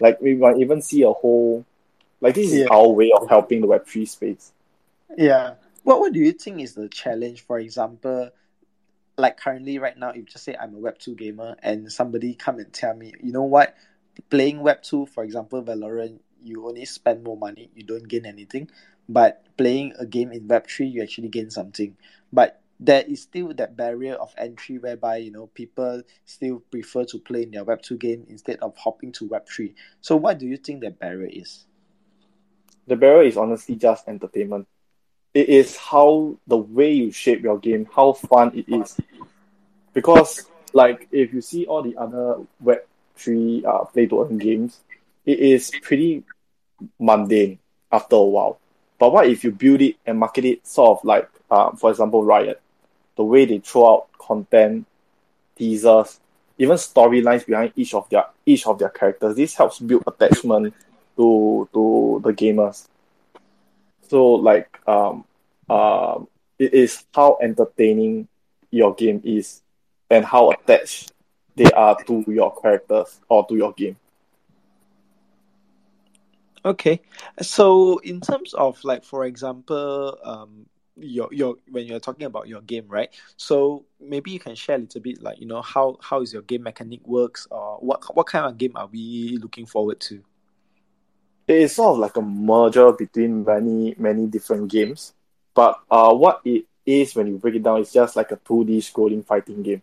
like 0.00 0.20
we 0.20 0.34
might 0.34 0.58
even 0.58 0.82
see 0.82 1.02
a 1.02 1.12
whole 1.12 1.64
like 2.20 2.34
this 2.34 2.52
is 2.52 2.60
yeah. 2.60 2.66
our 2.70 2.88
way 2.88 3.12
of 3.12 3.28
helping 3.28 3.60
the 3.60 3.66
Web 3.66 3.86
three 3.86 4.06
space. 4.06 4.52
Yeah. 5.16 5.54
What 5.82 6.00
what 6.00 6.12
do 6.12 6.20
you 6.20 6.32
think 6.32 6.60
is 6.60 6.74
the 6.74 6.88
challenge? 6.88 7.42
For 7.42 7.58
example, 7.58 8.30
like 9.16 9.36
currently 9.36 9.78
right 9.78 9.96
now, 9.96 10.10
if 10.10 10.16
you 10.16 10.22
just 10.24 10.44
say 10.44 10.56
I'm 10.58 10.74
a 10.74 10.78
Web 10.78 10.98
two 10.98 11.14
gamer 11.14 11.56
and 11.62 11.90
somebody 11.92 12.34
come 12.34 12.58
and 12.58 12.72
tell 12.72 12.94
me, 12.94 13.12
you 13.22 13.32
know 13.32 13.44
what, 13.44 13.74
playing 14.30 14.60
Web 14.60 14.82
two, 14.82 15.06
for 15.06 15.24
example, 15.24 15.62
Valorant, 15.62 16.20
you 16.42 16.66
only 16.66 16.84
spend 16.84 17.24
more 17.24 17.36
money, 17.36 17.70
you 17.74 17.82
don't 17.82 18.06
gain 18.06 18.26
anything. 18.26 18.70
But 19.08 19.44
playing 19.56 19.94
a 19.98 20.06
game 20.06 20.32
in 20.32 20.48
Web 20.48 20.66
three, 20.68 20.86
you 20.86 21.02
actually 21.02 21.28
gain 21.28 21.50
something. 21.50 21.96
But 22.32 22.60
there 22.78 23.02
is 23.02 23.22
still 23.22 23.54
that 23.54 23.76
barrier 23.76 24.14
of 24.14 24.34
entry 24.36 24.78
whereby 24.78 25.16
you 25.16 25.30
know 25.30 25.46
people 25.48 26.02
still 26.24 26.60
prefer 26.70 27.04
to 27.04 27.18
play 27.18 27.44
in 27.44 27.50
their 27.50 27.64
Web 27.64 27.82
two 27.82 27.96
game 27.96 28.26
instead 28.28 28.58
of 28.60 28.76
hopping 28.76 29.12
to 29.12 29.26
Web 29.26 29.48
three. 29.48 29.74
So 30.00 30.16
what 30.16 30.38
do 30.38 30.46
you 30.46 30.56
think 30.56 30.82
that 30.82 30.98
barrier 30.98 31.30
is? 31.32 31.66
The 32.86 32.96
barrier 32.96 33.28
is 33.28 33.36
honestly 33.36 33.76
just 33.76 34.06
entertainment 34.08 34.66
it 35.36 35.50
is 35.50 35.76
how 35.76 36.34
the 36.46 36.56
way 36.56 36.92
you 36.92 37.10
shape 37.10 37.42
your 37.42 37.58
game, 37.58 37.86
how 37.94 38.14
fun 38.14 38.52
it 38.54 38.64
is. 38.72 38.96
Because 39.92 40.48
like 40.72 41.08
if 41.12 41.34
you 41.34 41.42
see 41.42 41.66
all 41.66 41.82
the 41.82 41.94
other 41.98 42.38
Web 42.58 42.78
three 43.16 43.64
uh, 43.64 43.84
play 43.84 44.06
to 44.06 44.22
earn 44.22 44.38
games, 44.38 44.80
it 45.24 45.38
is 45.38 45.72
pretty 45.82 46.24
mundane 46.98 47.58
after 47.90 48.16
a 48.16 48.22
while. 48.22 48.58
But 48.98 49.12
what 49.12 49.28
if 49.28 49.44
you 49.44 49.52
build 49.52 49.82
it 49.82 49.96
and 50.06 50.18
market 50.18 50.44
it 50.44 50.66
sort 50.66 50.98
of 50.98 51.04
like, 51.04 51.28
uh, 51.50 51.72
for 51.72 51.90
example, 51.90 52.24
Riot, 52.24 52.60
the 53.16 53.24
way 53.24 53.44
they 53.44 53.58
throw 53.58 53.94
out 53.94 54.08
content, 54.18 54.86
teasers, 55.56 56.20
even 56.58 56.76
storylines 56.76 57.46
behind 57.46 57.72
each 57.76 57.94
of 57.94 58.08
their 58.08 58.24
each 58.44 58.66
of 58.66 58.78
their 58.78 58.88
characters. 58.88 59.36
This 59.36 59.54
helps 59.54 59.78
build 59.78 60.04
attachment 60.06 60.74
to 61.16 61.68
to 61.72 62.20
the 62.24 62.32
gamers. 62.32 62.88
So 64.08 64.26
like 64.34 64.78
um 64.86 65.24
um 65.68 66.28
it 66.58 66.72
is 66.72 67.04
how 67.14 67.38
entertaining 67.42 68.28
your 68.70 68.94
game 68.94 69.20
is 69.24 69.62
and 70.10 70.24
how 70.24 70.50
attached 70.50 71.12
they 71.56 71.70
are 71.72 71.96
to 72.04 72.24
your 72.28 72.54
characters 72.60 73.20
or 73.28 73.46
to 73.46 73.56
your 73.56 73.72
game. 73.72 73.96
Okay, 76.64 77.00
so 77.40 77.98
in 77.98 78.20
terms 78.20 78.52
of 78.54 78.82
like, 78.82 79.04
for 79.04 79.24
example, 79.24 80.18
um, 80.24 80.66
your 80.96 81.28
your 81.32 81.56
when 81.70 81.86
you're 81.86 82.00
talking 82.00 82.26
about 82.26 82.48
your 82.48 82.60
game, 82.62 82.86
right? 82.88 83.10
So 83.36 83.84
maybe 84.00 84.32
you 84.32 84.40
can 84.40 84.54
share 84.54 84.76
a 84.76 84.80
little 84.80 85.00
bit, 85.00 85.22
like 85.22 85.40
you 85.40 85.46
know, 85.46 85.62
how 85.62 85.96
how 86.00 86.22
is 86.22 86.32
your 86.32 86.42
game 86.42 86.64
mechanic 86.64 87.06
works, 87.06 87.46
or 87.50 87.78
what 87.78 88.02
what 88.16 88.26
kind 88.26 88.46
of 88.46 88.58
game 88.58 88.72
are 88.74 88.88
we 88.88 89.38
looking 89.40 89.66
forward 89.66 90.00
to? 90.00 90.22
it 91.46 91.56
is 91.56 91.76
sort 91.76 91.92
of 91.92 91.98
like 91.98 92.16
a 92.16 92.22
merger 92.22 92.92
between 92.92 93.44
many 93.44 93.94
many 93.98 94.26
different 94.26 94.70
games. 94.70 95.14
But 95.54 95.80
uh, 95.90 96.12
what 96.12 96.40
it 96.44 96.66
is 96.84 97.14
when 97.14 97.28
you 97.28 97.38
break 97.38 97.54
it 97.54 97.62
down, 97.62 97.80
it's 97.80 97.92
just 97.92 98.16
like 98.16 98.30
a 98.32 98.36
2D 98.36 98.78
scrolling 98.78 99.24
fighting 99.24 99.62
game. 99.62 99.82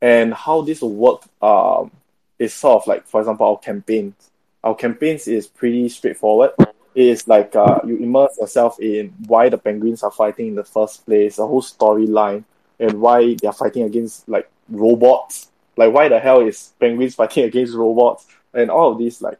And 0.00 0.32
how 0.32 0.62
this 0.62 0.80
work 0.80 1.22
um, 1.42 1.90
is 2.38 2.54
sort 2.54 2.82
of 2.82 2.86
like, 2.86 3.06
for 3.06 3.20
example, 3.20 3.46
our 3.46 3.58
campaigns. 3.58 4.30
Our 4.62 4.74
campaigns 4.74 5.26
is 5.28 5.46
pretty 5.46 5.88
straightforward. 5.88 6.50
It 6.94 7.06
is 7.06 7.28
like 7.28 7.54
uh, 7.54 7.80
you 7.86 7.96
immerse 7.98 8.38
yourself 8.40 8.80
in 8.80 9.14
why 9.26 9.48
the 9.48 9.58
penguins 9.58 10.02
are 10.02 10.10
fighting 10.10 10.48
in 10.48 10.54
the 10.54 10.64
first 10.64 11.04
place, 11.06 11.36
the 11.36 11.46
whole 11.46 11.62
storyline, 11.62 12.44
and 12.80 13.00
why 13.00 13.34
they 13.34 13.46
are 13.46 13.52
fighting 13.52 13.84
against 13.84 14.28
like 14.28 14.50
robots. 14.68 15.48
Like 15.76 15.92
why 15.92 16.08
the 16.08 16.18
hell 16.18 16.40
is 16.40 16.72
penguins 16.80 17.14
fighting 17.20 17.44
against 17.44 17.74
robots? 17.74 18.26
And 18.54 18.70
all 18.70 18.92
of 18.92 18.98
this 18.98 19.20
like 19.20 19.38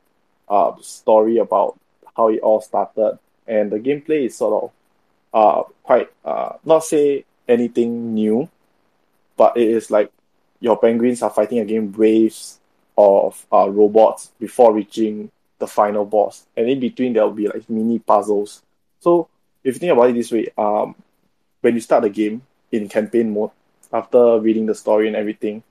uh, 0.48 0.72
story 0.80 1.38
about 1.38 1.78
how 2.16 2.28
it 2.28 2.40
all 2.40 2.61
started. 2.61 3.18
And 3.46 3.72
the 3.72 3.78
gameplay 3.78 4.26
is 4.26 4.36
sort 4.36 4.64
of 4.64 4.70
uh, 5.32 5.62
quite 5.82 6.11
uh, 6.24 6.54
not 6.64 6.84
say 6.84 7.24
anything 7.48 8.14
new, 8.14 8.48
but 9.36 9.56
it 9.56 9.68
is 9.68 9.90
like 9.90 10.12
your 10.61 10.76
penguins 10.76 11.22
are 11.22 11.30
fighting 11.30 11.59
against 11.61 11.98
waves 11.98 12.59
of 12.96 13.46
uh, 13.52 13.68
robots 13.68 14.32
before 14.40 14.74
reaching 14.74 15.30
the 15.59 15.66
final 15.66 16.04
boss. 16.04 16.46
And 16.56 16.68
in 16.68 16.80
between, 16.80 17.12
there 17.12 17.24
will 17.24 17.32
be 17.32 17.48
like 17.48 17.68
mini 17.70 17.98
puzzles. 17.98 18.62
So 19.00 19.28
if 19.62 19.74
you 19.74 19.78
think 19.78 19.92
about 19.92 20.11
it 20.11 20.14
this 20.14 20.32
way, 20.32 20.48
um, 20.56 20.94
when 21.61 21.74
you 21.74 21.80
start 21.80 22.02
the 22.02 22.11
game 22.11 22.42
in 22.72 22.88
campaign 22.88 23.32
mode, 23.32 23.50
after 23.92 24.38
reading 24.38 24.66
the 24.66 24.74
story 24.74 25.06
and 25.06 25.16
everything, 25.16 25.62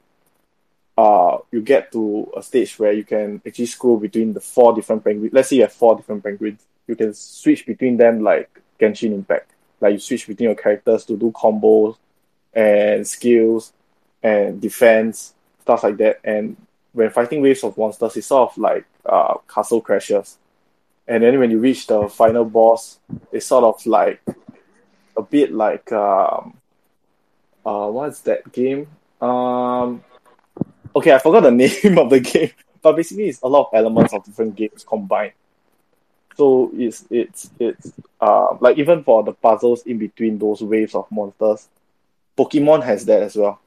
uh, 0.97 1.37
you 1.51 1.61
get 1.61 1.91
to 1.91 2.31
a 2.35 2.41
stage 2.41 2.79
where 2.79 2.91
you 2.91 3.03
can 3.03 3.41
actually 3.45 3.67
scroll 3.67 3.97
between 3.97 4.33
the 4.33 4.39
four 4.39 4.73
different 4.73 5.03
penguins. 5.03 5.31
Let's 5.33 5.49
say 5.49 5.57
you 5.57 5.61
have 5.63 5.73
four 5.73 5.95
different 5.95 6.23
penguins. 6.23 6.61
You 6.87 6.95
can 6.95 7.13
switch 7.13 7.65
between 7.65 7.97
them 7.97 8.23
like 8.23 8.49
Genshin 8.79 9.13
Impact. 9.13 9.51
Like 9.79 9.93
you 9.93 9.99
switch 9.99 10.27
between 10.27 10.49
your 10.49 10.55
characters 10.55 11.05
to 11.05 11.17
do 11.17 11.31
combos 11.31 11.97
and 12.53 13.07
skills 13.07 13.73
and 14.23 14.59
defense, 14.61 15.33
stuff 15.61 15.83
like 15.83 15.97
that. 15.97 16.19
And 16.23 16.57
when 16.93 17.09
fighting 17.09 17.41
waves 17.41 17.63
of 17.63 17.77
monsters, 17.77 18.17
it's 18.17 18.27
sort 18.27 18.51
of 18.51 18.57
like 18.57 18.85
uh, 19.05 19.35
castle 19.47 19.81
crashers. 19.81 20.35
And 21.07 21.23
then 21.23 21.39
when 21.39 21.51
you 21.51 21.59
reach 21.59 21.87
the 21.87 22.09
final 22.09 22.43
boss, 22.43 22.99
it's 23.31 23.45
sort 23.45 23.63
of 23.63 23.85
like 23.85 24.21
a 25.15 25.21
bit 25.21 25.53
like 25.53 25.91
um, 25.91 26.57
uh, 27.65 27.87
what's 27.87 28.21
that 28.21 28.51
game? 28.51 28.87
Um, 29.21 30.03
okay, 30.95 31.13
I 31.13 31.19
forgot 31.19 31.43
the 31.43 31.51
name 31.83 31.97
of 31.97 32.09
the 32.09 32.19
game, 32.19 32.51
but 32.81 32.95
basically 32.95 33.29
it's 33.29 33.41
a 33.41 33.47
lot 33.47 33.67
of 33.67 33.77
elements 33.77 34.13
of 34.13 34.23
different 34.23 34.55
games 34.55 34.85
combined. 34.87 35.33
So 36.35 36.71
it's 36.75 37.05
it's 37.09 37.49
it's 37.59 37.91
uh, 38.21 38.55
like 38.59 38.77
even 38.77 39.03
for 39.03 39.23
the 39.23 39.33
puzzles 39.33 39.83
in 39.83 39.97
between 39.97 40.37
those 40.37 40.61
waves 40.61 40.93
of 40.93 41.11
monsters, 41.11 41.67
Pokemon 42.37 42.83
has 42.83 43.05
that 43.05 43.23
as 43.23 43.35
well. 43.35 43.59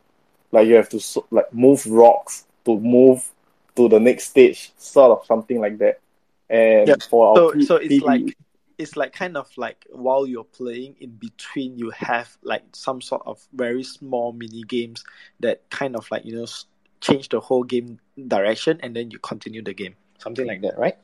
Like 0.52 0.66
you 0.66 0.74
have 0.74 0.88
to 0.90 1.00
so, 1.00 1.26
like 1.30 1.52
move 1.52 1.86
rocks 1.86 2.46
to 2.64 2.78
move 2.78 3.28
to 3.76 3.88
the 3.88 4.00
next 4.00 4.28
stage, 4.30 4.72
sort 4.76 5.18
of 5.18 5.26
something 5.26 5.60
like 5.60 5.78
that. 5.78 6.00
And 6.48 7.02
for 7.04 7.36
So 7.36 7.52
our 7.52 7.60
so 7.60 7.76
it's 7.76 8.00
like 8.02 8.36
it's 8.78 8.96
like 8.96 9.12
kind 9.12 9.36
of 9.36 9.48
like 9.56 9.86
while 9.90 10.26
you're 10.26 10.44
playing 10.44 10.96
in 11.00 11.10
between 11.10 11.78
you 11.78 11.90
have 11.90 12.36
like 12.42 12.64
some 12.72 13.00
sort 13.00 13.22
of 13.26 13.40
very 13.52 13.82
small 13.82 14.32
mini 14.32 14.62
games 14.62 15.04
that 15.40 15.68
kind 15.70 15.94
of 15.96 16.10
like 16.10 16.24
you 16.24 16.34
know 16.34 16.46
change 17.00 17.28
the 17.28 17.40
whole 17.40 17.62
game 17.62 17.98
direction 18.28 18.80
and 18.82 18.96
then 18.96 19.10
you 19.10 19.18
continue 19.18 19.62
the 19.62 19.72
game 19.74 19.94
something 20.18 20.46
like 20.46 20.62
that 20.62 20.78
right 20.78 20.96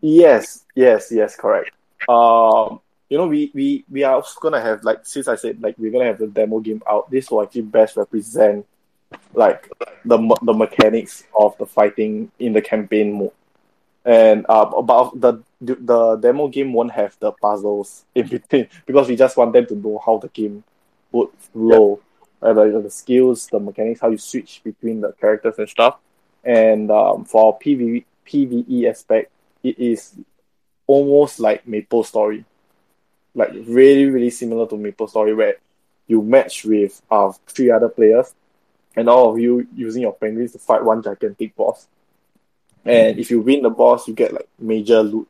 Yes, 0.00 0.64
yes, 0.74 1.10
yes, 1.10 1.36
correct. 1.36 1.70
Um, 2.08 2.80
you 3.08 3.16
know, 3.18 3.26
we 3.26 3.50
we 3.54 3.84
we 3.90 4.04
are 4.04 4.14
also 4.16 4.38
gonna 4.40 4.60
have 4.60 4.84
like 4.84 5.06
since 5.06 5.28
I 5.28 5.36
said 5.36 5.62
like 5.62 5.76
we're 5.78 5.90
gonna 5.92 6.04
have 6.06 6.18
the 6.18 6.26
demo 6.26 6.60
game 6.60 6.82
out. 6.88 7.10
This 7.10 7.30
will 7.30 7.42
actually 7.42 7.62
best 7.62 7.96
represent 7.96 8.66
like 9.34 9.68
the 10.04 10.18
the 10.42 10.52
mechanics 10.52 11.24
of 11.38 11.56
the 11.58 11.66
fighting 11.66 12.30
in 12.38 12.52
the 12.52 12.62
campaign 12.62 13.12
mode. 13.12 13.32
And 14.04 14.44
uh, 14.48 14.70
about 14.76 15.18
the 15.20 15.42
the 15.60 16.16
demo 16.16 16.48
game 16.48 16.72
won't 16.72 16.92
have 16.92 17.16
the 17.20 17.32
puzzles 17.32 18.04
in 18.14 18.28
between 18.28 18.68
because 18.86 19.08
we 19.08 19.16
just 19.16 19.36
want 19.36 19.52
them 19.52 19.66
to 19.66 19.74
know 19.74 20.00
how 20.04 20.18
the 20.18 20.28
game 20.28 20.62
would 21.12 21.30
flow, 21.38 22.00
uh, 22.42 22.52
the, 22.52 22.80
the 22.82 22.90
skills, 22.90 23.46
the 23.46 23.58
mechanics, 23.58 24.00
how 24.00 24.10
you 24.10 24.18
switch 24.18 24.60
between 24.62 25.00
the 25.00 25.12
characters 25.12 25.54
and 25.58 25.68
stuff. 25.68 25.98
And 26.42 26.90
um, 26.90 27.24
for 27.24 27.46
our 27.46 27.58
PvE 27.58 28.04
PvE 28.26 28.90
aspect, 28.90 29.30
it 29.62 29.78
is 29.78 30.14
almost 30.86 31.40
like 31.40 31.66
Maple 31.66 32.04
Story, 32.04 32.44
like 33.34 33.52
really 33.66 34.06
really 34.06 34.30
similar 34.30 34.66
to 34.68 34.76
Maple 34.76 35.08
Story, 35.08 35.34
where 35.34 35.56
you 36.06 36.22
match 36.22 36.64
with 36.64 37.00
uh 37.10 37.32
three 37.46 37.70
other 37.70 37.88
players, 37.88 38.34
and 38.96 39.08
all 39.08 39.32
of 39.32 39.38
you 39.38 39.66
using 39.74 40.02
your 40.02 40.12
penguins 40.14 40.52
to 40.52 40.58
fight 40.58 40.84
one 40.84 41.02
gigantic 41.02 41.54
boss. 41.56 41.86
And 42.84 43.18
if 43.18 43.30
you 43.30 43.40
win 43.40 43.62
the 43.62 43.70
boss, 43.70 44.06
you 44.06 44.14
get 44.14 44.32
like 44.32 44.48
major 44.58 45.02
loot. 45.02 45.28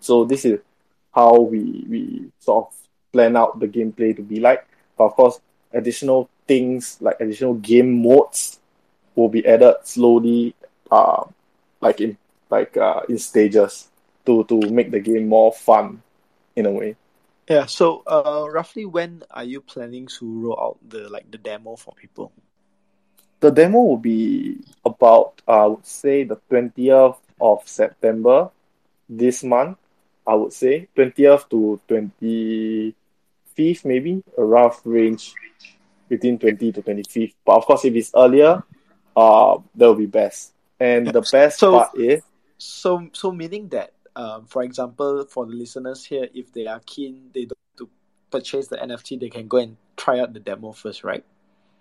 So 0.00 0.24
this 0.24 0.44
is 0.44 0.60
how 1.14 1.40
we 1.40 1.84
we 1.88 2.30
sort 2.40 2.66
of 2.66 2.74
plan 3.12 3.36
out 3.36 3.58
the 3.58 3.68
gameplay 3.68 4.14
to 4.16 4.22
be 4.22 4.40
like. 4.40 4.66
But 4.96 5.04
of 5.04 5.14
course, 5.14 5.40
additional 5.72 6.28
things 6.46 6.98
like 7.00 7.20
additional 7.20 7.54
game 7.54 8.02
modes 8.02 8.58
will 9.14 9.28
be 9.28 9.46
added 9.46 9.76
slowly, 9.84 10.54
uh, 10.90 11.24
like 11.80 12.00
in 12.00 12.16
like 12.50 12.76
uh, 12.76 13.02
in 13.08 13.18
stages 13.18 13.88
to 14.26 14.44
to 14.44 14.60
make 14.70 14.90
the 14.90 15.00
game 15.00 15.28
more 15.28 15.52
fun 15.52 16.02
in 16.56 16.66
a 16.66 16.70
way. 16.70 16.96
Yeah 17.48 17.66
so 17.66 18.02
uh 18.06 18.46
roughly 18.50 18.84
when 18.84 19.22
are 19.30 19.44
you 19.44 19.60
planning 19.60 20.06
to 20.06 20.24
roll 20.40 20.58
out 20.60 20.78
the 20.88 21.08
like 21.08 21.30
the 21.30 21.38
demo 21.38 21.76
for 21.76 21.94
people 21.94 22.32
The 23.40 23.50
demo 23.54 23.78
will 23.78 24.02
be 24.02 24.58
about 24.84 25.42
uh, 25.46 25.62
I 25.62 25.66
would 25.70 25.86
say 25.86 26.24
the 26.26 26.42
twentieth 26.50 27.22
of 27.38 27.62
September 27.70 28.50
this 29.08 29.44
month. 29.46 29.78
I 30.26 30.34
would 30.34 30.50
say 30.52 30.88
twentieth 30.94 31.46
to 31.54 31.78
twenty 31.86 32.94
fifth, 33.54 33.84
maybe 33.86 34.26
a 34.36 34.42
rough 34.42 34.82
range 34.82 35.34
between 36.10 36.34
twenty 36.42 36.72
to 36.74 36.82
twenty 36.82 37.06
fifth. 37.06 37.38
But 37.46 37.62
of 37.62 37.64
course, 37.70 37.86
if 37.86 37.94
it's 37.94 38.10
earlier, 38.10 38.58
uh, 39.14 39.62
that 39.78 39.86
will 39.86 39.94
be 40.02 40.10
best. 40.10 40.50
And 40.80 41.06
the 41.14 41.22
best 41.22 41.62
So- 41.62 41.78
part 41.78 41.94
is 41.94 42.26
so 42.58 43.06
so 43.14 43.30
meaning 43.30 43.70
that 43.70 43.94
um 44.18 44.44
for 44.44 44.62
example 44.62 45.24
for 45.24 45.46
the 45.46 45.52
listeners 45.52 46.04
here 46.04 46.28
if 46.34 46.52
they 46.52 46.66
are 46.66 46.80
keen 46.84 47.30
they 47.32 47.46
don't 47.46 47.58
to 47.78 47.88
purchase 48.30 48.68
the 48.68 48.76
nft 48.76 49.18
they 49.18 49.30
can 49.30 49.48
go 49.48 49.56
and 49.56 49.76
try 49.96 50.18
out 50.18 50.34
the 50.34 50.40
demo 50.40 50.72
first 50.72 51.04
right 51.04 51.24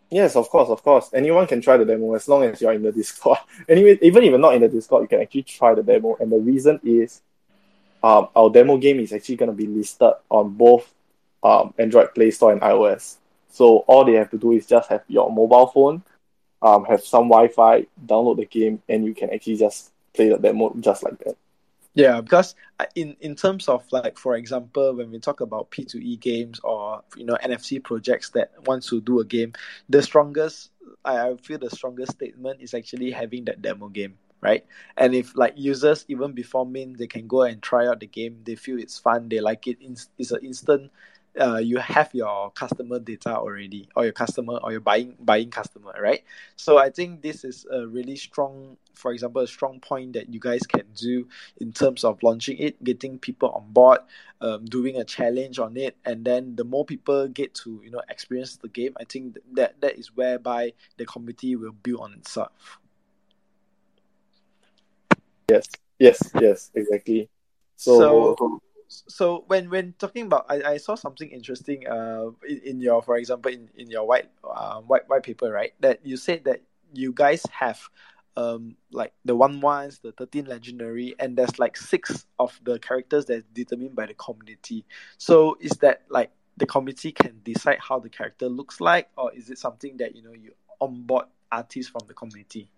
Yes, 0.10 0.38
of 0.38 0.50
course, 0.50 0.70
of 0.70 0.82
course. 0.84 1.10
Anyone 1.14 1.48
can 1.48 1.60
try 1.60 1.76
the 1.76 1.84
demo 1.84 2.14
as 2.14 2.28
long 2.30 2.44
as 2.46 2.62
you're 2.62 2.74
in 2.74 2.84
the 2.84 2.92
Discord. 2.92 3.40
Anyway, 3.70 4.00
even 4.02 4.24
if 4.24 4.30
you're 4.30 4.40
not 4.40 4.56
in 4.56 4.62
the 4.62 4.70
Discord, 4.70 5.02
you 5.04 5.08
can 5.10 5.22
actually 5.22 5.44
try 5.44 5.76
the 5.76 5.84
demo. 5.84 6.16
And 6.20 6.32
the 6.32 6.38
reason 6.38 6.80
is, 6.84 7.22
um, 8.02 8.30
our 8.36 8.50
demo 8.50 8.78
game 8.78 9.02
is 9.02 9.12
actually 9.12 9.36
going 9.36 9.52
to 9.52 9.56
be 9.56 9.68
listed 9.68 10.14
on 10.30 10.54
both 10.54 10.94
um, 11.44 11.74
Android 11.78 12.16
Play 12.16 12.32
Store 12.32 12.54
and 12.54 12.62
iOS. 12.62 13.18
So 13.50 13.80
all 13.80 14.06
they 14.06 14.14
have 14.14 14.32
to 14.32 14.38
do 14.38 14.54
is 14.54 14.66
just 14.66 14.90
have 14.90 15.04
your 15.08 15.30
mobile 15.30 15.68
phone, 15.68 16.04
um, 16.62 16.86
have 16.86 17.04
some 17.04 17.28
Wi-Fi, 17.28 17.88
download 18.06 18.38
the 18.38 18.46
game, 18.46 18.82
and 18.88 19.06
you 19.06 19.14
can 19.14 19.30
actually 19.32 19.58
just 19.58 19.92
play 20.14 20.30
the 20.30 20.38
demo 20.38 20.74
just 20.80 21.04
like 21.04 21.18
that. 21.20 21.36
Yeah, 21.98 22.22
because 22.22 22.54
uh, 22.80 22.86
in 22.94 23.18
in 23.22 23.36
terms 23.36 23.68
of 23.68 23.84
like 23.92 24.20
for 24.20 24.36
example, 24.36 24.94
when 24.96 25.10
we 25.10 25.18
talk 25.20 25.42
about 25.42 25.72
P 25.72 25.84
two 25.84 25.98
E 25.98 26.16
games 26.16 26.60
or 26.64 27.02
you 27.16 27.26
know 27.26 27.36
NFT 27.42 27.80
projects 27.80 28.30
that 28.32 28.52
wants 28.68 28.88
to 28.90 29.02
do 29.02 29.20
a 29.20 29.26
game, 29.26 29.54
the 29.90 30.04
strongest 30.04 30.70
I, 31.04 31.30
I 31.30 31.38
feel 31.38 31.58
the 31.58 31.72
strongest 31.72 32.12
statement 32.14 32.62
is 32.62 32.76
actually 32.76 33.10
having 33.12 33.46
that 33.46 33.64
demo 33.64 33.88
game, 33.90 34.14
right? 34.42 34.64
And 34.96 35.16
if 35.16 35.36
like 35.36 35.54
users 35.58 36.06
even 36.08 36.34
before 36.34 36.68
mint, 36.68 37.00
they 37.00 37.08
can 37.08 37.26
go 37.28 37.42
and 37.42 37.64
try 37.64 37.88
out 37.88 38.00
the 38.00 38.08
game, 38.08 38.42
they 38.46 38.56
feel 38.56 38.78
it's 38.80 39.00
fun, 39.00 39.28
they 39.30 39.40
like 39.40 39.66
it. 39.68 39.78
It's, 39.82 40.10
it's 40.20 40.32
an 40.32 40.46
instant. 40.46 40.92
Uh, 41.40 41.58
you 41.58 41.78
have 41.78 42.10
your 42.14 42.50
customer 42.52 43.00
data 43.00 43.38
already, 43.38 43.88
or 43.96 44.04
your 44.04 44.14
customer, 44.14 44.58
or 44.64 44.72
your 44.72 44.82
buying 44.82 45.16
buying 45.20 45.50
customer, 45.52 45.94
right? 46.02 46.24
So 46.56 46.78
I 46.78 46.90
think 46.90 47.22
this 47.22 47.44
is 47.44 47.66
a 47.72 47.86
really 47.86 48.16
strong, 48.16 48.78
for 48.94 49.12
example, 49.12 49.42
a 49.44 49.48
strong 49.48 49.80
point 49.80 50.14
that 50.14 50.30
you 50.34 50.40
guys 50.40 50.66
can 50.66 50.86
do 50.96 51.28
in 51.62 51.72
terms 51.74 52.04
of 52.04 52.24
launching 52.24 52.58
it, 52.58 52.84
getting 52.84 53.20
people 53.20 53.50
on 53.50 53.72
board, 53.72 54.00
um, 54.42 54.66
doing 54.66 54.98
a 54.98 55.04
challenge 55.04 55.60
on 55.60 55.78
it, 55.78 55.96
and 56.06 56.26
then 56.26 56.56
the 56.56 56.64
more 56.64 56.86
people 56.86 57.28
get 57.28 57.54
to 57.56 57.82
you 57.84 57.92
know 57.92 58.02
experience 58.10 58.56
the 58.58 58.70
game, 58.70 58.94
I 59.00 59.04
think 59.04 59.38
that 59.54 59.80
that 59.82 59.98
is 59.98 60.16
whereby 60.16 60.74
the 60.98 61.06
community 61.06 61.56
will 61.56 61.74
build 61.74 62.02
on 62.02 62.14
itself. 62.14 62.80
Yes, 65.50 65.68
yes, 66.00 66.32
yes, 66.42 66.72
exactly. 66.74 67.30
So, 67.78 68.36
So- 68.38 68.60
So 68.88 69.44
when 69.48 69.70
when 69.70 69.94
talking 70.00 70.26
about, 70.26 70.46
I, 70.50 70.74
I 70.74 70.78
saw 70.78 70.96
something 70.96 71.30
interesting 71.30 71.88
uh 71.88 72.32
in, 72.48 72.62
in 72.64 72.82
your 72.82 73.02
for 73.02 73.18
example 73.18 73.52
in, 73.52 73.70
in 73.76 73.90
your 73.90 74.08
white 74.08 74.30
uh, 74.44 74.80
white 74.82 75.08
white 75.10 75.24
paper 75.24 75.52
right 75.52 75.74
that 75.82 76.06
you 76.06 76.18
said 76.18 76.46
that 76.46 76.62
you 76.94 77.12
guys 77.12 77.44
have 77.52 77.80
um 78.38 78.76
like 78.92 79.14
the 79.26 79.36
one 79.36 79.60
ones 79.60 80.00
the 80.00 80.12
thirteen 80.14 80.46
legendary 80.46 81.16
and 81.20 81.36
there's 81.36 81.60
like 81.60 81.76
six 81.76 82.26
of 82.40 82.58
the 82.64 82.80
characters 82.80 83.26
that's 83.26 83.44
determined 83.54 83.96
by 83.96 84.06
the 84.06 84.14
community. 84.14 84.86
So 85.18 85.58
is 85.60 85.72
that 85.82 86.04
like 86.10 86.32
the 86.58 86.66
committee 86.66 87.12
can 87.12 87.40
decide 87.44 87.78
how 87.80 88.00
the 88.00 88.10
character 88.10 88.50
looks 88.50 88.82
like, 88.82 89.10
or 89.18 89.34
is 89.34 89.50
it 89.50 89.58
something 89.58 89.98
that 89.98 90.16
you 90.16 90.24
know 90.24 90.34
you 90.34 90.54
onboard 90.82 91.26
artists 91.52 91.92
from 91.92 92.02
the 92.08 92.14
community? 92.14 92.70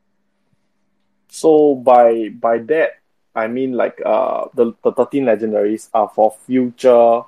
So 1.30 1.76
by 1.76 2.30
by 2.30 2.60
that 2.60 2.99
I 3.36 3.48
mean 3.48 3.74
like 3.74 4.02
uh 4.06 4.48
the, 4.54 4.74
the 4.84 4.92
thirteen 4.92 5.26
legendaries 5.26 5.90
are 5.94 6.10
for 6.14 6.36
future 6.46 7.22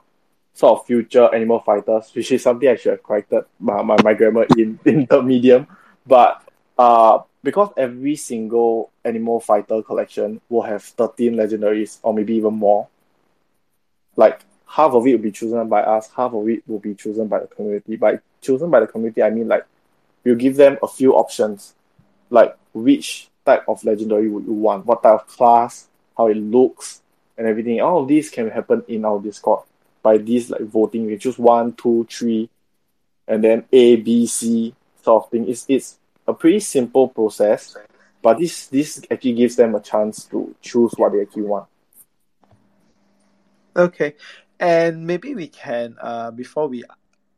sort 0.53 0.79
of 0.79 0.85
future 0.85 1.33
animal 1.33 1.59
fighters, 1.59 2.11
which 2.13 2.31
is 2.31 2.43
something 2.43 2.67
I 2.67 2.75
should 2.75 2.91
have 2.91 3.03
corrected 3.03 3.45
my, 3.59 3.81
my, 3.81 3.95
my 4.03 4.13
grammar 4.13 4.45
in, 4.57 4.79
in 4.85 5.05
the 5.05 5.21
medium. 5.21 5.67
But 6.05 6.43
uh 6.77 7.19
because 7.43 7.69
every 7.77 8.15
single 8.15 8.91
animal 9.03 9.39
fighter 9.39 9.81
collection 9.81 10.41
will 10.49 10.61
have 10.63 10.83
thirteen 10.83 11.35
legendaries 11.35 11.99
or 12.03 12.13
maybe 12.13 12.35
even 12.35 12.53
more. 12.53 12.87
Like 14.15 14.41
half 14.67 14.91
of 14.93 15.07
it 15.07 15.13
will 15.13 15.23
be 15.23 15.31
chosen 15.31 15.67
by 15.69 15.81
us, 15.81 16.09
half 16.15 16.33
of 16.33 16.47
it 16.49 16.67
will 16.67 16.79
be 16.79 16.95
chosen 16.95 17.27
by 17.27 17.39
the 17.39 17.47
community. 17.47 17.95
By 17.95 18.19
chosen 18.41 18.69
by 18.69 18.79
the 18.79 18.87
community 18.87 19.21
I 19.23 19.29
mean 19.29 19.47
like 19.47 19.65
we'll 20.23 20.35
give 20.35 20.55
them 20.55 20.77
a 20.83 20.87
few 20.87 21.13
options. 21.13 21.75
Like 22.29 22.55
which 22.73 23.29
type 23.45 23.63
of 23.67 23.83
legendary 23.83 24.29
would 24.29 24.45
you 24.45 24.53
want, 24.53 24.85
what 24.85 25.03
type 25.03 25.13
of 25.21 25.27
class, 25.27 25.87
how 26.21 26.27
it 26.27 26.37
looks, 26.37 27.01
and 27.37 27.47
everything. 27.47 27.81
All 27.81 28.01
of 28.03 28.07
these 28.07 28.29
can 28.29 28.49
happen 28.49 28.83
in 28.87 29.05
our 29.05 29.19
Discord 29.19 29.63
by 30.03 30.17
this 30.17 30.49
like 30.49 30.61
voting. 30.61 31.07
We 31.07 31.17
choose 31.17 31.37
one, 31.39 31.73
two, 31.73 32.07
three, 32.09 32.49
and 33.27 33.43
then 33.43 33.65
A, 33.71 33.95
B, 33.95 34.27
C 34.27 34.75
sort 35.03 35.23
of 35.23 35.31
thing. 35.31 35.49
It's 35.49 35.65
it's 35.67 35.97
a 36.27 36.33
pretty 36.33 36.59
simple 36.59 37.07
process, 37.07 37.75
but 38.21 38.37
this 38.37 38.67
this 38.67 39.01
actually 39.09 39.33
gives 39.33 39.55
them 39.55 39.75
a 39.75 39.79
chance 39.79 40.25
to 40.25 40.55
choose 40.61 40.93
what 40.97 41.11
they 41.13 41.21
actually 41.21 41.43
want. 41.43 41.67
Okay, 43.75 44.15
and 44.59 45.07
maybe 45.07 45.33
we 45.33 45.47
can 45.47 45.95
uh 46.01 46.29
before 46.31 46.67
we 46.67 46.83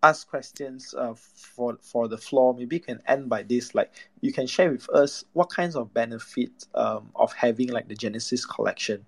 ask 0.03 0.27
questions 0.29 0.93
uh, 0.95 1.13
for 1.15 1.77
for 1.81 2.07
the 2.07 2.17
floor, 2.17 2.53
maybe 2.53 2.75
you 2.75 2.81
can 2.81 3.01
end 3.07 3.29
by 3.29 3.41
this. 3.41 3.73
Like 3.73 3.91
you 4.21 4.31
can 4.33 4.45
share 4.45 4.71
with 4.71 4.87
us 4.89 5.23
what 5.33 5.49
kinds 5.49 5.75
of 5.75 5.93
benefit 5.93 6.51
um, 6.75 7.09
of 7.15 7.33
having 7.33 7.69
like 7.69 7.87
the 7.87 7.95
Genesis 7.95 8.45
collection. 8.45 9.05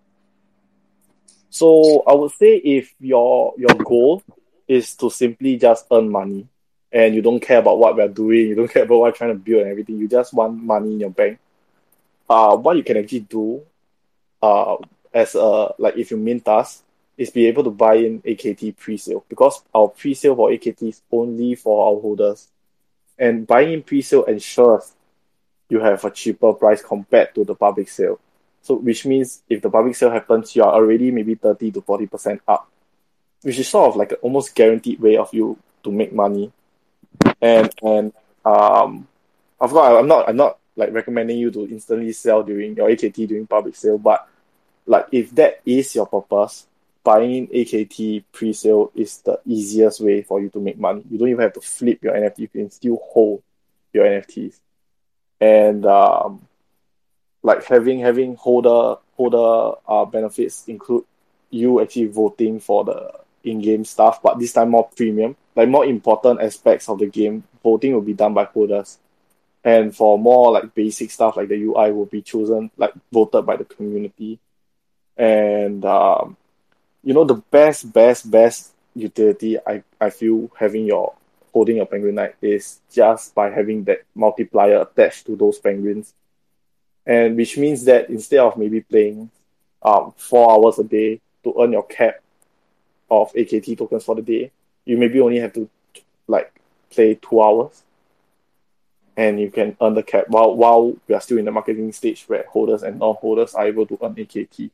So 1.50 2.04
I 2.08 2.14
would 2.14 2.32
say 2.32 2.56
if 2.56 2.96
your 3.00 3.54
your 3.58 3.76
goal 3.76 4.24
is 4.68 4.96
to 4.96 5.10
simply 5.12 5.58
just 5.58 5.86
earn 5.92 6.10
money 6.10 6.48
and 6.92 7.14
you 7.14 7.22
don't 7.22 7.42
care 7.42 7.60
about 7.60 7.78
what 7.78 7.96
we're 7.96 8.08
doing, 8.08 8.48
you 8.48 8.56
don't 8.56 8.72
care 8.72 8.84
about 8.84 9.00
what 9.00 9.12
we're 9.12 9.18
trying 9.18 9.34
to 9.34 9.40
build 9.40 9.62
and 9.62 9.72
everything, 9.72 9.98
you 9.98 10.08
just 10.08 10.34
want 10.34 10.64
money 10.64 10.94
in 10.94 11.00
your 11.02 11.12
bank. 11.12 11.40
Uh 12.30 12.56
what 12.56 12.78
you 12.78 12.84
can 12.84 12.98
actually 12.98 13.20
do 13.20 13.62
uh 14.42 14.78
as 15.14 15.36
a 15.36 15.74
like 15.78 15.98
if 15.98 16.10
you 16.12 16.18
mint 16.18 16.48
us 16.48 16.84
is 17.18 17.30
be 17.30 17.48
able 17.48 17.64
to 17.64 17.70
buy 17.70 17.96
in 17.96 18.22
AKT 18.22 18.78
pre-sale 18.78 19.24
because 19.30 19.62
our 19.74 19.88
pre-sale 19.88 20.36
for 20.36 20.50
AKT 20.50 20.90
is 20.90 21.02
only 21.12 21.56
for 21.56 21.88
our 21.88 22.02
holders. 22.02 22.48
And 23.18 23.48
buying 23.48 23.72
in 23.72 23.84
pre-sale 23.84 24.26
ensures 24.26 24.94
you 25.70 25.80
have 25.80 26.04
a 26.04 26.12
cheaper 26.12 26.54
price 26.54 26.82
compared 26.82 27.34
to 27.36 27.44
the 27.44 27.56
public 27.56 27.90
sale. 27.90 28.20
So 28.62 28.76
which 28.76 29.06
means 29.06 29.42
if 29.50 29.62
the 29.62 29.70
public 29.70 29.96
sale 29.96 30.12
happens, 30.12 30.56
you 30.56 30.64
are 30.64 30.74
already 30.74 31.12
maybe 31.12 31.36
30 31.36 31.72
to 31.72 31.82
40% 31.82 32.40
up, 32.48 32.70
which 33.42 33.60
is 33.60 33.68
sort 33.68 33.90
of 33.90 33.96
like 33.96 34.12
an 34.12 34.18
almost 34.22 34.56
guaranteed 34.56 35.00
way 35.00 35.18
of 35.18 35.34
you 35.34 35.58
to 35.84 35.92
make 35.92 36.14
money. 36.14 36.52
And 37.42 37.74
and 37.82 38.14
um 38.44 39.08
of 39.60 39.72
course 39.72 40.00
I'm 40.00 40.08
not 40.08 40.28
I'm 40.28 40.36
not 40.36 40.58
like 40.76 40.92
recommending 40.92 41.38
you 41.38 41.52
to 41.52 41.68
instantly 41.68 42.12
sell 42.12 42.44
during 42.44 42.76
your 42.76 42.90
AKT 42.90 43.28
during 43.28 43.48
public 43.48 43.76
sale, 43.76 43.98
but 43.98 44.28
like 44.86 45.08
if 45.12 45.32
that 45.36 45.62
is 45.66 45.96
your 45.96 46.06
purpose, 46.06 46.68
buying 47.06 47.48
AKT 47.48 48.24
pre-sale 48.34 48.92
is 48.96 49.20
the 49.20 49.40
easiest 49.46 50.02
way 50.02 50.24
for 50.24 50.42
you 50.42 50.50
to 50.50 50.60
make 50.60 50.78
money. 50.78 51.04
You 51.10 51.20
don't 51.20 51.30
even 51.30 51.44
have 51.44 51.54
to 51.54 51.62
flip 51.62 52.04
your 52.04 52.16
NFT. 52.16 52.40
You 52.40 52.48
can 52.48 52.72
still 52.72 53.00
hold 53.14 53.44
your 53.94 54.06
NFTs. 54.06 54.60
And 55.40 55.86
um, 55.86 56.48
like 57.44 57.64
having 57.64 58.00
having 58.00 58.36
holder 58.36 58.98
holder 59.16 59.78
uh, 59.88 60.06
benefits 60.06 60.68
include 60.68 61.06
you 61.52 61.80
actually 61.80 62.08
voting 62.08 62.60
for 62.60 62.84
the 62.84 63.12
in-game 63.44 63.86
stuff, 63.86 64.22
but 64.24 64.40
this 64.40 64.54
time 64.54 64.72
more 64.72 64.90
premium, 64.96 65.38
like 65.56 65.70
more 65.70 65.86
important 65.86 66.42
aspects 66.42 66.90
of 66.90 66.98
the 66.98 67.06
game, 67.06 67.44
voting 67.64 67.94
will 67.94 68.02
be 68.02 68.14
done 68.14 68.34
by 68.34 68.46
holders. 68.46 68.98
And 69.64 69.96
for 69.96 70.18
more 70.18 70.52
like 70.52 70.74
basic 70.74 71.12
stuff 71.12 71.38
like 71.38 71.50
the 71.50 71.62
UI 71.64 71.92
will 71.92 72.06
be 72.06 72.24
chosen, 72.24 72.72
like 72.78 72.94
voted 73.12 73.46
by 73.46 73.58
the 73.58 73.66
community. 73.66 74.40
And 75.18 75.86
um, 75.86 76.38
you 77.06 77.14
know 77.14 77.24
the 77.24 77.36
best 77.36 77.94
best 77.94 78.30
best 78.30 78.72
utility 78.96 79.58
I, 79.60 79.84
I 80.02 80.10
feel 80.10 80.50
having 80.58 80.86
your 80.86 81.14
holding 81.54 81.78
your 81.78 81.86
penguin 81.86 82.16
knight 82.16 82.36
is 82.42 82.80
just 82.92 83.34
by 83.36 83.50
having 83.52 83.86
that 83.86 84.00
multiplier 84.14 84.82
attached 84.82 85.26
to 85.28 85.38
those 85.38 85.58
penguins. 85.58 86.14
And 87.06 87.38
which 87.38 87.58
means 87.58 87.86
that 87.86 88.10
instead 88.10 88.40
of 88.40 88.58
maybe 88.58 88.82
playing 88.82 89.30
um 89.84 90.14
four 90.18 90.52
hours 90.52 90.80
a 90.80 90.84
day 90.84 91.22
to 91.44 91.54
earn 91.62 91.72
your 91.72 91.86
cap 91.86 92.16
of 93.10 93.32
AKT 93.34 93.78
tokens 93.78 94.04
for 94.04 94.16
the 94.16 94.24
day 94.24 94.52
you 94.84 94.98
maybe 94.98 95.20
only 95.20 95.40
have 95.40 95.54
to 95.54 95.70
like 96.28 96.52
play 96.90 97.16
two 97.16 97.42
hours. 97.42 97.84
And 99.18 99.40
you 99.40 99.50
can 99.52 99.78
earn 99.80 99.94
the 99.94 100.04
cap 100.04 100.26
while 100.28 100.56
while 100.56 100.98
we 101.08 101.14
are 101.14 101.22
still 101.22 101.38
in 101.38 101.46
the 101.46 101.52
marketing 101.52 101.92
stage 101.92 102.24
where 102.26 102.46
holders 102.50 102.82
and 102.82 102.98
non-holders 103.00 103.54
are 103.54 103.68
able 103.68 103.86
to 103.86 104.00
earn 104.02 104.16
AKT 104.16 104.72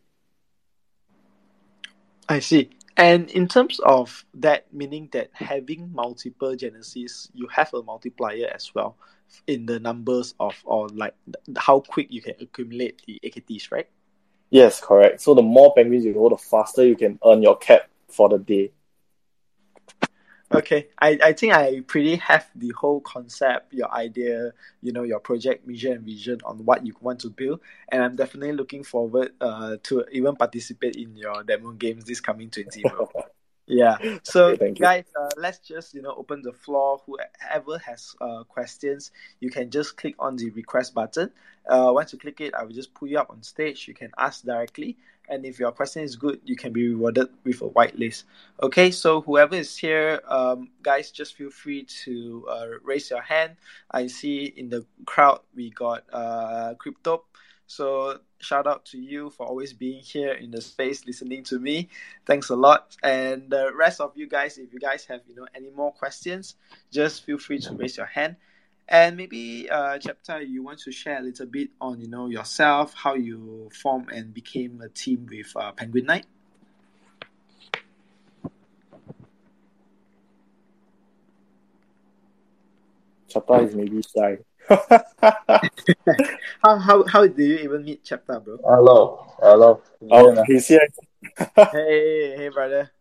I 2.31 2.39
see. 2.39 2.69
And 2.95 3.29
in 3.31 3.49
terms 3.49 3.79
of 3.81 4.23
that, 4.35 4.73
meaning 4.73 5.09
that 5.11 5.31
having 5.33 5.91
multiple 5.93 6.55
genesis, 6.55 7.29
you 7.33 7.45
have 7.47 7.73
a 7.73 7.83
multiplier 7.83 8.49
as 8.53 8.73
well 8.73 8.95
in 9.47 9.65
the 9.65 9.81
numbers 9.81 10.33
of 10.39 10.55
or 10.63 10.87
like 10.89 11.13
how 11.57 11.81
quick 11.81 12.07
you 12.09 12.21
can 12.21 12.35
accumulate 12.39 13.01
the 13.05 13.19
AKTs, 13.21 13.69
right? 13.69 13.87
Yes, 14.49 14.79
correct. 14.79 15.19
So 15.19 15.33
the 15.33 15.41
more 15.41 15.73
penguins 15.75 16.05
you 16.05 16.13
hold, 16.13 16.31
the 16.31 16.37
faster 16.37 16.85
you 16.85 16.95
can 16.95 17.19
earn 17.25 17.41
your 17.41 17.57
cap 17.57 17.89
for 18.07 18.29
the 18.29 18.37
day. 18.37 18.71
Okay, 20.53 20.87
I, 20.99 21.17
I 21.23 21.33
think 21.33 21.53
I 21.53 21.81
pretty 21.81 22.17
have 22.17 22.49
the 22.55 22.73
whole 22.77 22.99
concept, 23.01 23.73
your 23.73 23.91
idea, 23.91 24.51
you 24.81 24.91
know, 24.91 25.03
your 25.03 25.19
project 25.19 25.65
mission 25.65 25.93
and 25.93 26.03
vision 26.03 26.39
on 26.43 26.65
what 26.65 26.85
you 26.85 26.93
want 27.01 27.19
to 27.21 27.29
build, 27.29 27.61
and 27.89 28.03
I'm 28.03 28.15
definitely 28.15 28.53
looking 28.53 28.83
forward 28.83 29.31
uh 29.39 29.77
to 29.83 30.05
even 30.11 30.35
participate 30.35 30.95
in 30.95 31.15
your 31.15 31.43
demo 31.43 31.71
games 31.71 32.03
this 32.05 32.19
coming 32.19 32.49
20 32.49 32.83
Yeah. 33.67 33.97
So 34.23 34.47
Okay, 34.47 34.71
guys, 34.71 35.05
uh, 35.17 35.29
let's 35.37 35.59
just 35.59 35.93
you 35.93 36.01
know 36.01 36.13
open 36.17 36.41
the 36.41 36.51
floor. 36.51 37.01
Whoever 37.05 37.77
has 37.77 38.15
uh, 38.19 38.43
questions, 38.43 39.11
you 39.39 39.49
can 39.49 39.69
just 39.71 39.95
click 39.95 40.15
on 40.19 40.35
the 40.35 40.49
request 40.49 40.93
button. 40.93 41.31
Uh, 41.65 41.91
once 41.93 42.11
you 42.11 42.19
click 42.19 42.41
it, 42.41 42.53
I 42.53 42.63
will 42.63 42.73
just 42.73 42.93
pull 42.93 43.07
you 43.07 43.17
up 43.17 43.29
on 43.29 43.43
stage. 43.43 43.87
You 43.87 43.93
can 43.93 44.11
ask 44.17 44.43
directly, 44.43 44.97
and 45.29 45.45
if 45.45 45.59
your 45.59 45.71
question 45.71 46.03
is 46.03 46.15
good, 46.15 46.41
you 46.43 46.55
can 46.55 46.73
be 46.73 46.89
rewarded 46.89 47.29
with 47.43 47.61
a 47.61 47.69
whitelist. 47.69 48.23
Okay. 48.61 48.91
So 48.91 49.21
whoever 49.21 49.55
is 49.55 49.77
here, 49.77 50.21
um, 50.27 50.69
guys, 50.83 51.11
just 51.11 51.35
feel 51.35 51.49
free 51.49 51.83
to 52.03 52.45
uh, 52.49 52.67
raise 52.83 53.09
your 53.09 53.21
hand. 53.21 53.55
I 53.89 54.07
see 54.07 54.45
in 54.45 54.69
the 54.69 54.85
crowd 55.05 55.39
we 55.55 55.69
got 55.69 56.03
uh, 56.11 56.73
crypto. 56.75 57.23
So 57.67 58.19
shout 58.39 58.67
out 58.67 58.83
to 58.87 58.97
you 58.97 59.29
for 59.29 59.45
always 59.45 59.71
being 59.71 60.01
here 60.01 60.33
in 60.33 60.51
the 60.51 60.59
space 60.59 61.05
listening 61.05 61.43
to 61.45 61.59
me. 61.59 61.87
Thanks 62.25 62.49
a 62.49 62.55
lot. 62.55 62.97
And 63.01 63.49
the 63.49 63.71
rest 63.73 64.01
of 64.01 64.11
you 64.15 64.27
guys, 64.27 64.57
if 64.57 64.73
you 64.73 64.79
guys 64.79 65.05
have 65.05 65.21
you 65.25 65.35
know 65.35 65.47
any 65.55 65.69
more 65.69 65.93
questions, 65.93 66.55
just 66.91 67.23
feel 67.23 67.37
free 67.37 67.59
to 67.59 67.73
raise 67.73 67.95
your 67.95 68.07
hand. 68.07 68.35
And 68.91 69.15
maybe 69.15 69.69
uh 69.71 69.97
Chapta 69.99 70.45
you 70.45 70.63
want 70.63 70.79
to 70.79 70.91
share 70.91 71.17
a 71.19 71.21
little 71.21 71.45
bit 71.45 71.69
on 71.79 72.01
you 72.01 72.09
know 72.09 72.27
yourself, 72.27 72.93
how 72.93 73.13
you 73.15 73.69
formed 73.81 74.11
and 74.11 74.33
became 74.33 74.81
a 74.81 74.89
team 74.89 75.25
with 75.31 75.47
uh, 75.55 75.71
Penguin 75.71 76.05
Knight. 76.05 76.25
Chapta 83.33 83.63
is 83.63 83.73
maybe 83.73 84.01
shy. 84.03 84.39
How 86.61 86.77
how 86.77 87.07
how 87.07 87.27
did 87.27 87.37
you 87.39 87.59
even 87.59 87.85
meet 87.85 88.03
Chapta, 88.03 88.43
bro? 88.43 88.57
Hello, 88.61 89.25
hello. 89.39 89.81
oh, 90.11 90.33
Yeah, 90.33 90.43
he's 90.45 90.67
here. 90.67 90.87
hey 91.71 92.35
hey 92.35 92.49
brother. 92.49 92.91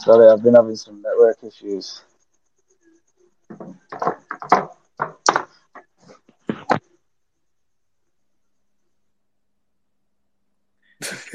sorry, 0.00 0.28
I've 0.30 0.42
been 0.42 0.54
having 0.54 0.76
some 0.76 1.02
network 1.02 1.36
issues. 1.44 2.00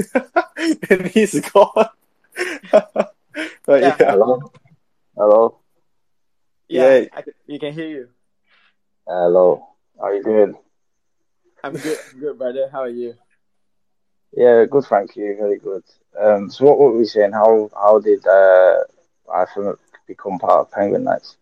and 0.89 1.07
he's 1.07 1.39
gone. 1.51 1.89
but 2.71 3.13
Yeah. 3.67 3.95
yeah. 3.97 3.97
Hello, 3.97 4.51
hello, 5.15 5.59
Yeah, 6.69 6.97
Yeah. 6.99 7.05
I, 7.13 7.23
we 7.47 7.59
can 7.59 7.73
hear 7.73 7.87
you. 7.87 8.09
hello. 9.07 9.67
How 9.99 10.11
you 10.11 10.23
doing? 10.23 10.55
I'm 11.63 11.73
good, 11.73 11.97
I'm 12.13 12.19
good, 12.19 12.37
brother. 12.37 12.69
How 12.71 12.81
are 12.81 12.89
you? 12.89 13.15
Yeah, 14.33 14.65
good. 14.69 14.85
Thank 14.85 15.15
you. 15.15 15.35
Very 15.39 15.57
good. 15.57 15.83
Um, 16.19 16.49
so 16.49 16.65
what 16.65 16.77
were 16.79 16.97
we 16.97 17.05
saying? 17.05 17.31
How 17.31 17.69
how 17.73 17.99
did 17.99 18.25
uh, 18.27 18.79
I 19.33 19.45
from 19.53 19.77
become 20.07 20.37
part 20.39 20.59
of 20.67 20.71
Penguin 20.71 21.03
Knights? 21.03 21.37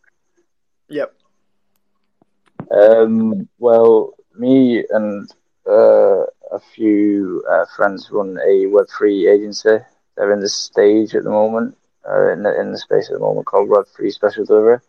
Yep. 0.89 1.13
Um, 2.71 3.47
well, 3.59 4.13
me 4.35 4.85
and 4.89 5.29
a 5.71 6.59
few 6.73 7.43
uh, 7.49 7.65
friends 7.75 8.09
run 8.11 8.37
a 8.37 8.65
Web3 8.65 9.33
agency. 9.33 9.77
They're 10.15 10.33
in 10.33 10.39
the 10.39 10.49
stage 10.49 11.15
at 11.15 11.23
the 11.23 11.29
moment, 11.29 11.77
uh, 12.07 12.31
in, 12.31 12.43
the, 12.43 12.59
in 12.59 12.71
the 12.71 12.77
space 12.77 13.07
at 13.09 13.13
the 13.13 13.19
moment 13.19 13.47
called 13.47 13.69
Web3 13.69 14.11
Special 14.11 14.45
Delivery. 14.45 14.79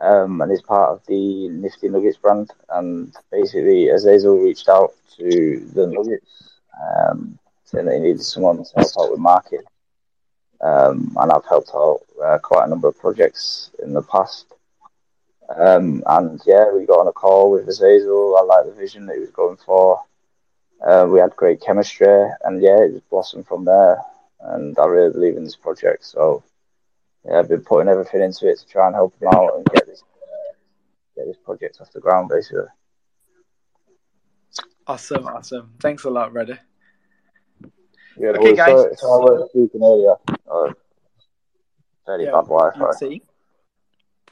Um, 0.00 0.40
and 0.40 0.50
is 0.50 0.62
part 0.62 0.90
of 0.90 1.06
the 1.06 1.48
Nifty 1.48 1.88
Nuggets 1.88 2.16
brand. 2.16 2.50
And 2.70 3.14
basically, 3.30 3.88
Azazel 3.88 4.38
reached 4.38 4.68
out 4.68 4.92
to 5.18 5.60
the 5.74 5.86
Nuggets 5.86 6.58
um, 6.82 7.38
saying 7.64 7.86
that 7.86 7.94
he 7.94 8.00
needed 8.00 8.22
someone 8.22 8.64
to 8.64 8.70
help 8.74 8.92
out 8.98 9.10
with 9.10 9.20
marketing. 9.20 9.64
Um, 10.60 11.16
and 11.16 11.32
I've 11.32 11.46
helped 11.46 11.70
out 11.74 12.00
uh, 12.22 12.38
quite 12.38 12.66
a 12.66 12.68
number 12.68 12.88
of 12.88 12.98
projects 12.98 13.70
in 13.82 13.92
the 13.92 14.02
past. 14.02 14.46
Um, 15.56 16.02
and 16.06 16.40
yeah, 16.46 16.72
we 16.72 16.86
got 16.86 17.00
on 17.00 17.08
a 17.08 17.12
call 17.12 17.50
with 17.50 17.68
Azazel. 17.68 18.36
I 18.38 18.42
like 18.42 18.66
the 18.66 18.72
vision 18.72 19.06
that 19.06 19.14
he 19.14 19.20
was 19.20 19.30
going 19.30 19.56
for. 19.56 20.00
Uh, 20.86 21.06
we 21.08 21.20
had 21.20 21.36
great 21.36 21.60
chemistry, 21.60 22.08
and 22.44 22.60
yeah, 22.62 22.78
it 22.82 22.92
just 22.92 23.08
blossomed 23.10 23.46
from 23.46 23.64
there. 23.64 23.98
And 24.40 24.76
I 24.78 24.86
really 24.86 25.12
believe 25.12 25.36
in 25.36 25.44
this 25.44 25.56
project. 25.56 26.04
So 26.04 26.42
yeah, 27.24 27.38
I've 27.38 27.48
been 27.48 27.62
putting 27.62 27.88
everything 27.88 28.22
into 28.22 28.48
it 28.48 28.58
to 28.58 28.66
try 28.66 28.86
and 28.86 28.94
help 28.94 29.14
him 29.20 29.28
out 29.28 29.54
and 29.56 29.64
get 29.66 29.86
this 29.86 30.02
uh, 30.02 30.52
get 31.16 31.26
this 31.26 31.36
project 31.44 31.80
off 31.80 31.92
the 31.92 32.00
ground, 32.00 32.28
basically. 32.30 32.64
Awesome, 34.86 35.26
awesome. 35.28 35.72
Thanks 35.80 36.04
a 36.04 36.10
lot, 36.10 36.32
brother. 36.32 36.58
Yeah, 38.18 38.30
Okay, 38.30 38.54
guys, 38.56 38.70
So, 38.72 38.82
so 38.82 38.86
I 38.88 38.96
so- 38.96 39.32
was 39.34 39.50
speaking 39.50 39.82
earlier. 39.82 40.14
Uh, 40.50 40.72
very 42.06 42.24
Yeah, 42.24 42.32
bad 42.32 42.46
Wi-Fi. 42.48 42.78
You're 42.78 42.92
saying? 42.94 43.20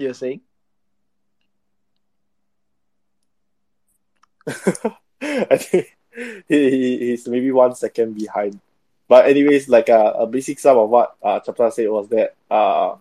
You're 0.01 0.15
saying? 0.15 0.41
I 5.23 5.57
think 5.57 5.97
he, 6.49 6.71
he, 6.71 6.99
he's 6.99 7.29
maybe 7.29 7.51
one 7.53 7.75
second 7.75 8.15
behind. 8.15 8.61
But 9.09 9.27
anyways, 9.27 9.69
like 9.69 9.89
uh, 9.91 10.13
a 10.17 10.27
basic 10.27 10.59
sum 10.59 10.79
of 10.79 10.89
what 10.89 11.17
uh, 11.23 11.41
Chapta 11.41 11.73
said 11.73 11.89
was 11.89 12.09
that 12.09 12.35
uh, 12.51 12.95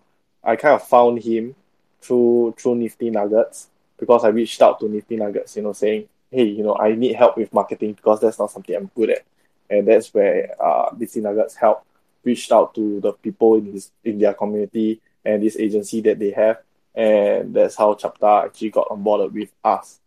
I 0.43 0.55
kind 0.55 0.75
of 0.75 0.87
found 0.87 1.21
him 1.21 1.55
through 2.01 2.55
through 2.57 2.75
Nifty 2.75 3.09
Nuggets 3.09 3.67
because 3.97 4.23
I 4.23 4.29
reached 4.29 4.61
out 4.61 4.79
to 4.79 4.89
Nifty 4.89 5.17
Nuggets, 5.17 5.55
you 5.55 5.61
know, 5.61 5.73
saying, 5.73 6.07
hey, 6.31 6.45
you 6.45 6.63
know, 6.63 6.75
I 6.75 6.95
need 6.95 7.13
help 7.13 7.37
with 7.37 7.53
marketing 7.53 7.93
because 7.93 8.19
that's 8.21 8.39
not 8.39 8.51
something 8.51 8.75
I'm 8.75 8.89
good 8.95 9.11
at. 9.11 9.23
And 9.69 9.87
that's 9.87 10.13
where 10.13 10.55
uh, 10.59 10.89
Nifty 10.97 11.21
Nuggets 11.21 11.55
help 11.55 11.85
reached 12.23 12.51
out 12.51 12.73
to 12.75 12.99
the 12.99 13.13
people 13.13 13.55
in 13.55 13.71
his 13.71 13.91
in 14.03 14.17
their 14.19 14.33
community 14.33 15.01
and 15.23 15.43
this 15.43 15.57
agency 15.57 16.01
that 16.01 16.19
they 16.19 16.31
have. 16.31 16.59
And 16.95 17.53
that's 17.53 17.75
how 17.75 17.93
Chapta 17.93 18.45
actually 18.45 18.71
got 18.71 18.87
on 18.89 19.03
board 19.03 19.31
with 19.33 19.51
us. 19.63 19.99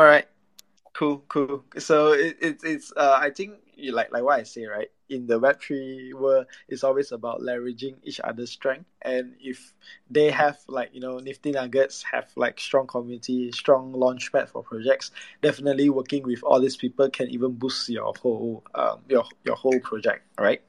All 0.00 0.06
right. 0.06 0.26
Cool, 0.94 1.24
cool. 1.28 1.64
So 1.78 2.12
it, 2.12 2.38
it 2.40 2.60
it's 2.64 2.92
uh 2.96 3.18
I 3.20 3.30
think 3.30 3.56
like 3.92 4.12
like 4.12 4.22
what 4.22 4.40
I 4.40 4.44
say, 4.44 4.64
right? 4.66 4.88
In 5.10 5.26
the 5.26 5.38
web 5.38 5.60
three 5.60 6.14
world 6.14 6.46
it's 6.68 6.84
always 6.84 7.12
about 7.12 7.42
leveraging 7.42 7.96
each 8.02 8.20
other's 8.24 8.50
strength. 8.50 8.86
And 9.02 9.34
if 9.40 9.74
they 10.10 10.30
have 10.30 10.58
like, 10.68 10.90
you 10.94 11.00
know, 11.00 11.18
Nifty 11.18 11.52
Nuggets 11.52 12.02
have 12.12 12.30
like 12.36 12.60
strong 12.60 12.86
community, 12.86 13.52
strong 13.52 13.92
launchpad 13.92 14.48
for 14.48 14.62
projects, 14.64 15.10
definitely 15.42 15.90
working 15.90 16.24
with 16.24 16.42
all 16.44 16.60
these 16.60 16.78
people 16.78 17.10
can 17.10 17.28
even 17.30 17.52
boost 17.52 17.88
your 17.90 18.14
whole 18.22 18.64
um 18.74 19.00
your 19.08 19.24
your 19.44 19.56
whole 19.56 19.80
project, 19.80 20.24
right? 20.38 20.62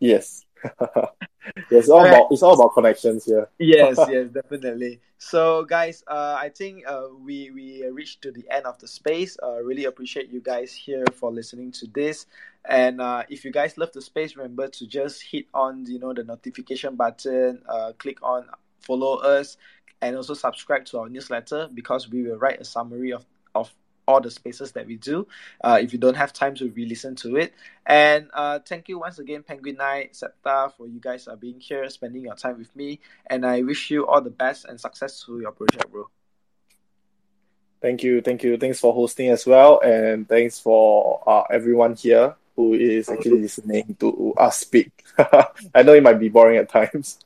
Yes. 0.00 0.44
it's 1.70 1.88
all 1.88 2.04
about 2.06 2.28
it's 2.30 2.42
all 2.42 2.54
about 2.54 2.74
connections 2.74 3.24
here. 3.24 3.48
yes 3.58 3.98
yes 4.10 4.28
definitely. 4.30 5.00
So 5.18 5.64
guys 5.64 6.02
uh 6.06 6.36
i 6.38 6.48
think 6.48 6.84
uh 6.86 7.08
we 7.24 7.50
we 7.50 7.86
reached 7.88 8.22
to 8.22 8.32
the 8.32 8.44
end 8.50 8.66
of 8.66 8.78
the 8.78 8.88
space. 8.88 9.36
Uh 9.42 9.62
really 9.62 9.84
appreciate 9.84 10.30
you 10.30 10.40
guys 10.40 10.72
here 10.72 11.04
for 11.14 11.32
listening 11.32 11.72
to 11.72 11.86
this. 11.94 12.26
And 12.64 13.00
uh 13.00 13.24
if 13.28 13.44
you 13.44 13.52
guys 13.52 13.76
love 13.76 13.92
the 13.92 14.02
space 14.02 14.36
remember 14.36 14.68
to 14.68 14.86
just 14.86 15.22
hit 15.22 15.46
on 15.54 15.86
you 15.86 15.98
know 15.98 16.12
the 16.12 16.24
notification 16.24 16.96
button 16.96 17.62
uh 17.68 17.92
click 17.98 18.18
on 18.22 18.46
follow 18.80 19.16
us 19.18 19.56
and 20.00 20.16
also 20.16 20.34
subscribe 20.34 20.84
to 20.86 20.98
our 20.98 21.08
newsletter 21.08 21.68
because 21.72 22.10
we 22.10 22.22
will 22.22 22.36
write 22.36 22.60
a 22.60 22.64
summary 22.64 23.12
of 23.12 23.24
of 23.54 23.72
all 24.06 24.20
the 24.20 24.30
spaces 24.30 24.72
that 24.72 24.86
we 24.86 24.96
do 24.96 25.26
uh, 25.62 25.78
if 25.80 25.92
you 25.92 25.98
don't 25.98 26.16
have 26.16 26.32
time 26.32 26.54
to 26.54 26.70
re-listen 26.70 27.14
to 27.14 27.36
it 27.36 27.52
and 27.86 28.28
uh, 28.34 28.58
thank 28.66 28.88
you 28.88 28.98
once 28.98 29.18
again 29.18 29.42
Penguin 29.42 29.76
Knight 29.76 30.12
Chapta 30.12 30.72
for 30.76 30.86
you 30.86 31.00
guys 31.00 31.28
uh, 31.28 31.36
being 31.36 31.60
here 31.60 31.88
spending 31.88 32.22
your 32.22 32.34
time 32.34 32.58
with 32.58 32.74
me 32.74 33.00
and 33.26 33.46
I 33.46 33.62
wish 33.62 33.90
you 33.90 34.06
all 34.06 34.20
the 34.20 34.30
best 34.30 34.64
and 34.64 34.80
success 34.80 35.22
to 35.26 35.40
your 35.40 35.52
project, 35.52 35.90
bro. 35.90 36.08
Thank 37.80 38.04
you, 38.04 38.20
thank 38.20 38.44
you. 38.44 38.56
Thanks 38.56 38.78
for 38.78 38.94
hosting 38.94 39.30
as 39.30 39.44
well, 39.44 39.80
and 39.80 40.28
thanks 40.28 40.60
for 40.60 41.20
uh, 41.26 41.42
everyone 41.50 41.96
here 41.96 42.36
who 42.54 42.74
is 42.74 43.08
actually 43.08 43.40
listening 43.40 43.96
to 43.98 44.34
us 44.36 44.58
speak. 44.58 44.92
I 45.74 45.82
know 45.82 45.94
it 45.94 46.02
might 46.02 46.20
be 46.20 46.28
boring 46.28 46.58
at 46.58 46.68
times. 46.68 47.18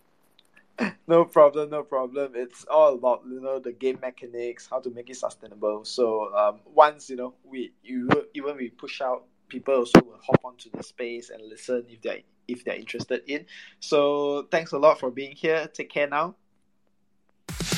No 1.09 1.25
problem, 1.25 1.71
no 1.71 1.83
problem. 1.83 2.33
It's 2.35 2.65
all 2.65 2.95
about 2.95 3.23
you 3.29 3.41
know 3.41 3.59
the 3.59 3.73
game 3.73 3.99
mechanics, 4.03 4.67
how 4.69 4.81
to 4.81 4.91
make 4.91 5.09
it 5.11 5.17
sustainable. 5.17 5.85
So 5.85 6.35
um, 6.35 6.61
once 6.67 7.09
you 7.09 7.17
know 7.17 7.35
we 7.45 7.73
you 7.83 8.09
even 8.35 8.57
we 8.57 8.71
push 8.71 9.01
out, 9.01 9.25
people 9.49 9.75
also 9.75 10.01
will 10.01 10.21
hop 10.21 10.45
onto 10.45 10.71
the 10.71 10.83
space 10.83 11.31
and 11.31 11.43
listen 11.49 11.85
if 11.89 12.03
they 12.03 12.25
if 12.49 12.65
they're 12.65 12.77
interested 12.77 13.23
in. 13.27 13.47
So 13.81 14.49
thanks 14.51 14.73
a 14.73 14.79
lot 14.79 14.99
for 14.99 15.11
being 15.11 15.33
here. 15.33 15.69
Take 15.73 15.91
care 15.91 16.09
now. 16.09 16.35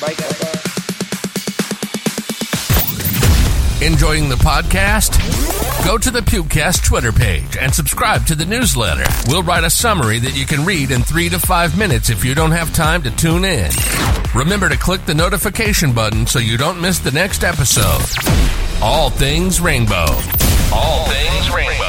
Bye 0.01 0.13
guys. 0.13 0.78
Enjoying 3.81 4.27
the 4.27 4.35
podcast? 4.35 5.15
Go 5.85 5.97
to 5.97 6.11
the 6.11 6.19
Pukecast 6.19 6.83
Twitter 6.83 7.13
page 7.13 7.55
and 7.55 7.73
subscribe 7.73 8.25
to 8.25 8.35
the 8.35 8.45
newsletter. 8.45 9.05
We'll 9.27 9.41
write 9.41 9.63
a 9.63 9.69
summary 9.69 10.19
that 10.19 10.35
you 10.35 10.45
can 10.45 10.65
read 10.65 10.91
in 10.91 11.01
three 11.01 11.29
to 11.29 11.39
five 11.39 11.77
minutes 11.77 12.09
if 12.09 12.25
you 12.25 12.35
don't 12.35 12.51
have 12.51 12.73
time 12.73 13.03
to 13.03 13.11
tune 13.11 13.45
in. 13.45 13.71
Remember 14.35 14.67
to 14.67 14.77
click 14.77 15.05
the 15.05 15.13
notification 15.13 15.93
button 15.93 16.27
so 16.27 16.39
you 16.39 16.57
don't 16.57 16.81
miss 16.81 16.99
the 16.99 17.11
next 17.11 17.45
episode. 17.45 18.03
All 18.83 19.09
things 19.09 19.61
rainbow. 19.61 20.07
All 20.73 21.05
things 21.05 21.49
rainbow. 21.49 21.88